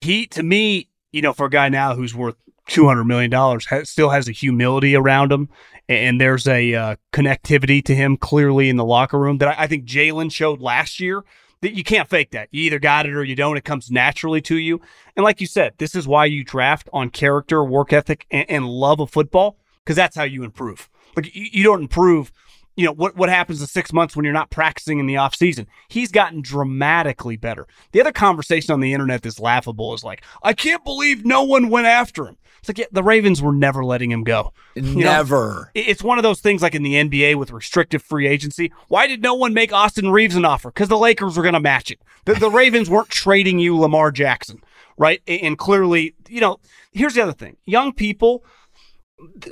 He, 0.00 0.26
to 0.28 0.42
me, 0.42 0.88
you 1.12 1.22
know, 1.22 1.32
for 1.32 1.46
a 1.46 1.50
guy 1.50 1.68
now 1.68 1.94
who's 1.94 2.14
worth 2.14 2.36
$200 2.68 3.06
million, 3.06 3.30
has, 3.68 3.90
still 3.90 4.10
has 4.10 4.28
a 4.28 4.32
humility 4.32 4.94
around 4.94 5.32
him. 5.32 5.48
And 5.88 6.20
there's 6.20 6.46
a 6.46 6.74
uh, 6.74 6.96
connectivity 7.12 7.84
to 7.84 7.94
him 7.94 8.16
clearly 8.16 8.68
in 8.68 8.76
the 8.76 8.84
locker 8.84 9.18
room 9.18 9.38
that 9.38 9.58
I, 9.58 9.64
I 9.64 9.66
think 9.66 9.84
Jalen 9.84 10.30
showed 10.32 10.60
last 10.60 11.00
year 11.00 11.24
that 11.62 11.74
you 11.74 11.84
can't 11.84 12.08
fake 12.08 12.30
that. 12.30 12.48
You 12.52 12.62
either 12.62 12.78
got 12.78 13.06
it 13.06 13.14
or 13.14 13.24
you 13.24 13.34
don't. 13.34 13.56
It 13.56 13.64
comes 13.64 13.90
naturally 13.90 14.40
to 14.42 14.56
you. 14.56 14.80
And 15.16 15.24
like 15.24 15.40
you 15.40 15.46
said, 15.46 15.74
this 15.78 15.94
is 15.94 16.06
why 16.06 16.26
you 16.26 16.44
draft 16.44 16.88
on 16.92 17.10
character, 17.10 17.64
work 17.64 17.92
ethic, 17.92 18.26
and, 18.30 18.48
and 18.48 18.68
love 18.68 19.00
of 19.00 19.10
football, 19.10 19.58
because 19.84 19.96
that's 19.96 20.16
how 20.16 20.22
you 20.22 20.44
improve. 20.44 20.88
Like 21.16 21.34
you, 21.34 21.46
you 21.52 21.64
don't 21.64 21.82
improve 21.82 22.32
you 22.80 22.86
know 22.86 22.92
what 22.92 23.14
what 23.14 23.28
happens 23.28 23.60
in 23.60 23.66
six 23.66 23.92
months 23.92 24.16
when 24.16 24.24
you're 24.24 24.32
not 24.32 24.50
practicing 24.50 24.98
in 24.98 25.06
the 25.06 25.18
off 25.18 25.34
season? 25.34 25.66
He's 25.88 26.10
gotten 26.10 26.40
dramatically 26.40 27.36
better. 27.36 27.66
The 27.92 28.00
other 28.00 28.12
conversation 28.12 28.72
on 28.72 28.80
the 28.80 28.94
internet 28.94 29.22
that's 29.22 29.38
laughable 29.38 29.92
is 29.92 30.02
like 30.02 30.22
i 30.42 30.52
can't 30.54 30.82
believe 30.82 31.24
no 31.24 31.42
one 31.42 31.68
went 31.68 31.86
after 31.86 32.26
him. 32.26 32.38
It's 32.60 32.68
like 32.68 32.78
yeah, 32.78 32.86
the 32.90 33.02
ravens 33.02 33.42
were 33.42 33.52
never 33.52 33.84
letting 33.84 34.10
him 34.10 34.24
go. 34.24 34.52
You 34.74 34.82
know, 34.82 35.00
Never. 35.00 35.70
it- 35.74 35.88
it's 35.88 36.02
one 36.02 36.18
of 36.18 36.22
those 36.22 36.40
things 36.40 36.62
like 36.62 36.74
in 36.74 36.82
the 36.82 36.94
nba 36.94 37.34
with 37.36 37.50
restrictive 37.52 38.02
free 38.02 38.26
agency. 38.26 38.72
Why 38.88 39.06
did 39.06 39.22
no 39.22 39.34
one 39.34 39.52
make 39.52 39.72
austin 39.72 40.10
reaves 40.10 40.36
an 40.36 40.44
offer? 40.46 40.70
Because 40.70 40.88
the 40.88 40.98
lakers 40.98 41.36
were 41.36 41.42
going 41.42 41.54
to 41.54 41.60
match 41.60 41.90
it 41.90 42.00
the, 42.24 42.34
the 42.34 42.50
ravens 42.50 42.88
weren't 42.88 43.08
trading 43.10 43.58
you 43.58 43.76
lamar 43.76 44.10
jackson 44.10 44.62
right? 44.96 45.22
And 45.26 45.56
clearly 45.56 46.14
you 46.28 46.40
know 46.40 46.58
here's 46.92 47.14
the 47.14 47.22
other 47.22 47.32
thing. 47.32 47.56
Young 47.64 47.92
people 47.92 48.44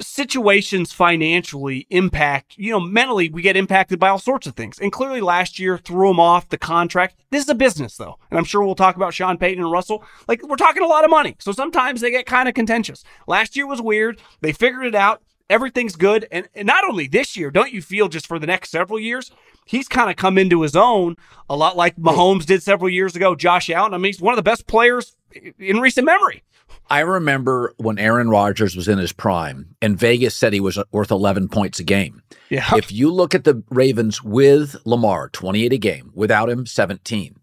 situations 0.00 0.92
financially 0.92 1.86
impact, 1.90 2.54
you 2.56 2.70
know, 2.70 2.80
mentally 2.80 3.28
we 3.28 3.42
get 3.42 3.56
impacted 3.56 3.98
by 3.98 4.08
all 4.08 4.18
sorts 4.18 4.46
of 4.46 4.54
things. 4.54 4.78
And 4.78 4.92
clearly 4.92 5.20
last 5.20 5.58
year 5.58 5.78
threw 5.78 6.10
him 6.10 6.20
off 6.20 6.48
the 6.48 6.58
contract. 6.58 7.16
This 7.30 7.44
is 7.44 7.48
a 7.48 7.54
business 7.54 7.96
though. 7.96 8.18
And 8.30 8.38
I'm 8.38 8.44
sure 8.44 8.62
we'll 8.62 8.74
talk 8.74 8.96
about 8.96 9.14
Sean 9.14 9.38
Payton 9.38 9.62
and 9.62 9.72
Russell. 9.72 10.04
Like 10.26 10.42
we're 10.46 10.56
talking 10.56 10.82
a 10.82 10.86
lot 10.86 11.04
of 11.04 11.10
money. 11.10 11.36
So 11.38 11.52
sometimes 11.52 12.00
they 12.00 12.10
get 12.10 12.26
kind 12.26 12.48
of 12.48 12.54
contentious. 12.54 13.04
Last 13.26 13.56
year 13.56 13.66
was 13.66 13.82
weird. 13.82 14.20
They 14.40 14.52
figured 14.52 14.86
it 14.86 14.94
out. 14.94 15.22
Everything's 15.50 15.96
good. 15.96 16.26
And, 16.30 16.48
and 16.54 16.66
not 16.66 16.84
only 16.84 17.08
this 17.08 17.36
year, 17.36 17.50
don't 17.50 17.72
you 17.72 17.80
feel 17.80 18.08
just 18.08 18.26
for 18.26 18.38
the 18.38 18.46
next 18.46 18.70
several 18.70 19.00
years, 19.00 19.30
he's 19.68 19.86
kind 19.86 20.10
of 20.10 20.16
come 20.16 20.38
into 20.38 20.62
his 20.62 20.74
own 20.74 21.16
a 21.48 21.56
lot 21.56 21.76
like 21.76 21.96
Mahomes 21.96 22.46
did 22.46 22.62
several 22.62 22.90
years 22.90 23.14
ago, 23.14 23.34
Josh 23.34 23.70
Allen. 23.70 23.94
I 23.94 23.98
mean, 23.98 24.06
he's 24.06 24.20
one 24.20 24.32
of 24.32 24.36
the 24.36 24.42
best 24.42 24.66
players 24.66 25.16
in 25.58 25.80
recent 25.80 26.06
memory. 26.06 26.42
I 26.90 27.00
remember 27.00 27.74
when 27.76 27.98
Aaron 27.98 28.30
Rodgers 28.30 28.74
was 28.74 28.88
in 28.88 28.98
his 28.98 29.12
prime 29.12 29.74
and 29.82 29.98
Vegas 29.98 30.34
said 30.34 30.52
he 30.52 30.60
was 30.60 30.78
worth 30.90 31.10
11 31.10 31.48
points 31.48 31.78
a 31.78 31.84
game. 31.84 32.22
Yeah. 32.48 32.76
If 32.76 32.90
you 32.90 33.12
look 33.12 33.34
at 33.34 33.44
the 33.44 33.62
Ravens 33.68 34.24
with 34.24 34.74
Lamar, 34.86 35.28
28 35.28 35.72
a 35.74 35.78
game, 35.78 36.10
without 36.14 36.48
him, 36.48 36.64
17. 36.64 37.37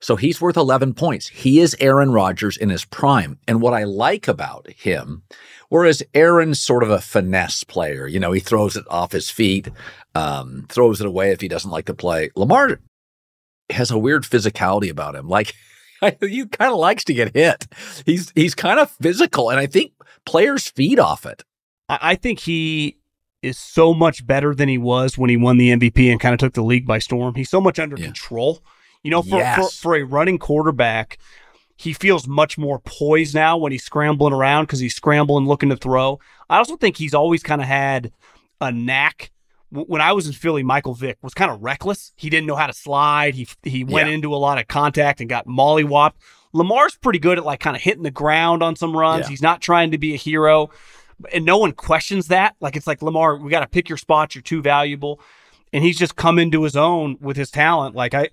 So 0.00 0.16
he's 0.16 0.40
worth 0.40 0.56
11 0.56 0.94
points. 0.94 1.28
He 1.28 1.60
is 1.60 1.76
Aaron 1.78 2.10
Rodgers 2.12 2.56
in 2.56 2.70
his 2.70 2.84
prime. 2.86 3.38
And 3.46 3.60
what 3.60 3.74
I 3.74 3.84
like 3.84 4.28
about 4.28 4.70
him, 4.70 5.22
whereas 5.68 6.02
Aaron's 6.14 6.60
sort 6.60 6.82
of 6.82 6.90
a 6.90 7.00
finesse 7.00 7.64
player, 7.64 8.06
you 8.06 8.18
know, 8.18 8.32
he 8.32 8.40
throws 8.40 8.76
it 8.76 8.84
off 8.88 9.12
his 9.12 9.30
feet, 9.30 9.68
um, 10.14 10.64
throws 10.70 11.00
it 11.00 11.06
away 11.06 11.32
if 11.32 11.40
he 11.42 11.48
doesn't 11.48 11.70
like 11.70 11.84
to 11.86 11.94
play. 11.94 12.30
Lamar 12.34 12.80
has 13.68 13.90
a 13.90 13.98
weird 13.98 14.22
physicality 14.24 14.90
about 14.90 15.14
him. 15.14 15.28
Like, 15.28 15.52
he 16.20 16.46
kind 16.46 16.72
of 16.72 16.78
likes 16.78 17.04
to 17.04 17.14
get 17.14 17.34
hit. 17.36 17.66
He's 18.06 18.32
he's 18.34 18.54
kind 18.54 18.80
of 18.80 18.90
physical, 18.90 19.50
and 19.50 19.60
I 19.60 19.66
think 19.66 19.92
players 20.24 20.66
feed 20.68 20.98
off 20.98 21.26
it. 21.26 21.44
I, 21.90 21.98
I 22.02 22.14
think 22.14 22.40
he 22.40 22.96
is 23.42 23.58
so 23.58 23.92
much 23.92 24.26
better 24.26 24.54
than 24.54 24.68
he 24.70 24.78
was 24.78 25.18
when 25.18 25.28
he 25.28 25.36
won 25.36 25.58
the 25.58 25.70
MVP 25.70 26.10
and 26.10 26.18
kind 26.18 26.32
of 26.32 26.38
took 26.40 26.54
the 26.54 26.62
league 26.62 26.86
by 26.86 26.98
storm. 27.00 27.34
He's 27.34 27.50
so 27.50 27.60
much 27.60 27.78
under 27.78 27.96
Yeah. 27.98 28.06
control. 28.06 28.62
You 29.02 29.10
know, 29.10 29.22
for, 29.22 29.38
Yes. 29.38 29.56
for 29.56 29.70
for 29.82 29.96
a 29.96 30.02
running 30.02 30.38
quarterback, 30.38 31.18
he 31.76 31.92
feels 31.92 32.26
much 32.26 32.58
more 32.58 32.78
poised 32.80 33.34
now 33.34 33.56
when 33.56 33.72
he's 33.72 33.82
scrambling 33.84 34.32
around 34.34 34.64
because 34.64 34.80
he's 34.80 34.94
scrambling 34.94 35.46
looking 35.46 35.70
to 35.70 35.76
throw. 35.76 36.18
I 36.50 36.58
also 36.58 36.76
think 36.76 36.96
he's 36.96 37.14
always 37.14 37.42
kind 37.42 37.60
of 37.62 37.66
had 37.66 38.12
a 38.60 38.70
knack. 38.70 39.30
When 39.70 40.00
I 40.00 40.12
was 40.12 40.26
in 40.26 40.32
Philly, 40.32 40.62
Michael 40.64 40.94
Vick 40.94 41.16
was 41.22 41.32
kind 41.32 41.50
of 41.50 41.62
reckless. 41.62 42.12
He 42.16 42.28
didn't 42.28 42.46
know 42.48 42.56
how 42.56 42.66
to 42.66 42.72
slide. 42.72 43.34
He 43.34 43.46
he 43.62 43.84
went 43.84 44.08
Yeah. 44.08 44.14
into 44.14 44.34
a 44.34 44.36
lot 44.36 44.58
of 44.58 44.68
contact 44.68 45.20
and 45.20 45.30
got 45.30 45.46
mollywopped. 45.46 46.14
Lamar's 46.52 46.96
pretty 46.96 47.20
good 47.20 47.38
at 47.38 47.44
like 47.44 47.60
kind 47.60 47.76
of 47.76 47.82
hitting 47.82 48.02
the 48.02 48.10
ground 48.10 48.62
on 48.62 48.74
some 48.76 48.96
runs. 48.96 49.26
Yeah. 49.26 49.28
He's 49.30 49.42
not 49.42 49.60
trying 49.62 49.92
to 49.92 49.98
be 49.98 50.12
a 50.12 50.16
hero 50.16 50.68
and 51.32 51.44
no 51.44 51.56
one 51.58 51.72
questions 51.72 52.26
that. 52.28 52.56
Like 52.60 52.76
it's 52.76 52.86
like 52.88 53.00
Lamar, 53.00 53.36
we 53.36 53.50
got 53.50 53.60
to 53.60 53.68
pick 53.68 53.88
your 53.88 53.98
spots. 53.98 54.34
You're 54.34 54.42
too 54.42 54.60
valuable, 54.60 55.20
and 55.72 55.84
he's 55.84 55.96
just 55.98 56.16
come 56.16 56.38
into 56.38 56.62
his 56.64 56.76
own 56.76 57.16
with 57.20 57.36
his 57.36 57.50
talent. 57.50 57.94
Like 57.94 58.12
I, 58.14 58.28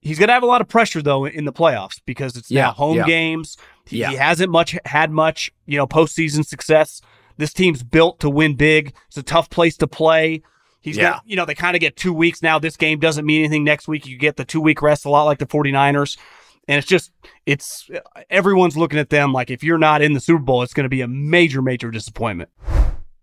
he's 0.00 0.18
gonna 0.18 0.32
have 0.32 0.42
a 0.42 0.46
lot 0.46 0.60
of 0.60 0.68
pressure 0.68 1.02
though 1.02 1.26
in 1.26 1.44
the 1.44 1.52
playoffs 1.52 2.00
because 2.06 2.36
it's 2.36 2.50
Yeah, 2.50 2.66
now 2.66 2.72
home 2.72 2.96
yeah. 2.98 3.06
games. 3.06 3.56
He, 3.86 3.98
Yeah. 3.98 4.10
he 4.10 4.16
hasn't 4.16 4.50
much 4.50 4.76
had 4.84 5.10
much 5.10 5.50
you 5.66 5.76
know 5.76 5.86
postseason 5.86 6.44
success. 6.46 7.00
This 7.36 7.52
team's 7.52 7.82
built 7.82 8.20
to 8.20 8.28
win 8.30 8.54
big. 8.54 8.94
It's 9.08 9.16
a 9.16 9.22
tough 9.22 9.48
place 9.50 9.76
to 9.78 9.86
play. 9.86 10.42
He's 10.82 10.96
Yeah. 10.96 11.10
gonna, 11.10 11.22
you 11.26 11.36
know, 11.36 11.44
they 11.44 11.54
kind 11.54 11.74
of 11.76 11.80
get 11.80 11.96
two 11.96 12.12
weeks 12.12 12.42
now. 12.42 12.58
This 12.58 12.76
game 12.76 12.98
doesn't 12.98 13.24
mean 13.26 13.40
anything 13.40 13.64
next 13.64 13.88
week. 13.88 14.06
You 14.06 14.16
get 14.18 14.36
the 14.36 14.44
two 14.44 14.60
week 14.60 14.80
rest, 14.82 15.04
a 15.04 15.10
lot 15.10 15.24
like 15.24 15.38
the 15.38 15.46
49ers. 15.46 16.16
And 16.68 16.78
it's 16.78 16.86
just, 16.86 17.10
it's 17.46 17.90
everyone's 18.30 18.76
looking 18.76 18.98
at 18.98 19.10
them 19.10 19.32
like 19.32 19.50
if 19.50 19.64
you're 19.64 19.78
not 19.78 20.02
in 20.02 20.12
the 20.12 20.20
Super 20.20 20.42
Bowl, 20.42 20.62
it's 20.62 20.72
going 20.74 20.84
to 20.84 20.88
be 20.90 21.00
a 21.00 21.08
major, 21.08 21.60
major 21.62 21.90
disappointment. 21.90 22.48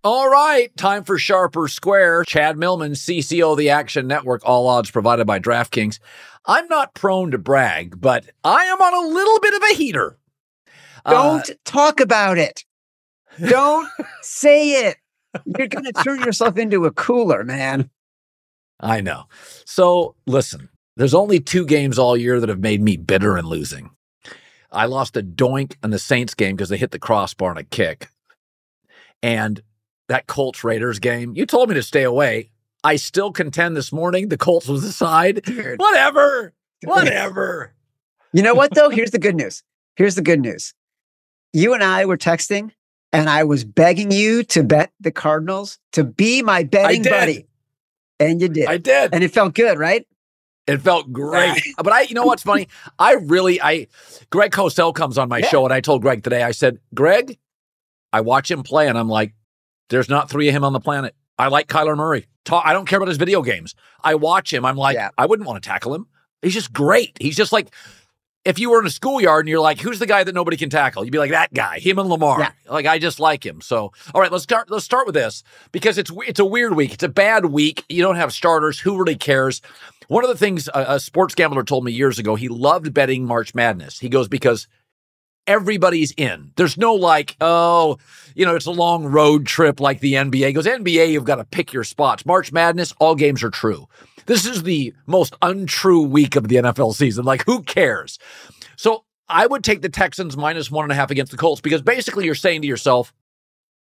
All 0.10 0.30
right, 0.30 0.74
time 0.78 1.04
for 1.04 1.18
Sharp 1.18 1.58
or 1.58 1.68
Square. 1.68 2.24
Chad 2.24 2.58
Millman, 2.58 2.94
CCO 2.94 3.52
of 3.52 3.58
the 3.58 3.72
Action 3.72 4.08
Network, 4.08 4.42
all 4.46 4.66
odds 4.70 4.90
provided 4.90 5.28
by 5.28 5.38
DraftKings. 5.38 6.00
I'm 6.46 6.66
not 6.70 6.94
prone 6.94 7.32
to 7.32 7.38
brag, 7.38 8.00
but 8.00 8.24
I 8.42 8.64
am 8.64 8.82
on 8.82 8.94
a 8.94 9.14
little 9.14 9.40
bit 9.42 9.54
of 9.54 9.62
a 9.70 9.74
heater. 9.74 10.18
Uh, 11.04 11.12
Don't 11.12 11.52
talk 11.66 12.00
about 12.00 12.38
it. 12.38 12.64
Don't 13.50 13.90
say 14.22 14.88
it. 14.88 14.96
You're 15.46 15.68
going 15.68 15.84
to 15.84 15.92
turn 15.92 16.22
yourself 16.22 16.58
into 16.58 16.86
a 16.86 16.92
cooler, 16.92 17.44
man. 17.44 17.90
I 18.80 19.02
know. 19.02 19.26
So 19.66 20.16
listen, 20.26 20.70
there's 20.96 21.14
only 21.14 21.42
two 21.42 21.66
games 21.66 22.00
all 22.00 22.16
year 22.16 22.40
that 22.40 22.48
have 22.48 22.62
made 22.62 22.82
me 22.82 22.96
bitter 22.96 23.36
and 23.36 23.46
losing. 23.46 23.90
I 24.72 24.86
lost 24.86 25.18
a 25.18 25.22
doink 25.22 25.76
in 25.84 25.90
the 25.90 26.00
Saints 26.00 26.34
game 26.34 26.56
because 26.56 26.70
they 26.70 26.78
hit 26.78 26.92
the 26.92 26.98
crossbar 26.98 27.50
on 27.50 27.58
a 27.58 27.64
kick. 27.66 28.08
And 29.22 29.62
that 30.10 30.28
Colts 30.28 30.64
Raiders 30.64 31.00
game, 31.00 31.34
you 31.36 31.46
told 31.46 31.70
me 31.70 31.76
to 31.76 31.84
stay 31.84 32.04
away. 32.04 32.50
I 32.84 32.96
still 32.96 33.32
contend 33.32 33.76
this 33.76 33.92
morning 33.92 34.30
the 34.30 34.38
Colts 34.38 34.68
was 34.68 34.82
the 34.84 34.92
side. 34.92 35.42
Dude. 35.44 35.80
Whatever. 35.80 36.54
Whatever. 36.84 37.74
You 38.34 38.44
know 38.44 38.54
what, 38.54 38.74
though? 38.74 38.90
Here's 38.90 39.12
the 39.12 39.20
good 39.20 39.36
news. 39.36 39.64
Here's 39.96 40.16
the 40.16 40.22
good 40.22 40.40
news. 40.40 40.74
You 41.54 41.74
and 41.74 41.84
I 41.84 42.06
were 42.06 42.18
texting, 42.18 42.72
and 43.12 43.30
I 43.30 43.44
was 43.44 43.64
begging 43.64 44.12
you 44.12 44.44
to 44.44 44.64
bet 44.64 44.92
the 45.00 45.12
Cardinals 45.12 45.80
to 45.94 46.04
be 46.04 46.42
my 46.44 46.64
betting 46.64 47.04
buddy. 47.04 47.48
And 48.20 48.42
you 48.42 48.50
did. 48.50 48.68
I 48.68 48.78
did. 48.78 49.14
And 49.14 49.24
it 49.24 49.32
felt 49.32 49.54
good, 49.56 49.78
right? 49.80 50.06
It 50.68 50.82
felt 50.82 51.12
great. 51.14 51.64
Ah. 51.78 51.84
but 51.84 51.94
I, 51.94 52.02
you 52.02 52.14
know 52.14 52.26
what's 52.26 52.44
funny? 52.44 52.68
I 53.00 53.14
really, 53.14 53.62
I, 53.62 53.88
Greg 54.30 54.52
Cosell 54.52 54.94
comes 54.94 55.18
on 55.18 55.30
my 55.30 55.38
Yeah. 55.40 55.48
show, 55.48 55.64
and 55.64 55.74
I 55.74 55.80
told 55.82 56.02
Greg 56.02 56.24
today, 56.24 56.44
I 56.44 56.52
said, 56.52 56.80
Greg, 56.94 57.38
I 58.12 58.22
watch 58.22 58.52
him 58.52 58.64
play, 58.64 58.88
and 58.88 58.98
I'm 58.98 59.08
like, 59.10 59.34
there's 59.90 60.10
not 60.10 60.30
three 60.30 60.48
of 60.50 60.56
him 60.56 60.64
on 60.64 60.74
the 60.74 60.80
planet. 60.80 61.16
I 61.40 61.48
like 61.48 61.68
Kyler 61.68 61.96
Murray. 61.96 62.28
Ta- 62.46 62.64
I 62.66 62.74
don't 62.74 62.88
care 62.88 62.98
about 62.98 63.10
his 63.10 63.18
video 63.18 63.42
games. 63.42 63.76
I 64.04 64.16
watch 64.16 64.54
him. 64.54 64.66
I'm 64.66 64.78
like, 64.78 64.96
Yeah. 64.96 65.10
I 65.18 65.26
wouldn't 65.26 65.48
want 65.48 65.62
to 65.62 65.68
tackle 65.68 65.94
him. 65.94 66.08
He's 66.42 66.54
just 66.54 66.74
great. 66.74 67.18
He's 67.20 67.36
just 67.36 67.52
like, 67.52 67.74
if 68.46 68.58
you 68.60 68.70
were 68.70 68.80
in 68.80 68.86
a 68.86 68.90
schoolyard 68.90 69.46
and 69.46 69.50
you're 69.50 69.60
like, 69.60 69.80
who's 69.82 70.00
the 70.00 70.06
guy 70.06 70.24
that 70.24 70.34
nobody 70.34 70.56
can 70.56 70.70
tackle? 70.70 71.04
You'd 71.04 71.12
be 71.12 71.18
like, 71.20 71.32
that 71.32 71.54
guy, 71.54 71.80
him 71.80 72.00
and 72.00 72.08
Lamar. 72.08 72.40
Yeah. 72.40 72.52
Like, 72.70 72.86
I 72.86 72.98
just 72.98 73.20
like 73.20 73.46
him. 73.46 73.60
So, 73.60 73.92
all 74.14 74.22
right, 74.22 74.32
let's 74.32 74.44
start. 74.44 74.72
Let's 74.72 74.86
start 74.86 75.06
with 75.06 75.16
this 75.16 75.44
because 75.74 75.98
it's 75.98 76.12
it's 76.26 76.40
a 76.40 76.46
weird 76.46 76.74
week. 76.76 76.94
It's 76.94 77.04
a 77.04 77.10
bad 77.10 77.48
week. 77.48 77.84
You 77.90 78.02
don't 78.02 78.16
have 78.16 78.32
starters. 78.32 78.80
Who 78.80 78.98
really 78.98 79.16
cares? 79.18 79.62
One 80.08 80.24
of 80.24 80.30
the 80.30 80.38
things 80.38 80.70
a, 80.70 80.86
a 80.96 81.00
sports 81.00 81.36
gambler 81.36 81.64
told 81.64 81.84
me 81.84 81.92
years 81.92 82.18
ago, 82.20 82.36
he 82.36 82.48
loved 82.48 82.94
betting 82.94 83.26
March 83.26 83.54
Madness. 83.54 84.00
He 84.00 84.08
goes 84.08 84.30
because 84.30 84.68
everybody's 85.48 86.12
in. 86.12 86.52
There's 86.56 86.78
no 86.78 86.94
like, 86.94 87.36
oh, 87.42 87.98
you 88.36 88.46
know, 88.46 88.56
it's 88.56 88.66
a 88.66 88.72
long 88.72 89.06
road 89.06 89.48
trip 89.48 89.80
like 89.80 90.00
the 90.00 90.14
NBA. 90.14 90.54
Goes 90.54 90.68
NBA, 90.68 91.12
you've 91.12 91.24
got 91.24 91.36
to 91.36 91.46
pick 91.46 91.74
your 91.74 91.84
spots. 91.84 92.26
March 92.26 92.52
Madness, 92.52 92.94
all 93.00 93.16
games 93.16 93.44
are 93.44 93.50
true. 93.50 93.88
This 94.28 94.46
is 94.46 94.64
the 94.64 94.94
most 95.06 95.36
untrue 95.42 96.04
week 96.04 96.36
of 96.36 96.50
the 96.50 96.58
NFL 96.58 96.94
season. 96.94 97.26
Like, 97.26 97.46
who 97.46 97.64
cares? 97.64 98.20
So 98.76 99.06
I 99.30 99.48
would 99.48 99.64
take 99.64 99.82
the 99.82 99.90
Texans 99.90 100.38
minus 100.38 100.70
one 100.70 100.84
and 100.84 100.92
a 100.92 100.96
half 100.96 101.12
against 101.12 101.32
the 101.32 101.38
Colts 101.38 101.62
because 101.62 101.82
basically 101.82 102.26
you're 102.26 102.36
saying 102.36 102.62
to 102.62 102.68
yourself, 102.68 103.14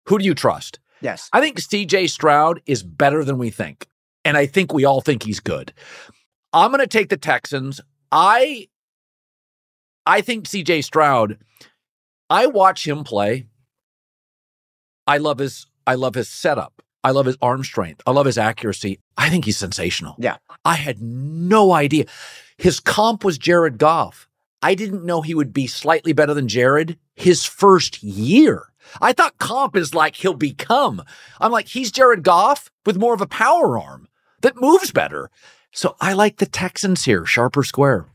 who 0.07 0.19
do 0.19 0.25
you 0.25 0.35
trust? 0.35 0.81
Yes. 1.01 1.29
I 1.33 1.41
think 1.41 1.61
CJ 1.61 2.11
Stroud 2.11 2.61
is 2.67 2.83
better 2.83 3.25
than 3.25 3.39
we 3.39 3.51
think. 3.51 3.89
And 4.25 4.37
I 4.37 4.47
think 4.47 4.73
we 4.73 4.85
all 4.85 5.01
think 5.01 5.23
he's 5.23 5.41
good. 5.41 5.73
I'm 6.53 6.71
going 6.71 6.81
to 6.81 6.87
take 6.87 7.09
the 7.09 7.17
Texans. 7.17 7.81
I 8.11 8.69
I 10.07 10.21
think 10.21 10.47
CJ 10.47 10.85
Stroud 10.85 11.39
I 12.33 12.47
watch 12.47 12.89
him 12.89 13.05
play. 13.05 13.47
I 15.07 15.19
love 15.19 15.39
his 15.39 15.67
I 15.87 15.97
love 15.97 16.15
his 16.15 16.31
setup. 16.31 16.83
I 17.05 17.11
love 17.11 17.27
his 17.27 17.37
arm 17.43 17.63
strength. 17.63 18.01
I 18.07 18.13
love 18.13 18.25
his 18.25 18.39
accuracy. 18.39 19.01
I 19.19 19.29
think 19.29 19.45
he's 19.45 19.59
sensational. 19.59 20.15
Yeah. 20.19 20.39
I 20.65 20.77
had 20.77 21.03
no 21.03 21.73
idea. 21.73 22.07
His 22.57 22.81
comp 22.81 23.23
was 23.23 23.37
Jared 23.37 23.77
Goff. 23.77 24.29
I 24.63 24.75
didn't 24.75 25.05
know 25.05 25.21
he 25.21 25.35
would 25.35 25.53
be 25.53 25.67
slightly 25.67 26.15
better 26.15 26.33
than 26.33 26.49
Jared 26.49 26.97
his 27.15 27.45
first 27.45 28.03
year. 28.03 28.73
I 29.01 29.13
thought 29.13 29.39
comp 29.39 29.77
is 29.77 29.95
like 29.95 30.17
he'll 30.17 30.35
become. 30.35 31.03
I'm 31.39 31.53
like, 31.53 31.69
he's 31.69 31.93
Jared 31.93 32.23
Goff 32.23 32.71
with 32.87 32.97
more 32.97 33.13
of 33.13 33.21
a 33.21 33.27
power 33.27 33.79
arm 33.79 34.09
that 34.41 34.61
moves 34.61 34.91
better. 34.91 35.31
So 35.73 35.97
I 36.01 36.15
like 36.15 36.39
the 36.39 36.47
Texans 36.47 37.05
here, 37.05 37.27
sharp 37.27 37.57
or 37.57 37.65
square. 37.65 38.07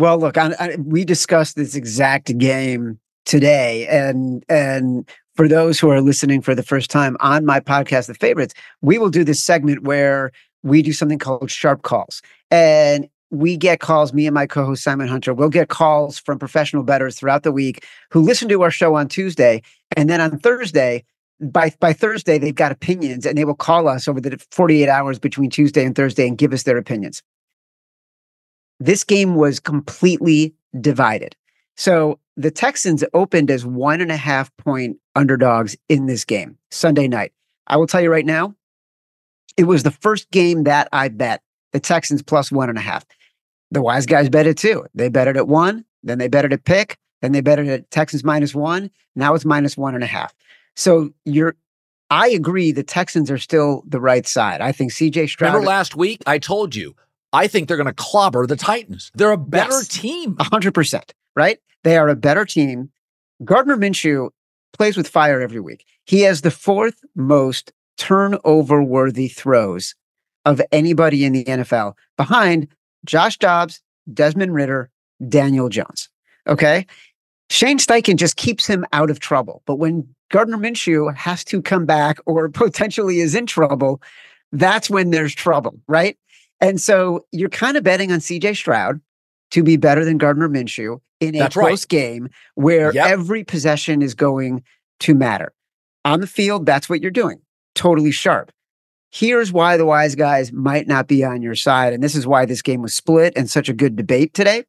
Well, 0.00 0.16
look, 0.18 0.38
I, 0.38 0.54
I, 0.58 0.76
we 0.82 1.04
discussed 1.04 1.56
this 1.56 1.74
exact 1.74 2.38
game 2.38 2.98
today, 3.26 3.86
and 3.86 4.42
and 4.48 5.06
for 5.34 5.46
those 5.46 5.78
who 5.78 5.90
are 5.90 6.00
listening 6.00 6.40
for 6.40 6.54
the 6.54 6.62
first 6.62 6.88
time 6.88 7.18
on 7.20 7.44
my 7.44 7.60
podcast, 7.60 8.06
The 8.06 8.14
Favorites, 8.14 8.54
we 8.80 8.96
will 8.96 9.10
do 9.10 9.24
this 9.24 9.44
segment 9.44 9.82
where 9.82 10.32
we 10.62 10.80
do 10.80 10.94
something 10.94 11.18
called 11.18 11.50
sharp 11.50 11.82
calls, 11.82 12.22
and 12.50 13.10
we 13.30 13.58
get 13.58 13.80
calls. 13.80 14.14
Me 14.14 14.26
and 14.26 14.32
my 14.32 14.46
co-host 14.46 14.82
Simon 14.82 15.06
Hunter 15.06 15.34
will 15.34 15.50
get 15.50 15.68
calls 15.68 16.18
from 16.18 16.38
professional 16.38 16.82
bettors 16.82 17.18
throughout 17.18 17.42
the 17.42 17.52
week 17.52 17.84
who 18.10 18.22
listen 18.22 18.48
to 18.48 18.62
our 18.62 18.70
show 18.70 18.94
on 18.94 19.06
Tuesday, 19.06 19.60
and 19.98 20.08
then 20.08 20.22
on 20.22 20.38
Thursday. 20.38 21.04
By 21.42 21.74
by 21.78 21.92
Thursday, 21.92 22.38
they've 22.38 22.54
got 22.54 22.72
opinions, 22.72 23.26
and 23.26 23.36
they 23.36 23.44
will 23.44 23.54
call 23.54 23.86
us 23.86 24.08
over 24.08 24.18
the 24.18 24.42
48 24.50 24.88
hours 24.88 25.18
between 25.18 25.50
Tuesday 25.50 25.84
and 25.84 25.94
Thursday 25.94 26.26
and 26.26 26.38
give 26.38 26.54
us 26.54 26.62
their 26.62 26.78
opinions 26.78 27.22
this 28.80 29.04
game 29.04 29.36
was 29.36 29.60
completely 29.60 30.54
divided. 30.80 31.36
So 31.76 32.18
the 32.36 32.50
Texans 32.50 33.04
opened 33.14 33.50
as 33.50 33.64
one 33.64 34.00
and 34.00 34.10
a 34.10 34.16
half 34.16 34.54
point 34.56 34.96
underdogs 35.14 35.76
in 35.88 36.06
this 36.06 36.24
game 36.24 36.58
Sunday 36.70 37.06
night. 37.06 37.32
I 37.66 37.76
will 37.76 37.86
tell 37.86 38.00
you 38.00 38.10
right 38.10 38.26
now, 38.26 38.54
it 39.56 39.64
was 39.64 39.82
the 39.82 39.90
first 39.90 40.30
game 40.30 40.64
that 40.64 40.88
I 40.92 41.08
bet 41.08 41.42
the 41.72 41.80
Texans 41.80 42.22
plus 42.22 42.50
one 42.50 42.68
and 42.68 42.78
a 42.78 42.82
half. 42.82 43.04
The 43.70 43.82
wise 43.82 44.06
guys 44.06 44.28
bet 44.28 44.46
it 44.46 44.56
too. 44.56 44.86
They 44.94 45.08
bet 45.08 45.28
it 45.28 45.36
at 45.36 45.46
one, 45.46 45.84
then 46.02 46.18
they 46.18 46.28
bet 46.28 46.44
it 46.44 46.52
at 46.52 46.64
pick, 46.64 46.98
then 47.20 47.32
they 47.32 47.40
bet 47.40 47.58
it 47.58 47.68
at 47.68 47.90
Texans 47.90 48.24
minus 48.24 48.54
one. 48.54 48.90
Now 49.14 49.34
it's 49.34 49.44
minus 49.44 49.76
one 49.76 49.94
and 49.94 50.02
a 50.02 50.08
half. 50.08 50.34
So 50.76 51.10
you're, 51.24 51.56
I 52.10 52.28
agree 52.28 52.72
the 52.72 52.82
Texans 52.82 53.30
are 53.30 53.38
still 53.38 53.84
the 53.86 54.00
right 54.00 54.26
side. 54.26 54.60
I 54.60 54.72
think 54.72 54.92
CJ 54.92 55.28
Stroud. 55.28 55.52
Remember 55.52 55.68
last 55.68 55.94
week? 55.94 56.22
I 56.26 56.38
told 56.38 56.74
you, 56.74 56.96
I 57.32 57.46
think 57.46 57.68
they're 57.68 57.76
going 57.76 57.86
to 57.86 57.92
clobber 57.92 58.46
the 58.46 58.56
Titans. 58.56 59.10
They're 59.14 59.30
a 59.32 59.38
better 59.38 59.70
Yes. 59.72 59.88
team. 59.88 60.36
Hundred 60.40 60.74
percent, 60.74 61.14
right? 61.36 61.58
They 61.84 61.96
are 61.96 62.08
a 62.08 62.16
better 62.16 62.44
team. 62.44 62.90
Gardner 63.44 63.76
Minshew 63.76 64.30
plays 64.72 64.96
with 64.96 65.08
fire 65.08 65.40
every 65.40 65.60
week. 65.60 65.84
He 66.04 66.20
has 66.22 66.40
the 66.42 66.50
fourth 66.50 67.00
most 67.14 67.72
turnover 67.96 68.82
worthy 68.82 69.28
throws 69.28 69.94
of 70.44 70.60
anybody 70.72 71.24
in 71.24 71.32
the 71.32 71.44
NFL 71.44 71.94
behind 72.16 72.66
Josh 73.04 73.38
Dobbs, 73.38 73.80
Desmond 74.12 74.54
Ridder, 74.54 74.90
Daniel 75.28 75.68
Jones. 75.68 76.08
Okay. 76.46 76.86
Shane 77.50 77.78
Steichen 77.78 78.16
just 78.16 78.36
keeps 78.36 78.66
him 78.66 78.84
out 78.92 79.10
of 79.10 79.20
trouble. 79.20 79.62
But 79.66 79.76
when 79.76 80.08
Gardner 80.30 80.56
Minshew 80.56 81.14
has 81.14 81.44
to 81.44 81.60
come 81.62 81.84
back 81.86 82.18
or 82.26 82.48
potentially 82.50 83.20
is 83.20 83.34
in 83.34 83.46
trouble, 83.46 84.00
that's 84.52 84.88
when 84.90 85.10
there's 85.10 85.34
trouble, 85.34 85.78
right? 85.88 86.16
And 86.60 86.80
so 86.80 87.24
you're 87.32 87.48
kind 87.48 87.76
of 87.76 87.84
betting 87.84 88.12
on 88.12 88.18
CJ 88.20 88.56
Stroud 88.56 89.00
to 89.52 89.62
be 89.62 89.76
better 89.76 90.04
than 90.04 90.18
Gardner 90.18 90.48
Minshew 90.48 91.00
in 91.20 91.34
a 91.34 91.38
That's 91.38 91.56
right. 91.56 91.68
close 91.68 91.84
game 91.84 92.28
where 92.54 92.92
Yep. 92.92 93.06
every 93.08 93.44
possession 93.44 94.02
is 94.02 94.14
going 94.14 94.62
to 95.00 95.14
matter. 95.14 95.52
On 96.04 96.20
the 96.20 96.26
field, 96.26 96.66
that's 96.66 96.88
what 96.88 97.00
you're 97.02 97.10
doing. 97.10 97.40
Totally 97.74 98.10
sharp. 98.10 98.52
Here's 99.10 99.52
why 99.52 99.76
the 99.76 99.84
wise 99.86 100.14
guys 100.14 100.52
might 100.52 100.86
not 100.86 101.08
be 101.08 101.24
on 101.24 101.42
your 101.42 101.54
side. 101.56 101.92
And 101.92 102.02
this 102.02 102.14
is 102.14 102.26
why 102.26 102.44
this 102.44 102.62
game 102.62 102.80
was 102.82 102.94
split 102.94 103.32
and 103.36 103.50
such 103.50 103.68
a 103.68 103.72
good 103.72 103.96
debate 103.96 104.34
today. 104.34 104.64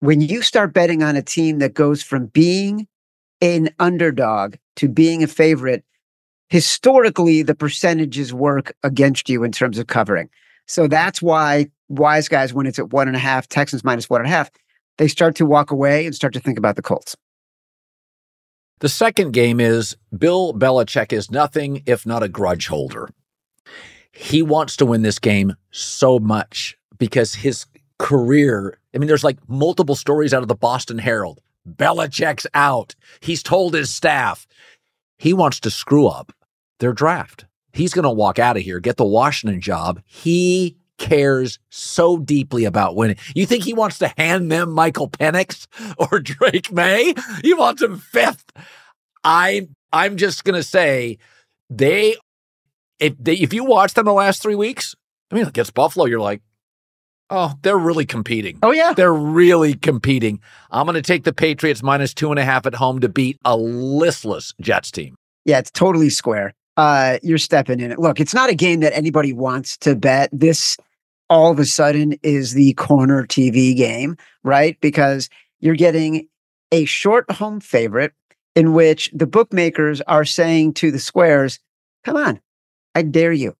When 0.00 0.20
you 0.20 0.42
start 0.42 0.72
betting 0.72 1.02
on 1.02 1.16
a 1.16 1.22
team 1.22 1.58
that 1.58 1.74
goes 1.74 2.02
from 2.02 2.26
being 2.26 2.86
an 3.40 3.70
underdog 3.78 4.54
to 4.76 4.88
being 4.88 5.22
a 5.22 5.26
favorite, 5.26 5.84
historically, 6.48 7.42
the 7.42 7.54
percentages 7.54 8.32
work 8.32 8.72
against 8.82 9.28
you 9.28 9.44
in 9.44 9.52
terms 9.52 9.78
of 9.78 9.86
covering. 9.88 10.28
So 10.68 10.86
that's 10.86 11.20
why 11.20 11.66
wise 11.88 12.28
guys, 12.28 12.52
when 12.52 12.66
it's 12.66 12.78
at 12.78 12.92
one 12.92 13.08
and 13.08 13.16
a 13.16 13.20
half, 13.20 13.48
Texans 13.48 13.82
minus 13.82 14.08
one 14.08 14.20
and 14.20 14.28
a 14.28 14.30
half, 14.30 14.50
they 14.98 15.08
start 15.08 15.34
to 15.36 15.46
walk 15.46 15.70
away 15.70 16.06
and 16.06 16.14
start 16.14 16.34
to 16.34 16.40
think 16.40 16.58
about 16.58 16.76
the 16.76 16.82
Colts. 16.82 17.16
The 18.80 18.88
second 18.88 19.32
game 19.32 19.58
is 19.58 19.96
Bill 20.16 20.54
Belichick 20.54 21.12
is 21.12 21.30
nothing 21.30 21.82
if 21.86 22.06
not 22.06 22.22
a 22.22 22.28
grudge 22.28 22.68
holder. 22.68 23.08
He 24.12 24.42
wants 24.42 24.76
to 24.76 24.86
win 24.86 25.02
this 25.02 25.18
game 25.18 25.56
so 25.70 26.18
much 26.18 26.76
because 26.98 27.34
his 27.34 27.66
career, 27.98 28.78
I 28.94 28.98
mean, 28.98 29.08
there's 29.08 29.24
like 29.24 29.38
multiple 29.48 29.96
stories 29.96 30.32
out 30.32 30.42
of 30.42 30.48
the 30.48 30.54
Boston 30.54 30.98
Herald. 30.98 31.40
Belichick's 31.68 32.46
out. 32.54 32.94
He's 33.20 33.42
told 33.42 33.74
his 33.74 33.92
staff 33.92 34.46
he 35.18 35.32
wants 35.32 35.60
to 35.60 35.70
screw 35.70 36.06
up 36.06 36.32
their 36.78 36.92
draft. 36.92 37.46
He's 37.72 37.92
going 37.92 38.04
to 38.04 38.10
walk 38.10 38.38
out 38.38 38.56
of 38.56 38.62
here, 38.62 38.80
get 38.80 38.96
the 38.96 39.04
Washington 39.04 39.60
job. 39.60 40.00
He 40.06 40.76
cares 40.98 41.58
so 41.70 42.18
deeply 42.18 42.64
about 42.64 42.96
winning. 42.96 43.16
You 43.34 43.46
think 43.46 43.64
he 43.64 43.72
wants 43.72 43.98
to 43.98 44.12
hand 44.18 44.50
them 44.50 44.72
Michael 44.72 45.08
Penix 45.08 45.66
or 45.98 46.18
Drake 46.18 46.72
Maye? 46.72 47.14
He 47.42 47.54
wants 47.54 47.82
him 47.82 47.98
fifth. 47.98 48.44
I 49.24 49.68
I'm 49.92 50.16
just 50.16 50.44
gonna 50.44 50.62
say 50.62 51.18
they 51.70 52.16
if 52.98 53.14
they 53.18 53.34
if 53.34 53.52
you 53.52 53.64
watch 53.64 53.94
them 53.94 54.06
the 54.06 54.12
last 54.12 54.42
three 54.42 54.54
weeks, 54.54 54.94
I 55.30 55.36
mean 55.36 55.46
against 55.46 55.74
Buffalo, 55.74 56.06
you're 56.06 56.20
like, 56.20 56.42
oh, 57.30 57.54
they're 57.62 57.78
really 57.78 58.06
competing. 58.06 58.58
Oh, 58.62 58.70
yeah. 58.70 58.92
They're 58.92 59.12
really 59.14 59.74
competing. 59.74 60.40
I'm 60.70 60.86
gonna 60.86 61.02
take 61.02 61.24
the 61.24 61.32
Patriots 61.32 61.82
minus 61.82 62.14
two 62.14 62.30
and 62.30 62.38
a 62.38 62.44
half 62.44 62.66
at 62.66 62.74
home 62.74 63.00
to 63.00 63.08
beat 63.08 63.38
a 63.44 63.56
listless 63.56 64.52
Jets 64.60 64.90
team. 64.90 65.14
Yeah, 65.44 65.58
it's 65.58 65.70
totally 65.70 66.10
square. 66.10 66.54
Uh, 66.78 67.18
you're 67.24 67.38
stepping 67.38 67.80
in 67.80 67.90
it. 67.90 67.98
Look, 67.98 68.20
it's 68.20 68.32
not 68.32 68.50
a 68.50 68.54
game 68.54 68.80
that 68.80 68.96
anybody 68.96 69.32
wants 69.32 69.76
to 69.78 69.96
bet. 69.96 70.30
This 70.32 70.76
all 71.28 71.50
of 71.50 71.58
a 71.58 71.64
sudden 71.64 72.14
is 72.22 72.54
the 72.54 72.72
corner 72.74 73.26
TV 73.26 73.76
game, 73.76 74.16
right? 74.44 74.80
Because 74.80 75.28
you're 75.58 75.74
getting 75.74 76.28
a 76.70 76.84
short 76.84 77.28
home 77.32 77.58
favorite 77.58 78.12
in 78.54 78.74
which 78.74 79.10
the 79.12 79.26
bookmakers 79.26 80.00
are 80.02 80.24
saying 80.24 80.74
to 80.74 80.92
the 80.92 81.00
squares, 81.00 81.58
come 82.04 82.16
on, 82.16 82.40
I 82.94 83.02
dare 83.02 83.32
you. 83.32 83.56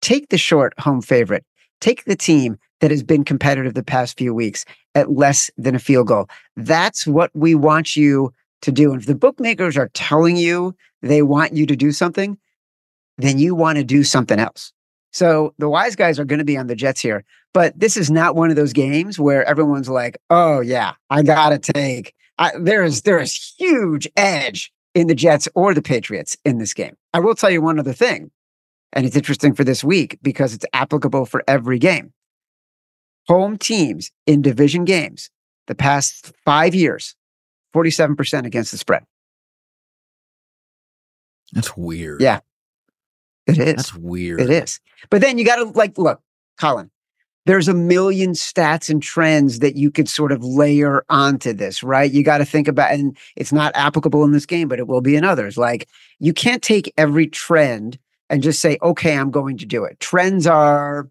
Take 0.00 0.30
the 0.30 0.38
short 0.38 0.72
home 0.78 1.02
favorite. 1.02 1.44
Take 1.82 2.06
the 2.06 2.16
team 2.16 2.56
that 2.80 2.90
has 2.90 3.02
been 3.02 3.24
competitive 3.24 3.74
the 3.74 3.82
past 3.82 4.16
few 4.16 4.32
weeks 4.32 4.64
at 4.94 5.10
less 5.10 5.50
than 5.58 5.74
a 5.74 5.78
field 5.78 6.06
goal. 6.06 6.30
That's 6.56 7.06
what 7.06 7.30
we 7.34 7.54
want 7.54 7.94
you 7.94 8.32
to 8.62 8.72
do. 8.72 8.90
And 8.90 9.02
if 9.02 9.06
the 9.06 9.14
bookmakers 9.14 9.76
are 9.76 9.90
telling 9.92 10.38
you 10.38 10.74
they 11.02 11.20
want 11.20 11.54
you 11.54 11.66
to 11.66 11.76
do 11.76 11.92
something, 11.92 12.38
then 13.18 13.38
you 13.38 13.54
want 13.54 13.78
to 13.78 13.84
do 13.84 14.04
something 14.04 14.38
else. 14.38 14.72
So 15.12 15.54
the 15.58 15.68
wise 15.68 15.94
guys 15.94 16.18
are 16.18 16.24
going 16.24 16.40
to 16.40 16.44
be 16.44 16.56
on 16.56 16.66
the 16.66 16.74
Jets 16.74 17.00
here, 17.00 17.24
but 17.52 17.78
this 17.78 17.96
is 17.96 18.10
not 18.10 18.34
one 18.34 18.50
of 18.50 18.56
those 18.56 18.72
games 18.72 19.18
where 19.18 19.44
everyone's 19.44 19.88
like, 19.88 20.18
"Oh 20.28 20.60
yeah, 20.60 20.94
I 21.10 21.22
got 21.22 21.50
to 21.50 21.58
take." 21.58 22.14
I, 22.36 22.50
there 22.58 22.82
is 22.82 23.02
there 23.02 23.20
is 23.20 23.54
huge 23.56 24.08
edge 24.16 24.72
in 24.94 25.06
the 25.06 25.14
Jets 25.14 25.48
or 25.54 25.72
the 25.72 25.82
Patriots 25.82 26.36
in 26.44 26.58
this 26.58 26.74
game. 26.74 26.96
I 27.12 27.20
will 27.20 27.36
tell 27.36 27.50
you 27.50 27.62
one 27.62 27.78
other 27.78 27.92
thing, 27.92 28.32
and 28.92 29.06
it's 29.06 29.16
interesting 29.16 29.54
for 29.54 29.62
this 29.62 29.84
week 29.84 30.18
because 30.20 30.52
it's 30.52 30.66
applicable 30.72 31.26
for 31.26 31.44
every 31.46 31.78
game. 31.78 32.12
Home 33.28 33.56
teams 33.56 34.10
in 34.26 34.42
division 34.42 34.84
games 34.84 35.30
the 35.68 35.76
past 35.76 36.32
five 36.44 36.74
years, 36.74 37.14
forty-seven 37.72 38.16
percent 38.16 38.46
against 38.46 38.72
the 38.72 38.78
spread. 38.78 39.04
That's 41.52 41.76
weird. 41.76 42.20
Yeah, 42.20 42.40
it 43.46 43.58
is. 43.58 43.74
That's 43.74 43.94
weird. 43.94 44.40
It 44.40 44.50
is. 44.50 44.80
But 45.10 45.20
then 45.20 45.38
you 45.38 45.44
got 45.44 45.56
to 45.56 45.64
like 45.64 45.96
look, 45.98 46.20
Colin. 46.58 46.90
There's 47.46 47.68
a 47.68 47.74
million 47.74 48.32
stats 48.32 48.88
and 48.88 49.02
trends 49.02 49.58
that 49.58 49.76
you 49.76 49.90
could 49.90 50.08
sort 50.08 50.32
of 50.32 50.42
layer 50.42 51.04
onto 51.10 51.52
this, 51.52 51.82
right? 51.82 52.10
You 52.10 52.22
got 52.24 52.38
to 52.38 52.46
think 52.46 52.68
about, 52.68 52.92
and 52.92 53.14
it's 53.36 53.52
not 53.52 53.76
applicable 53.76 54.24
in 54.24 54.32
this 54.32 54.46
game, 54.46 54.66
but 54.66 54.78
it 54.78 54.86
will 54.86 55.02
be 55.02 55.14
in 55.14 55.24
others. 55.24 55.58
Like 55.58 55.86
you 56.20 56.32
can't 56.32 56.62
take 56.62 56.90
every 56.96 57.26
trend 57.26 57.98
and 58.30 58.42
just 58.42 58.60
say, 58.60 58.78
okay, 58.82 59.14
I'm 59.18 59.30
going 59.30 59.58
to 59.58 59.66
do 59.66 59.84
it. 59.84 60.00
Trends 60.00 60.46
are 60.46 61.10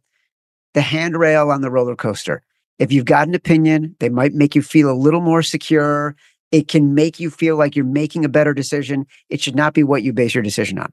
the 0.74 0.82
handrail 0.82 1.52
on 1.52 1.62
the 1.62 1.70
roller 1.70 1.96
coaster. 1.96 2.42
If 2.80 2.92
you've 2.92 3.06
got 3.06 3.28
an 3.28 3.36
opinion, 3.36 3.96
they 4.00 4.10
might 4.10 4.34
make 4.34 4.56
you 4.56 4.64
feel 4.64 4.90
a 4.90 4.98
little 4.98 5.22
more 5.22 5.44
secure. 5.44 6.16
It 6.52 6.68
can 6.68 6.96
make 6.96 7.20
you 7.20 7.30
feel 7.30 7.58
like 7.58 7.76
you're 7.76 7.86
making 7.86 8.26
a 8.26 8.30
better 8.30 8.56
decision. 8.56 9.06
It 9.30 9.40
should 9.40 9.56
not 9.56 9.76
be 9.76 9.84
what 9.84 10.02
you 10.02 10.14
base 10.14 10.34
your 10.34 10.44
decision 10.44 10.80
on. 10.80 10.92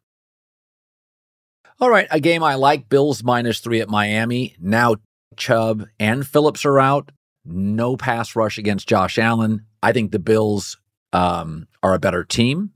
All 1.82 1.88
right, 1.88 2.08
a 2.10 2.20
game 2.20 2.42
I 2.42 2.56
like 2.56 2.90
Bills 2.90 3.24
minus 3.24 3.60
three 3.60 3.80
at 3.80 3.88
Miami. 3.88 4.54
Now 4.60 4.96
Chubb 5.38 5.86
and 5.98 6.26
Phillips 6.26 6.66
are 6.66 6.78
out. 6.78 7.10
No 7.46 7.96
pass 7.96 8.36
rush 8.36 8.58
against 8.58 8.86
Josh 8.86 9.16
Allen. 9.16 9.64
I 9.82 9.92
think 9.92 10.12
the 10.12 10.18
Bills 10.18 10.76
um, 11.14 11.68
are 11.82 11.94
a 11.94 11.98
better 11.98 12.22
team. 12.22 12.72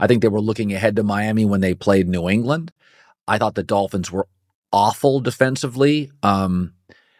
I 0.00 0.08
think 0.08 0.20
they 0.20 0.28
were 0.28 0.40
looking 0.40 0.72
ahead 0.72 0.96
to 0.96 1.04
Miami 1.04 1.44
when 1.44 1.60
they 1.60 1.74
played 1.74 2.08
New 2.08 2.28
England. 2.28 2.72
I 3.28 3.38
thought 3.38 3.54
the 3.54 3.62
Dolphins 3.62 4.10
were 4.10 4.26
awful 4.72 5.20
defensively. 5.20 6.10
Um, 6.24 6.74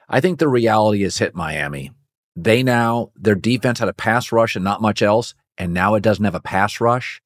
I 0.09 0.21
think 0.21 0.41
the 0.41 0.49
reality 0.49 1.05
has 1.05 1.19
hit 1.19 1.37
Miami. 1.37 1.93
They 2.35 2.65
now, 2.65 3.13
their 3.15 3.37
defense 3.37 3.79
had 3.79 3.89
a 3.89 3.93
pass 3.93 4.33
rush 4.33 4.57
and 4.57 4.65
not 4.65 4.83
much 4.83 5.01
else, 5.01 5.35
and 5.57 5.73
now 5.73 5.95
it 5.95 6.03
doesn't 6.03 6.25
have 6.25 6.35
a 6.35 6.41
pass 6.41 6.81
rush. 6.81 7.23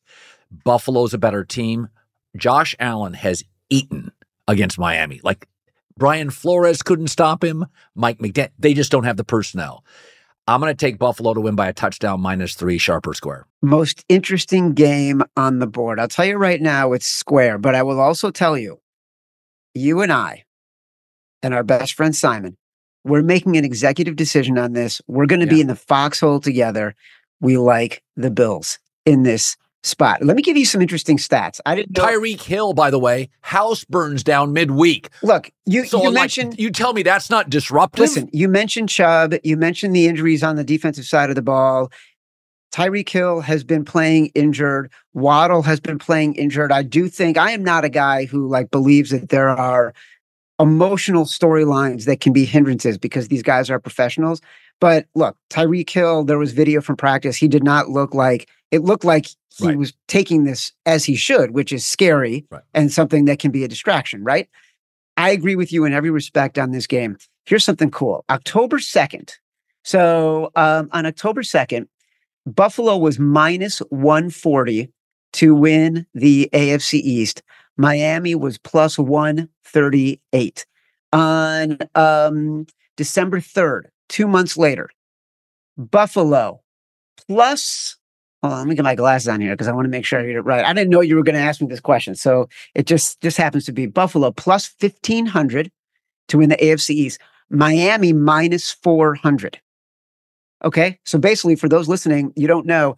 Buffalo's 0.51 1.15
a 1.15 1.19
better 1.19 1.43
team. 1.43 1.89
Josh 2.37 2.75
Allen 2.79 3.15
has 3.15 3.45
eaten 3.75 4.13
against 4.47 4.79
Miami. 4.79 5.21
Like 5.23 5.49
Brian 5.97 6.31
Flores 6.31 6.83
couldn't 6.83 7.09
stop 7.09 7.43
him. 7.43 7.67
Mike 7.95 8.19
McDaniel, 8.19 8.51
they 8.59 8.75
just 8.75 8.93
don't 8.93 9.05
have 9.05 9.17
the 9.17 9.25
personnel. 9.25 9.85
I'm 10.47 10.61
going 10.61 10.71
to 10.71 10.77
take 10.77 10.99
Buffalo 10.99 11.33
to 11.33 11.41
win 11.41 11.55
by 11.55 11.69
a 11.69 11.73
touchdown 11.73 12.21
minus 12.21 12.55
three 12.55 12.77
sharp 12.77 13.07
or 13.07 13.15
square. 13.15 13.47
Most 13.63 14.05
interesting 14.11 14.75
game 14.75 15.23
on 15.37 15.59
the 15.59 15.67
board. 15.67 15.99
I'll 15.99 16.09
tell 16.09 16.27
you 16.27 16.37
right 16.37 16.61
now, 16.61 16.93
it's 16.93 17.07
square, 17.07 17.57
but 17.57 17.75
I 17.75 17.83
will 17.83 17.99
also 17.99 18.31
tell 18.31 18.59
you, 18.59 18.81
you 19.73 20.03
and 20.03 20.13
I 20.13 20.45
and 21.43 21.55
our 21.55 21.65
best 21.65 21.95
friend 21.95 22.15
Simon, 22.15 22.59
we're 23.05 23.23
making 23.23 23.57
an 23.57 23.65
executive 23.65 24.17
decision 24.17 24.59
on 24.59 24.75
this. 24.75 25.01
We're 25.07 25.27
going 25.27 25.41
to 25.41 25.47
yeah. 25.47 25.53
be 25.53 25.61
in 25.63 25.67
the 25.67 25.77
foxhole 25.77 26.41
together. 26.41 26.95
We 27.41 27.57
like 27.57 28.03
the 28.17 28.31
Bills 28.31 28.79
in 29.07 29.23
this 29.23 29.57
spot. 29.85 30.23
Let 30.23 30.37
me 30.37 30.43
give 30.43 30.57
you 30.57 30.65
some 30.65 30.81
interesting 30.81 31.19
stats. 31.19 31.61
I 31.67 31.75
didn't 31.75 31.97
know. 31.97 32.05
Tyreek 32.05 32.41
Hill, 32.41 32.73
by 32.75 32.91
the 32.91 32.99
way, 32.99 33.29
house 33.43 33.85
burns 33.85 34.25
down 34.25 34.53
midweek. 34.53 35.11
Look, 35.23 35.51
you, 35.67 35.85
so 35.85 35.99
you 36.03 36.11
like, 36.11 36.15
mentioned. 36.15 36.59
You 36.59 36.71
tell 36.71 36.93
me 36.93 37.03
that's 37.03 37.31
not 37.31 37.51
disruptive. 37.51 38.01
Listen, 38.01 38.29
you 38.33 38.49
mentioned 38.49 38.89
Chubb. 38.89 39.35
You 39.45 39.57
mentioned 39.57 39.95
the 39.95 40.09
injuries 40.09 40.43
on 40.43 40.57
the 40.57 40.65
defensive 40.65 41.05
side 41.05 41.31
of 41.31 41.37
the 41.37 41.43
ball. 41.43 41.93
Tyreek 42.73 43.09
Hill 43.09 43.41
has 43.41 43.63
been 43.63 43.85
playing 43.85 44.27
injured. 44.35 44.91
Waddle 45.13 45.63
has 45.63 45.79
been 45.79 45.99
playing 45.99 46.35
injured. 46.35 46.73
I 46.73 46.83
do 46.83 47.09
think 47.09 47.39
I 47.39 47.53
am 47.53 47.63
not 47.63 47.85
a 47.85 47.89
guy 47.89 48.25
who 48.25 48.49
like 48.49 48.71
believes 48.73 49.11
that 49.11 49.29
there 49.29 49.49
are 49.49 49.95
emotional 50.61 51.25
storylines 51.25 52.05
that 52.07 52.21
can 52.21 52.33
be 52.33 52.45
hindrances 52.45 52.99
because 52.99 53.29
these 53.29 53.43
guys 53.43 53.71
are 53.71 53.79
professionals. 53.79 54.41
But 54.81 55.07
look, 55.15 55.37
Tyreek 55.51 55.89
Hill, 55.89 56.25
there 56.25 56.39
was 56.39 56.53
video 56.53 56.81
from 56.81 56.97
practice. 56.97 57.37
He 57.37 57.49
did 57.49 57.65
not 57.65 57.89
look 57.89 58.15
like 58.15 58.49
it 58.71 58.83
looked 58.83 59.05
like 59.05 59.29
he 59.57 59.69
right. 59.69 59.79
was 59.79 59.93
taking 60.09 60.45
this 60.45 60.73
as 60.85 61.05
he 61.05 61.15
should, 61.15 61.53
which 61.53 61.73
is 61.73 61.87
scary 61.87 62.45
right. 62.51 62.63
and 62.75 62.93
something 62.93 63.25
that 63.27 63.39
can 63.39 63.51
be 63.51 63.63
a 63.63 63.69
distraction, 63.69 64.25
right? 64.25 64.49
I 65.17 65.31
agree 65.31 65.55
with 65.55 65.73
you 65.73 65.85
in 65.85 65.93
every 65.93 66.11
respect 66.11 66.59
on 66.59 66.73
this 66.73 66.87
game. 66.87 67.17
Here's 67.47 67.65
something 67.65 67.91
cool. 67.91 68.25
October 68.31 68.79
2nd. 68.79 69.33
So 69.85 70.51
um, 70.57 70.89
on 70.93 71.07
October 71.07 71.43
2nd, 71.43 71.87
Buffalo 72.47 72.99
was 72.99 73.19
minus 73.19 73.79
140 73.91 74.91
to 75.35 75.55
win 75.55 76.07
the 76.15 76.49
AFC 76.53 76.95
East. 76.95 77.43
Miami 77.77 78.35
was 78.35 78.59
plus 78.59 78.99
138. 78.99 80.67
On 81.13 81.79
um, 81.95 82.67
December 82.97 83.41
3rd, 83.41 83.83
two 84.09 84.27
months 84.27 84.57
later, 84.57 84.91
Buffalo 85.77 86.61
plus 87.27 87.97
Hold 88.45 88.53
on, 88.53 88.59
let 88.59 88.69
me 88.69 88.75
get 88.75 88.83
my 88.83 88.95
glasses 88.95 89.27
on 89.27 89.41
here 89.41 89.53
because 89.55 89.69
I 89.69 89.73
want 89.73 89.87
to 89.87 89.91
make 89.91 90.05
sure 90.05 90.21
I 90.21 90.27
get 90.27 90.37
it 90.37 90.43
right. 90.43 90.67
I 90.67 90.75
didn't 90.75 90.91
know 90.91 91.01
you 91.01 91.17
were 91.17 91.23
going 91.23 91.35
to 91.35 91.41
ask 91.41 91.63
me 91.63 91.67
this 91.67 91.81
question. 91.81 92.15
So 92.15 92.47
it 92.75 92.87
just 92.87 93.19
just 93.23 93.39
happens 93.39 93.65
to 93.65 93.73
be 93.73 93.87
Buffalo 93.87 94.33
plus 94.33 94.71
1500 94.79 95.73
to 96.29 96.37
win 96.37 96.51
the 96.51 96.57
AFC 96.57 96.91
East. 96.91 97.19
Miami 97.49 98.13
minus 98.13 98.71
400. 98.71 99.59
Okay. 100.63 100.99
So 101.07 101.19
basically, 101.19 101.57
for 101.57 101.71
those 101.71 101.89
listening, 101.89 102.35
you 102.37 102.47
don't 102.47 102.67
know, 102.67 102.97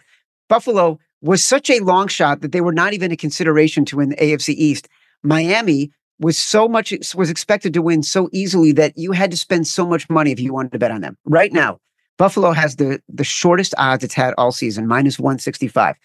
Buffalo 0.49 0.99
was 1.23 1.45
such 1.45 1.71
a 1.71 1.79
long 1.79 2.09
shot 2.09 2.41
that 2.41 2.51
they 2.51 2.61
were 2.61 2.73
not 2.73 2.93
even 2.93 3.13
a 3.13 3.17
consideration 3.17 3.85
to 3.85 3.99
win 3.99 4.09
the 4.09 4.17
AFC 4.17 4.49
East. 4.49 4.89
Miami 5.23 5.93
was 6.19 6.39
so 6.39 6.69
much 6.69 6.95
was 7.15 7.31
expected 7.31 7.75
to 7.75 7.83
win 7.83 8.03
so 8.03 8.29
easily 8.33 8.73
that 8.73 8.97
you 8.97 9.13
had 9.13 9.31
to 9.31 9.37
spend 9.37 9.67
so 9.67 9.87
much 9.87 10.09
money 10.09 10.33
if 10.33 10.41
you 10.41 10.53
wanted 10.53 10.73
to 10.73 10.79
bet 10.79 10.91
on 10.91 11.01
them. 11.01 11.17
Right 11.25 11.53
now, 11.53 11.79
Buffalo 12.17 12.53
has 12.53 12.77
the 12.77 13.01
the 13.09 13.25
shortest 13.25 13.75
odds 13.79 14.05
it's 14.05 14.15
had 14.15 14.35
all 14.39 14.53
season, 14.53 14.87
minus 14.87 15.19
165 15.19 15.97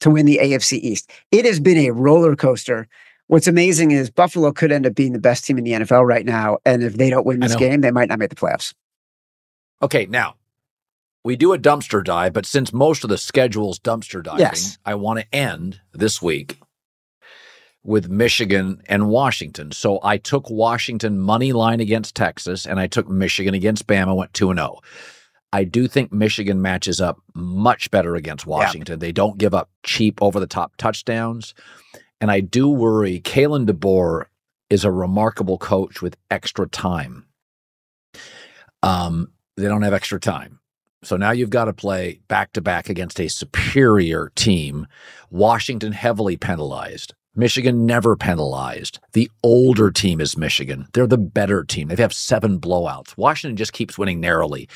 to 0.00 0.10
win 0.10 0.26
the 0.26 0.40
AFC 0.42 0.78
East. 0.78 1.10
It 1.30 1.44
has 1.44 1.60
been 1.60 1.78
a 1.78 1.90
roller 1.90 2.34
coaster. 2.36 2.88
What's 3.28 3.46
amazing 3.46 3.92
is 3.92 4.10
Buffalo 4.10 4.52
could 4.52 4.72
end 4.72 4.86
up 4.86 4.94
being 4.94 5.12
the 5.12 5.18
best 5.18 5.44
team 5.44 5.56
in 5.56 5.64
the 5.64 5.72
NFL 5.72 6.06
right 6.06 6.26
now. 6.26 6.58
And 6.66 6.82
if 6.82 6.94
they 6.94 7.08
don't 7.08 7.24
win 7.24 7.40
this 7.40 7.56
game, 7.56 7.80
they 7.80 7.90
might 7.90 8.08
not 8.08 8.18
make 8.18 8.28
the 8.28 8.36
playoffs. 8.36 8.74
Okay, 9.80 10.04
now 10.06 10.34
we 11.24 11.36
do 11.36 11.54
a 11.54 11.58
dumpster 11.58 12.04
dive, 12.04 12.34
but 12.34 12.44
since 12.44 12.72
most 12.72 13.02
of 13.02 13.10
the 13.10 13.16
schedule's 13.16 13.78
dumpster 13.78 14.22
diving, 14.22 14.40
yes. 14.40 14.78
I 14.84 14.94
want 14.96 15.20
to 15.20 15.34
end 15.34 15.80
this 15.92 16.20
week 16.20 16.58
with 17.84 18.08
Michigan 18.08 18.82
and 18.86 19.08
Washington. 19.08 19.70
So 19.70 20.00
I 20.02 20.16
took 20.16 20.48
Washington 20.48 21.20
money 21.20 21.52
line 21.52 21.80
against 21.80 22.16
Texas 22.16 22.66
and 22.66 22.80
I 22.80 22.86
took 22.86 23.08
Michigan 23.08 23.54
against 23.54 23.86
Bama, 23.86 24.16
went 24.16 24.32
2 24.32 24.54
0. 24.54 24.80
I 25.52 25.62
do 25.62 25.86
think 25.86 26.12
Michigan 26.12 26.60
matches 26.60 27.00
up 27.00 27.18
much 27.34 27.90
better 27.90 28.16
against 28.16 28.46
Washington. 28.46 28.94
Yeah. 28.94 29.06
They 29.06 29.12
don't 29.12 29.38
give 29.38 29.54
up 29.54 29.70
cheap 29.84 30.20
over 30.20 30.40
the 30.40 30.48
top 30.48 30.76
touchdowns. 30.78 31.54
And 32.20 32.30
I 32.30 32.40
do 32.40 32.68
worry 32.68 33.20
Kalen 33.20 33.68
DeBoer 33.68 34.24
is 34.70 34.84
a 34.84 34.90
remarkable 34.90 35.58
coach 35.58 36.02
with 36.02 36.16
extra 36.30 36.66
time. 36.66 37.26
Um, 38.82 39.30
they 39.56 39.68
don't 39.68 39.82
have 39.82 39.92
extra 39.92 40.18
time. 40.18 40.58
So 41.04 41.16
now 41.16 41.32
you've 41.32 41.50
got 41.50 41.66
to 41.66 41.72
play 41.72 42.20
back 42.28 42.52
to 42.54 42.62
back 42.62 42.88
against 42.88 43.20
a 43.20 43.28
superior 43.28 44.32
team. 44.34 44.86
Washington 45.30 45.92
heavily 45.92 46.36
penalized. 46.36 47.14
Michigan 47.36 47.84
never 47.86 48.16
penalized. 48.16 49.00
The 49.12 49.30
older 49.42 49.90
team 49.90 50.20
is 50.20 50.36
Michigan. 50.36 50.86
They're 50.92 51.06
the 51.06 51.18
better 51.18 51.64
team. 51.64 51.88
They 51.88 52.00
have 52.02 52.12
seven 52.12 52.60
blowouts. 52.60 53.16
Washington 53.16 53.56
just 53.56 53.72
keeps 53.72 53.98
winning 53.98 54.20
narrowly. 54.20 54.68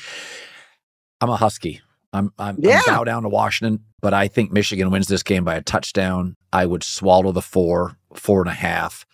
I'm 1.21 1.29
a 1.29 1.37
Husky. 1.37 1.81
I'm 2.11 2.33
I'm, 2.39 2.57
yeah. 2.59 2.81
I'm 2.87 2.95
bow 2.95 3.03
down 3.03 3.23
to 3.23 3.29
Washington, 3.29 3.83
but 4.01 4.13
I 4.13 4.27
think 4.27 4.51
Michigan 4.51 4.89
wins 4.89 5.07
this 5.07 5.23
game 5.23 5.43
by 5.43 5.55
a 5.55 5.61
touchdown. 5.61 6.35
I 6.51 6.65
would 6.65 6.83
swallow 6.83 7.31
the 7.31 7.41
four, 7.41 7.95
four 8.15 8.41
and 8.41 8.49
a 8.49 8.53
half. 8.53 9.05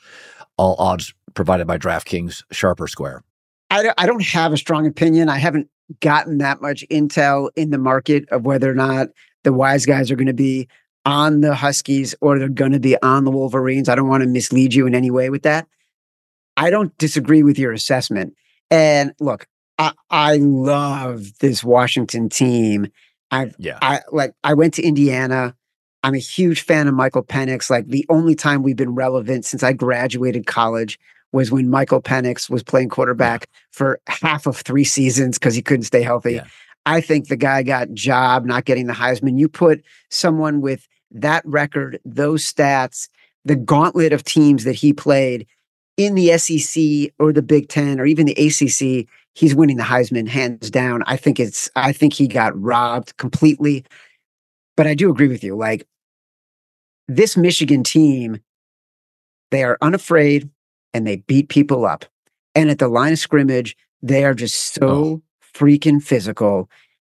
All 0.57 0.75
odds 0.79 1.13
provided 1.33 1.67
by 1.67 1.77
DraftKings, 1.77 2.43
sharp 2.51 2.79
or 2.79 2.87
square. 2.87 3.23
I 3.69 3.91
I 3.97 4.05
don't 4.05 4.23
have 4.23 4.53
a 4.53 4.57
strong 4.57 4.87
opinion. 4.87 5.29
I 5.29 5.37
haven't 5.37 5.69
gotten 5.99 6.37
that 6.39 6.61
much 6.61 6.85
intel 6.89 7.49
in 7.55 7.69
the 7.69 7.77
market 7.77 8.27
of 8.29 8.45
whether 8.45 8.71
or 8.71 8.75
not 8.75 9.09
the 9.43 9.53
wise 9.53 9.85
guys 9.85 10.09
are 10.09 10.15
going 10.15 10.27
to 10.27 10.33
be 10.33 10.67
on 11.05 11.41
the 11.41 11.55
Huskies 11.55 12.15
or 12.21 12.39
they're 12.39 12.49
going 12.49 12.71
to 12.71 12.79
be 12.79 13.01
on 13.01 13.23
the 13.23 13.31
Wolverines. 13.31 13.87
I 13.87 13.95
don't 13.95 14.09
want 14.09 14.23
to 14.23 14.29
mislead 14.29 14.73
you 14.73 14.87
in 14.87 14.95
any 14.95 15.11
way 15.11 15.29
with 15.29 15.43
that. 15.43 15.67
I 16.57 16.69
don't 16.69 16.97
disagree 16.97 17.43
with 17.43 17.59
your 17.59 17.73
assessment. 17.73 18.33
And 18.71 19.13
look, 19.19 19.47
I, 19.77 19.91
I 20.09 20.37
love 20.37 21.37
this 21.39 21.63
Washington 21.63 22.29
team. 22.29 22.87
I 23.31 23.51
yeah. 23.57 23.79
I 23.81 24.01
like 24.11 24.33
I 24.43 24.53
went 24.53 24.73
to 24.75 24.83
Indiana. 24.83 25.55
I'm 26.03 26.13
a 26.13 26.19
huge 26.19 26.61
fan 26.61 26.87
of 26.87 26.93
Michael 26.93 27.23
Penix. 27.23 27.69
Like 27.69 27.87
the 27.87 28.05
only 28.09 28.35
time 28.35 28.63
we've 28.63 28.75
been 28.75 28.95
relevant 28.95 29.45
since 29.45 29.63
I 29.63 29.73
graduated 29.73 30.45
college 30.45 30.99
was 31.31 31.51
when 31.51 31.69
Michael 31.69 32.01
Penix 32.01 32.49
was 32.49 32.63
playing 32.63 32.89
quarterback 32.89 33.49
for 33.71 33.99
half 34.07 34.45
of 34.45 34.57
three 34.57 34.83
seasons 34.83 35.37
because 35.37 35.55
he 35.55 35.61
couldn't 35.61 35.83
stay 35.83 36.01
healthy. 36.01 36.35
Yeah. 36.35 36.45
I 36.85 37.01
think 37.01 37.27
the 37.27 37.35
guy 37.35 37.63
got 37.63 37.91
job 37.93 38.45
not 38.45 38.65
getting 38.65 38.85
the 38.85 38.93
Heisman. 38.93 39.39
You 39.39 39.49
put 39.49 39.83
someone 40.09 40.61
with 40.61 40.87
that 41.15 41.45
record, 41.45 41.99
those 42.05 42.43
stats, 42.51 43.09
the 43.43 43.55
gauntlet 43.55 44.13
of 44.13 44.23
teams 44.23 44.63
that 44.63 44.73
he 44.75 44.93
played 44.93 45.47
in 45.97 46.15
the 46.15 46.37
SEC 46.37 47.13
or 47.19 47.31
the 47.31 47.41
Big 47.41 47.69
Ten 47.69 47.99
or 47.99 48.05
even 48.05 48.25
the 48.25 48.33
ACC, 48.33 49.07
he's 49.33 49.55
winning 49.55 49.77
the 49.77 49.83
Heisman 49.83 50.27
hands 50.27 50.69
down. 50.69 51.03
I 51.07 51.15
think 51.17 51.39
it's, 51.39 51.69
I 51.75 51.91
think 51.93 52.13
he 52.13 52.27
got 52.27 52.59
robbed 52.61 53.15
completely. 53.17 53.85
But 54.75 54.87
I 54.87 54.93
do 54.93 55.09
agree 55.09 55.29
with 55.29 55.43
you. 55.43 55.55
Like 55.55 55.87
this 57.07 57.37
Michigan 57.37 57.83
team, 57.83 58.41
they 59.51 59.63
are 59.63 59.77
unafraid 59.81 60.49
and 60.93 61.07
they 61.07 61.17
beat 61.17 61.49
people 61.49 61.85
up. 61.85 62.05
And 62.55 62.69
at 62.69 62.79
the 62.79 62.87
line 62.87 63.13
of 63.13 63.19
scrimmage, 63.19 63.77
they 64.01 64.25
are 64.25 64.33
just 64.33 64.73
so 64.73 64.87
Oh. 64.89 65.21
freaking 65.53 66.03
physical. 66.03 66.69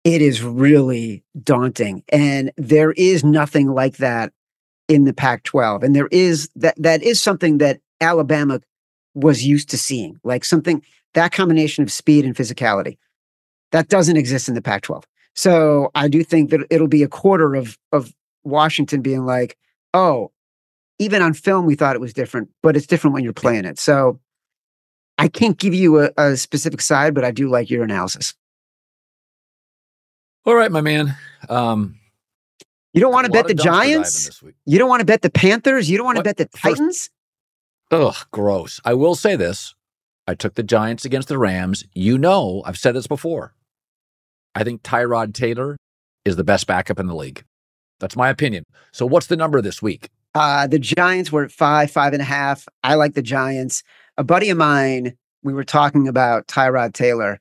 It 0.04 0.22
is 0.22 0.42
really 0.42 1.24
daunting. 1.42 2.02
And 2.10 2.52
there 2.56 2.92
is 2.92 3.24
nothing 3.24 3.68
like 3.68 3.98
that 3.98 4.32
in 4.88 5.04
the 5.04 5.12
Pac 5.12 5.42
12. 5.42 5.82
And 5.82 5.94
there 5.94 6.08
is 6.10 6.48
that, 6.56 6.74
that 6.78 7.02
is 7.02 7.20
something 7.20 7.58
that 7.58 7.80
Alabama 8.00 8.60
was 9.14 9.44
used 9.44 9.68
to 9.70 9.78
seeing, 9.78 10.18
like 10.24 10.44
something 10.44 10.82
that 11.14 11.32
combination 11.32 11.82
of 11.82 11.90
speed 11.90 12.24
and 12.24 12.34
physicality 12.34 12.96
that 13.72 13.88
doesn't 13.88 14.16
exist 14.16 14.48
in 14.48 14.54
the 14.54 14.62
Pac 14.62 14.82
12. 14.82 15.04
So 15.34 15.90
I 15.94 16.08
do 16.08 16.24
think 16.24 16.50
that 16.50 16.66
it'll 16.70 16.88
be 16.88 17.02
a 17.02 17.08
quarter 17.08 17.54
of, 17.54 17.78
of 17.92 18.12
Washington 18.44 19.02
being 19.02 19.24
like, 19.24 19.56
oh, 19.94 20.32
even 20.98 21.22
on 21.22 21.32
film, 21.32 21.66
we 21.66 21.74
thought 21.74 21.94
it 21.94 22.00
was 22.00 22.12
different, 22.12 22.50
but 22.62 22.76
it's 22.76 22.86
different 22.86 23.14
when 23.14 23.24
you're 23.24 23.32
playing 23.32 23.64
it. 23.64 23.78
So 23.78 24.20
I 25.16 25.28
can't 25.28 25.58
give 25.58 25.74
you 25.74 26.00
a, 26.00 26.10
a 26.16 26.36
specific 26.36 26.80
side, 26.80 27.14
but 27.14 27.24
I 27.24 27.30
do 27.30 27.48
like 27.48 27.70
your 27.70 27.84
analysis. 27.84 28.34
All 30.48 30.54
right, 30.54 30.72
my 30.72 30.80
man. 30.80 31.14
Um, 31.50 31.96
You 32.94 33.02
don't 33.02 33.12
want 33.12 33.26
to 33.26 33.30
bet 33.30 33.48
the 33.48 33.52
of 33.52 33.58
dumpster 33.58 33.64
diving 33.64 33.92
Giants. 33.92 34.42
You 34.64 34.78
don't 34.78 34.88
want 34.88 35.00
to 35.00 35.04
bet 35.04 35.20
the 35.20 35.28
Panthers. 35.28 35.90
You 35.90 35.98
don't 35.98 36.06
want 36.06 36.16
to 36.16 36.24
bet 36.24 36.38
the 36.38 36.46
Titans. 36.46 37.10
Ugh, 37.90 38.16
gross. 38.30 38.80
I 38.82 38.94
will 38.94 39.14
say 39.14 39.36
this. 39.36 39.74
I 40.26 40.34
took 40.34 40.54
the 40.54 40.62
Giants 40.62 41.04
against 41.04 41.28
the 41.28 41.36
Rams. 41.36 41.84
You 41.92 42.16
know, 42.16 42.62
I've 42.64 42.78
said 42.78 42.94
this 42.94 43.06
before. 43.06 43.52
I 44.54 44.64
think 44.64 44.82
Tyrod 44.82 45.34
Taylor 45.34 45.76
is 46.24 46.36
the 46.36 46.44
best 46.44 46.66
backup 46.66 46.98
in 46.98 47.08
the 47.08 47.14
league. 47.14 47.44
That's 48.00 48.16
my 48.16 48.30
opinion. 48.30 48.64
So 48.90 49.04
what's 49.04 49.26
the 49.26 49.36
number 49.36 49.60
this 49.60 49.82
week? 49.82 50.08
Uh, 50.34 50.66
the 50.66 50.78
Giants 50.78 51.30
were 51.30 51.44
at 51.44 51.52
five, 51.52 51.90
five 51.90 52.14
and 52.14 52.22
a 52.22 52.24
half. 52.24 52.66
I 52.82 52.94
like 52.94 53.12
the 53.12 53.20
Giants. 53.20 53.82
A 54.16 54.24
buddy 54.24 54.48
of 54.48 54.56
mine, 54.56 55.14
we 55.42 55.52
were 55.52 55.62
talking 55.62 56.08
about 56.08 56.46
Tyrod 56.46 56.94
Taylor, 56.94 57.38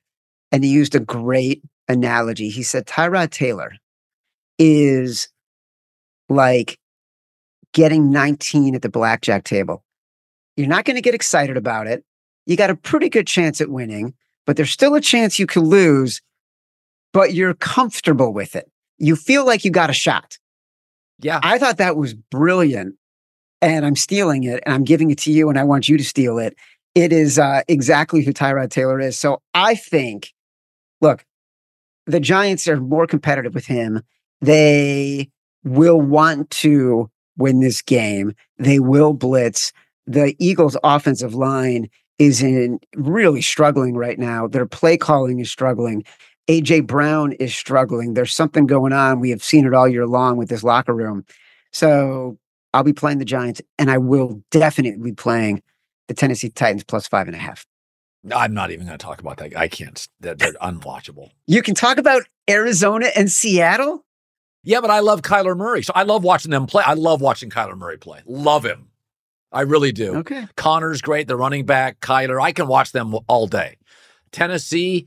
and 0.52 0.62
he 0.62 0.68
used 0.70 0.94
a 0.94 1.00
great 1.00 1.62
analogy. 1.88 2.48
He 2.48 2.62
said 2.62 2.86
Tyrod 2.86 3.30
Taylor 3.30 3.72
is 4.58 5.28
like 6.28 6.78
getting 7.72 8.10
19 8.10 8.74
at 8.74 8.82
the 8.82 8.88
blackjack 8.88 9.44
table. 9.44 9.84
You're 10.56 10.68
not 10.68 10.84
going 10.84 10.96
to 10.96 11.02
get 11.02 11.14
excited 11.14 11.56
about 11.56 11.86
it. 11.86 12.04
You 12.46 12.56
got 12.56 12.70
a 12.70 12.76
pretty 12.76 13.08
good 13.08 13.26
chance 13.26 13.60
at 13.60 13.68
winning, 13.68 14.14
but 14.46 14.56
there's 14.56 14.70
still 14.70 14.94
a 14.94 15.00
chance 15.00 15.38
you 15.38 15.46
could 15.46 15.62
lose, 15.62 16.20
but 17.12 17.34
you're 17.34 17.54
comfortable 17.54 18.32
with 18.32 18.56
it. 18.56 18.70
You 18.98 19.14
feel 19.16 19.46
like 19.46 19.64
you 19.64 19.70
got 19.70 19.90
a 19.90 19.94
shot. 19.94 20.38
Yeah. 21.20 21.40
I 21.42 21.58
thought 21.58 21.76
that 21.78 21.96
was 21.96 22.14
brilliant. 22.14 22.96
And 23.60 23.84
I'm 23.84 23.96
stealing 23.96 24.44
it 24.44 24.62
and 24.64 24.74
I'm 24.74 24.84
giving 24.84 25.10
it 25.10 25.18
to 25.18 25.32
you 25.32 25.48
and 25.48 25.58
I 25.58 25.64
want 25.64 25.88
you 25.88 25.98
to 25.98 26.04
steal 26.04 26.38
it. 26.38 26.56
It 26.94 27.12
is 27.12 27.38
uh, 27.38 27.62
exactly 27.68 28.22
who 28.22 28.32
Tyrod 28.32 28.70
Taylor 28.70 29.00
is. 29.00 29.18
So 29.18 29.42
I 29.52 29.74
think, 29.74 30.32
look, 31.00 31.24
the 32.08 32.20
Giants 32.20 32.66
are 32.66 32.80
more 32.80 33.06
competitive 33.06 33.54
with 33.54 33.66
him. 33.66 34.02
They 34.40 35.30
will 35.62 36.00
want 36.00 36.50
to 36.50 37.10
win 37.36 37.60
this 37.60 37.82
game. 37.82 38.32
They 38.58 38.80
will 38.80 39.12
blitz. 39.12 39.72
The 40.06 40.34
Eagles' 40.38 40.76
offensive 40.82 41.34
line 41.34 41.90
is 42.18 42.42
in 42.42 42.80
really 42.96 43.42
struggling 43.42 43.94
right 43.94 44.18
now. 44.18 44.48
Their 44.48 44.66
play 44.66 44.96
calling 44.96 45.38
is 45.38 45.50
struggling. 45.50 46.02
AJ 46.48 46.86
Brown 46.86 47.32
is 47.32 47.54
struggling. 47.54 48.14
There's 48.14 48.34
something 48.34 48.66
going 48.66 48.94
on. 48.94 49.20
We 49.20 49.30
have 49.30 49.44
seen 49.44 49.66
it 49.66 49.74
all 49.74 49.86
year 49.86 50.06
long 50.06 50.38
with 50.38 50.48
this 50.48 50.64
locker 50.64 50.94
room. 50.94 51.26
So 51.72 52.38
I'll 52.72 52.84
be 52.84 52.94
playing 52.94 53.18
the 53.18 53.26
Giants, 53.26 53.60
and 53.78 53.90
I 53.90 53.98
will 53.98 54.42
definitely 54.50 55.02
be 55.02 55.12
playing 55.12 55.62
the 56.08 56.14
Tennessee 56.14 56.48
Titans 56.48 56.84
plus 56.84 57.06
five 57.06 57.26
and 57.26 57.36
a 57.36 57.38
half. 57.38 57.66
I'm 58.34 58.54
not 58.54 58.70
even 58.70 58.86
going 58.86 58.98
to 58.98 59.04
talk 59.04 59.20
about 59.20 59.38
that. 59.38 59.56
I 59.56 59.68
can't. 59.68 60.06
They're, 60.20 60.34
they're 60.34 60.52
unwatchable. 60.54 61.30
You 61.46 61.62
can 61.62 61.74
talk 61.74 61.98
about 61.98 62.22
Arizona 62.48 63.08
and 63.16 63.30
Seattle. 63.30 64.04
Yeah, 64.64 64.80
but 64.80 64.90
I 64.90 65.00
love 65.00 65.22
Kyler 65.22 65.56
Murray. 65.56 65.82
So 65.82 65.92
I 65.94 66.02
love 66.02 66.24
watching 66.24 66.50
them 66.50 66.66
play. 66.66 66.82
I 66.84 66.94
love 66.94 67.20
watching 67.20 67.50
Kyler 67.50 67.76
Murray 67.76 67.96
play. 67.96 68.22
Love 68.26 68.64
him. 68.64 68.88
I 69.50 69.62
really 69.62 69.92
do. 69.92 70.16
Okay. 70.16 70.46
Conner's 70.56 71.00
great. 71.00 71.28
The 71.28 71.36
running 71.36 71.64
back, 71.64 72.00
Kyler. 72.00 72.40
I 72.40 72.52
can 72.52 72.66
watch 72.66 72.92
them 72.92 73.14
all 73.28 73.46
day. 73.46 73.76
Tennessee 74.30 75.06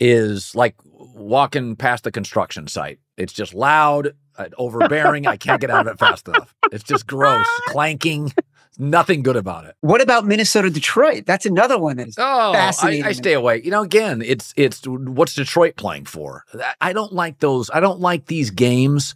is 0.00 0.54
like 0.54 0.74
walking 0.84 1.76
past 1.76 2.04
the 2.04 2.12
construction 2.12 2.66
site. 2.66 2.98
It's 3.16 3.32
just 3.32 3.54
loud, 3.54 4.14
uh, 4.36 4.48
overbearing. 4.58 5.26
I 5.26 5.36
can't 5.36 5.60
get 5.60 5.70
out 5.70 5.86
of 5.86 5.94
it 5.94 5.98
fast 5.98 6.28
enough. 6.28 6.54
It's 6.72 6.84
just 6.84 7.06
gross, 7.06 7.46
clanking. 7.68 8.32
Nothing 8.78 9.22
good 9.22 9.36
about 9.36 9.64
it. 9.66 9.76
What 9.80 10.00
about 10.00 10.26
Minnesota 10.26 10.68
Detroit? 10.70 11.26
That's 11.26 11.46
another 11.46 11.78
one 11.78 11.96
that 11.98 12.08
is 12.08 12.16
Oh, 12.18 12.50
I, 12.50 12.54
fascinating. 12.54 13.04
I 13.04 13.12
stay 13.12 13.32
away. 13.34 13.62
You 13.62 13.70
know, 13.70 13.82
again, 13.82 14.20
it's 14.20 14.52
it's 14.56 14.82
what's 14.86 15.34
Detroit 15.34 15.76
playing 15.76 16.06
for? 16.06 16.44
I- 16.54 16.74
I 16.80 16.92
don't 16.92 17.12
like 17.12 17.38
those. 17.38 17.70
I 17.72 17.80
don't 17.80 18.00
like 18.00 18.26
these 18.26 18.50
games 18.50 19.14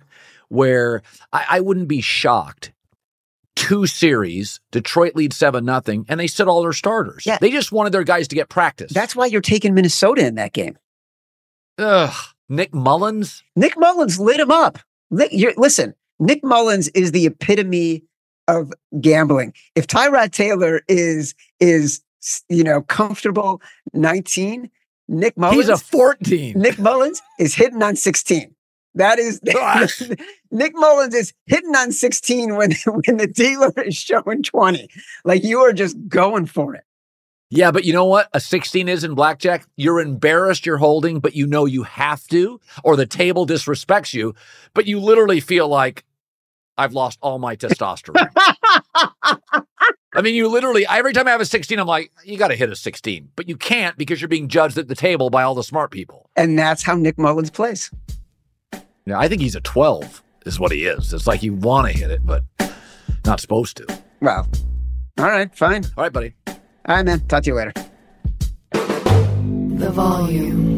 where 0.49 1.03
I, 1.33 1.45
I 1.51 1.61
wouldn't 1.61 1.89
be 1.89 2.01
shocked. 2.01 2.73
Two 3.57 3.87
series, 3.89 4.61
Detroit 4.71 5.17
leads 5.17 5.37
seven 5.37 5.65
nothing, 5.65 6.07
and 6.09 6.21
they 6.21 6.29
sit 6.29 6.47
all 6.47 6.63
their 6.63 6.73
starters. 6.73 7.27
Yeah. 7.27 7.39
They 7.41 7.51
just 7.51 7.73
wanted 7.73 7.91
their 7.93 8.05
guys 8.05 8.29
to 8.29 8.37
get 8.37 8.49
practice. 8.49 8.93
That's 8.93 9.17
why 9.17 9.27
you're 9.27 9.41
taking 9.41 9.75
Minnesota 9.75 10.25
in 10.25 10.37
that 10.37 10.53
game. 10.53 10.79
Ugh. 11.79 12.15
Nick 12.49 12.73
Mullens. 12.73 13.43
Nick 13.57 13.75
Mullens 13.77 14.19
lit 14.21 14.39
him 14.41 14.51
up. 14.53 14.79
Nick, 15.11 15.31
you're, 15.33 15.53
listen, 15.57 15.95
Nick 16.21 16.43
Mullens 16.45 16.89
is 16.89 17.11
the 17.13 17.27
epitome 17.27 18.05
of 18.49 18.73
gambling. 19.01 19.53
If 19.77 19.87
Tyrod 19.87 20.33
Taylor 20.33 20.81
is 20.89 21.35
is 21.61 22.03
you 22.49 22.65
know 22.65 22.83
comfortable 22.83 23.63
19, 23.93 24.69
Nick 25.07 25.37
Mullens 25.37 25.57
He's 25.57 25.69
a 25.69 25.77
14. 25.77 26.59
Nick 26.59 26.79
Mullens 26.79 27.23
is 27.39 27.55
hitting 27.55 27.83
on 27.83 27.95
16. 27.95 28.55
That 28.95 29.19
is 29.21 29.41
Nick 30.51 30.75
Mullens 30.75 31.15
is 31.15 31.33
hitting 31.47 31.77
on 31.77 31.93
16 31.93 32.57
when 32.57 32.73
when 32.87 33.19
the 33.19 33.29
dealer 33.29 33.73
is 33.77 33.97
showing 33.97 34.43
20. 34.43 34.89
Like 35.25 35.45
you 35.45 35.61
are 35.61 35.73
just 35.73 35.97
going 36.09 36.47
for 36.47 36.75
it. 36.75 36.85
Yeah, 37.51 37.71
but 37.71 37.85
you 37.85 37.95
know 37.95 38.05
what? 38.05 38.29
A 38.35 38.41
16 38.41 38.89
is 38.89 39.05
in 39.05 39.15
blackjack. 39.15 39.67
You're 39.77 40.01
embarrassed 40.01 40.67
you're 40.67 40.77
holding, 40.77 41.19
but 41.19 41.35
you 41.35 41.47
know 41.47 41.65
you 41.65 41.83
have 41.83 42.27
to, 42.27 42.61
or 42.85 42.95
the 42.95 43.07
table 43.07 43.47
disrespects 43.47 44.13
you, 44.13 44.35
but 44.75 44.87
you 44.87 45.01
literally 45.01 45.41
feel 45.41 45.67
like 45.67 46.05
I've 46.79 46.95
lost 46.95 47.19
all 47.21 47.39
my 47.39 47.57
testosterone. 47.57 48.31
I 50.15 50.23
mean, 50.23 50.35
you 50.35 50.49
literally, 50.49 50.87
every 50.89 51.13
time 51.13 51.27
I 51.29 51.33
have 51.33 51.41
a 51.41 51.45
16, 51.45 51.79
I'm 51.79 51.87
like, 51.87 52.11
you 52.25 52.39
got 52.39 52.49
to 52.49 52.55
hit 52.55 52.71
a 52.71 52.77
16, 52.77 53.29
but 53.37 53.49
you 53.49 53.57
can't 53.57 53.99
because 53.99 54.21
you're 54.21 54.29
being 54.29 54.49
judged 54.49 54.79
at 54.79 54.89
the 54.89 54.95
table 54.95 55.29
by 55.29 55.43
all 55.43 55.55
the 55.55 55.63
smart 55.63 55.91
people. 55.91 56.31
And 56.37 56.59
that's 56.59 56.83
how 56.83 56.95
Nick 56.95 57.19
Mullens 57.19 57.51
plays. 57.51 57.91
Yeah, 59.05 59.19
I 59.19 59.29
think 59.29 59.43
he's 59.43 59.55
a 59.55 59.61
12, 59.61 60.23
is 60.47 60.61
what 60.61 60.73
he 60.73 60.87
is. 60.87 61.13
It's 61.13 61.27
like 61.27 61.43
you 61.43 61.55
want 61.55 61.89
to 61.89 61.99
hit 61.99 62.11
it, 62.11 62.25
but 62.25 62.45
not 63.27 63.41
supposed 63.41 63.77
to. 63.79 63.99
Well, 64.21 64.49
all 65.19 65.25
right, 65.25 65.55
fine. 65.55 65.85
All 65.97 66.05
right, 66.05 66.13
buddy. 66.13 66.35
All 66.47 66.57
right, 66.89 67.05
man. 67.05 67.21
Talk 67.27 67.43
to 67.43 67.51
you 67.51 67.57
later. 67.57 67.73
The 68.73 69.91
volume. 69.91 70.78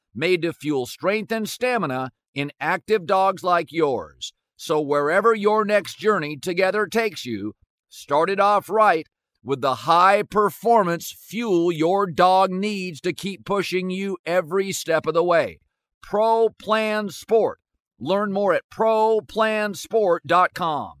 made 0.13 0.41
to 0.43 0.53
fuel 0.53 0.85
strength 0.85 1.31
and 1.31 1.47
stamina 1.47 2.11
in 2.33 2.51
active 2.59 3.05
dogs 3.05 3.43
like 3.43 3.71
yours. 3.71 4.33
So, 4.55 4.79
wherever 4.79 5.33
your 5.33 5.65
next 5.65 5.97
journey 5.97 6.37
together 6.37 6.85
takes 6.85 7.25
you, 7.25 7.53
start 7.89 8.29
it 8.29 8.39
off 8.39 8.69
right 8.69 9.07
with 9.43 9.61
the 9.61 9.75
high 9.75 10.23
performance 10.23 11.11
fuel 11.11 11.71
your 11.71 12.05
dog 12.05 12.51
needs 12.51 12.99
to 13.01 13.13
keep 13.13 13.45
pushing 13.45 13.89
you 13.89 14.17
every 14.25 14.71
step 14.71 15.07
of 15.07 15.13
the 15.13 15.23
way. 15.23 15.59
Pro 16.01 16.49
Plan 16.49 17.09
Sport. 17.09 17.59
Learn 17.99 18.31
more 18.31 18.53
at 18.53 18.69
ProPlansport.com. 18.71 21.00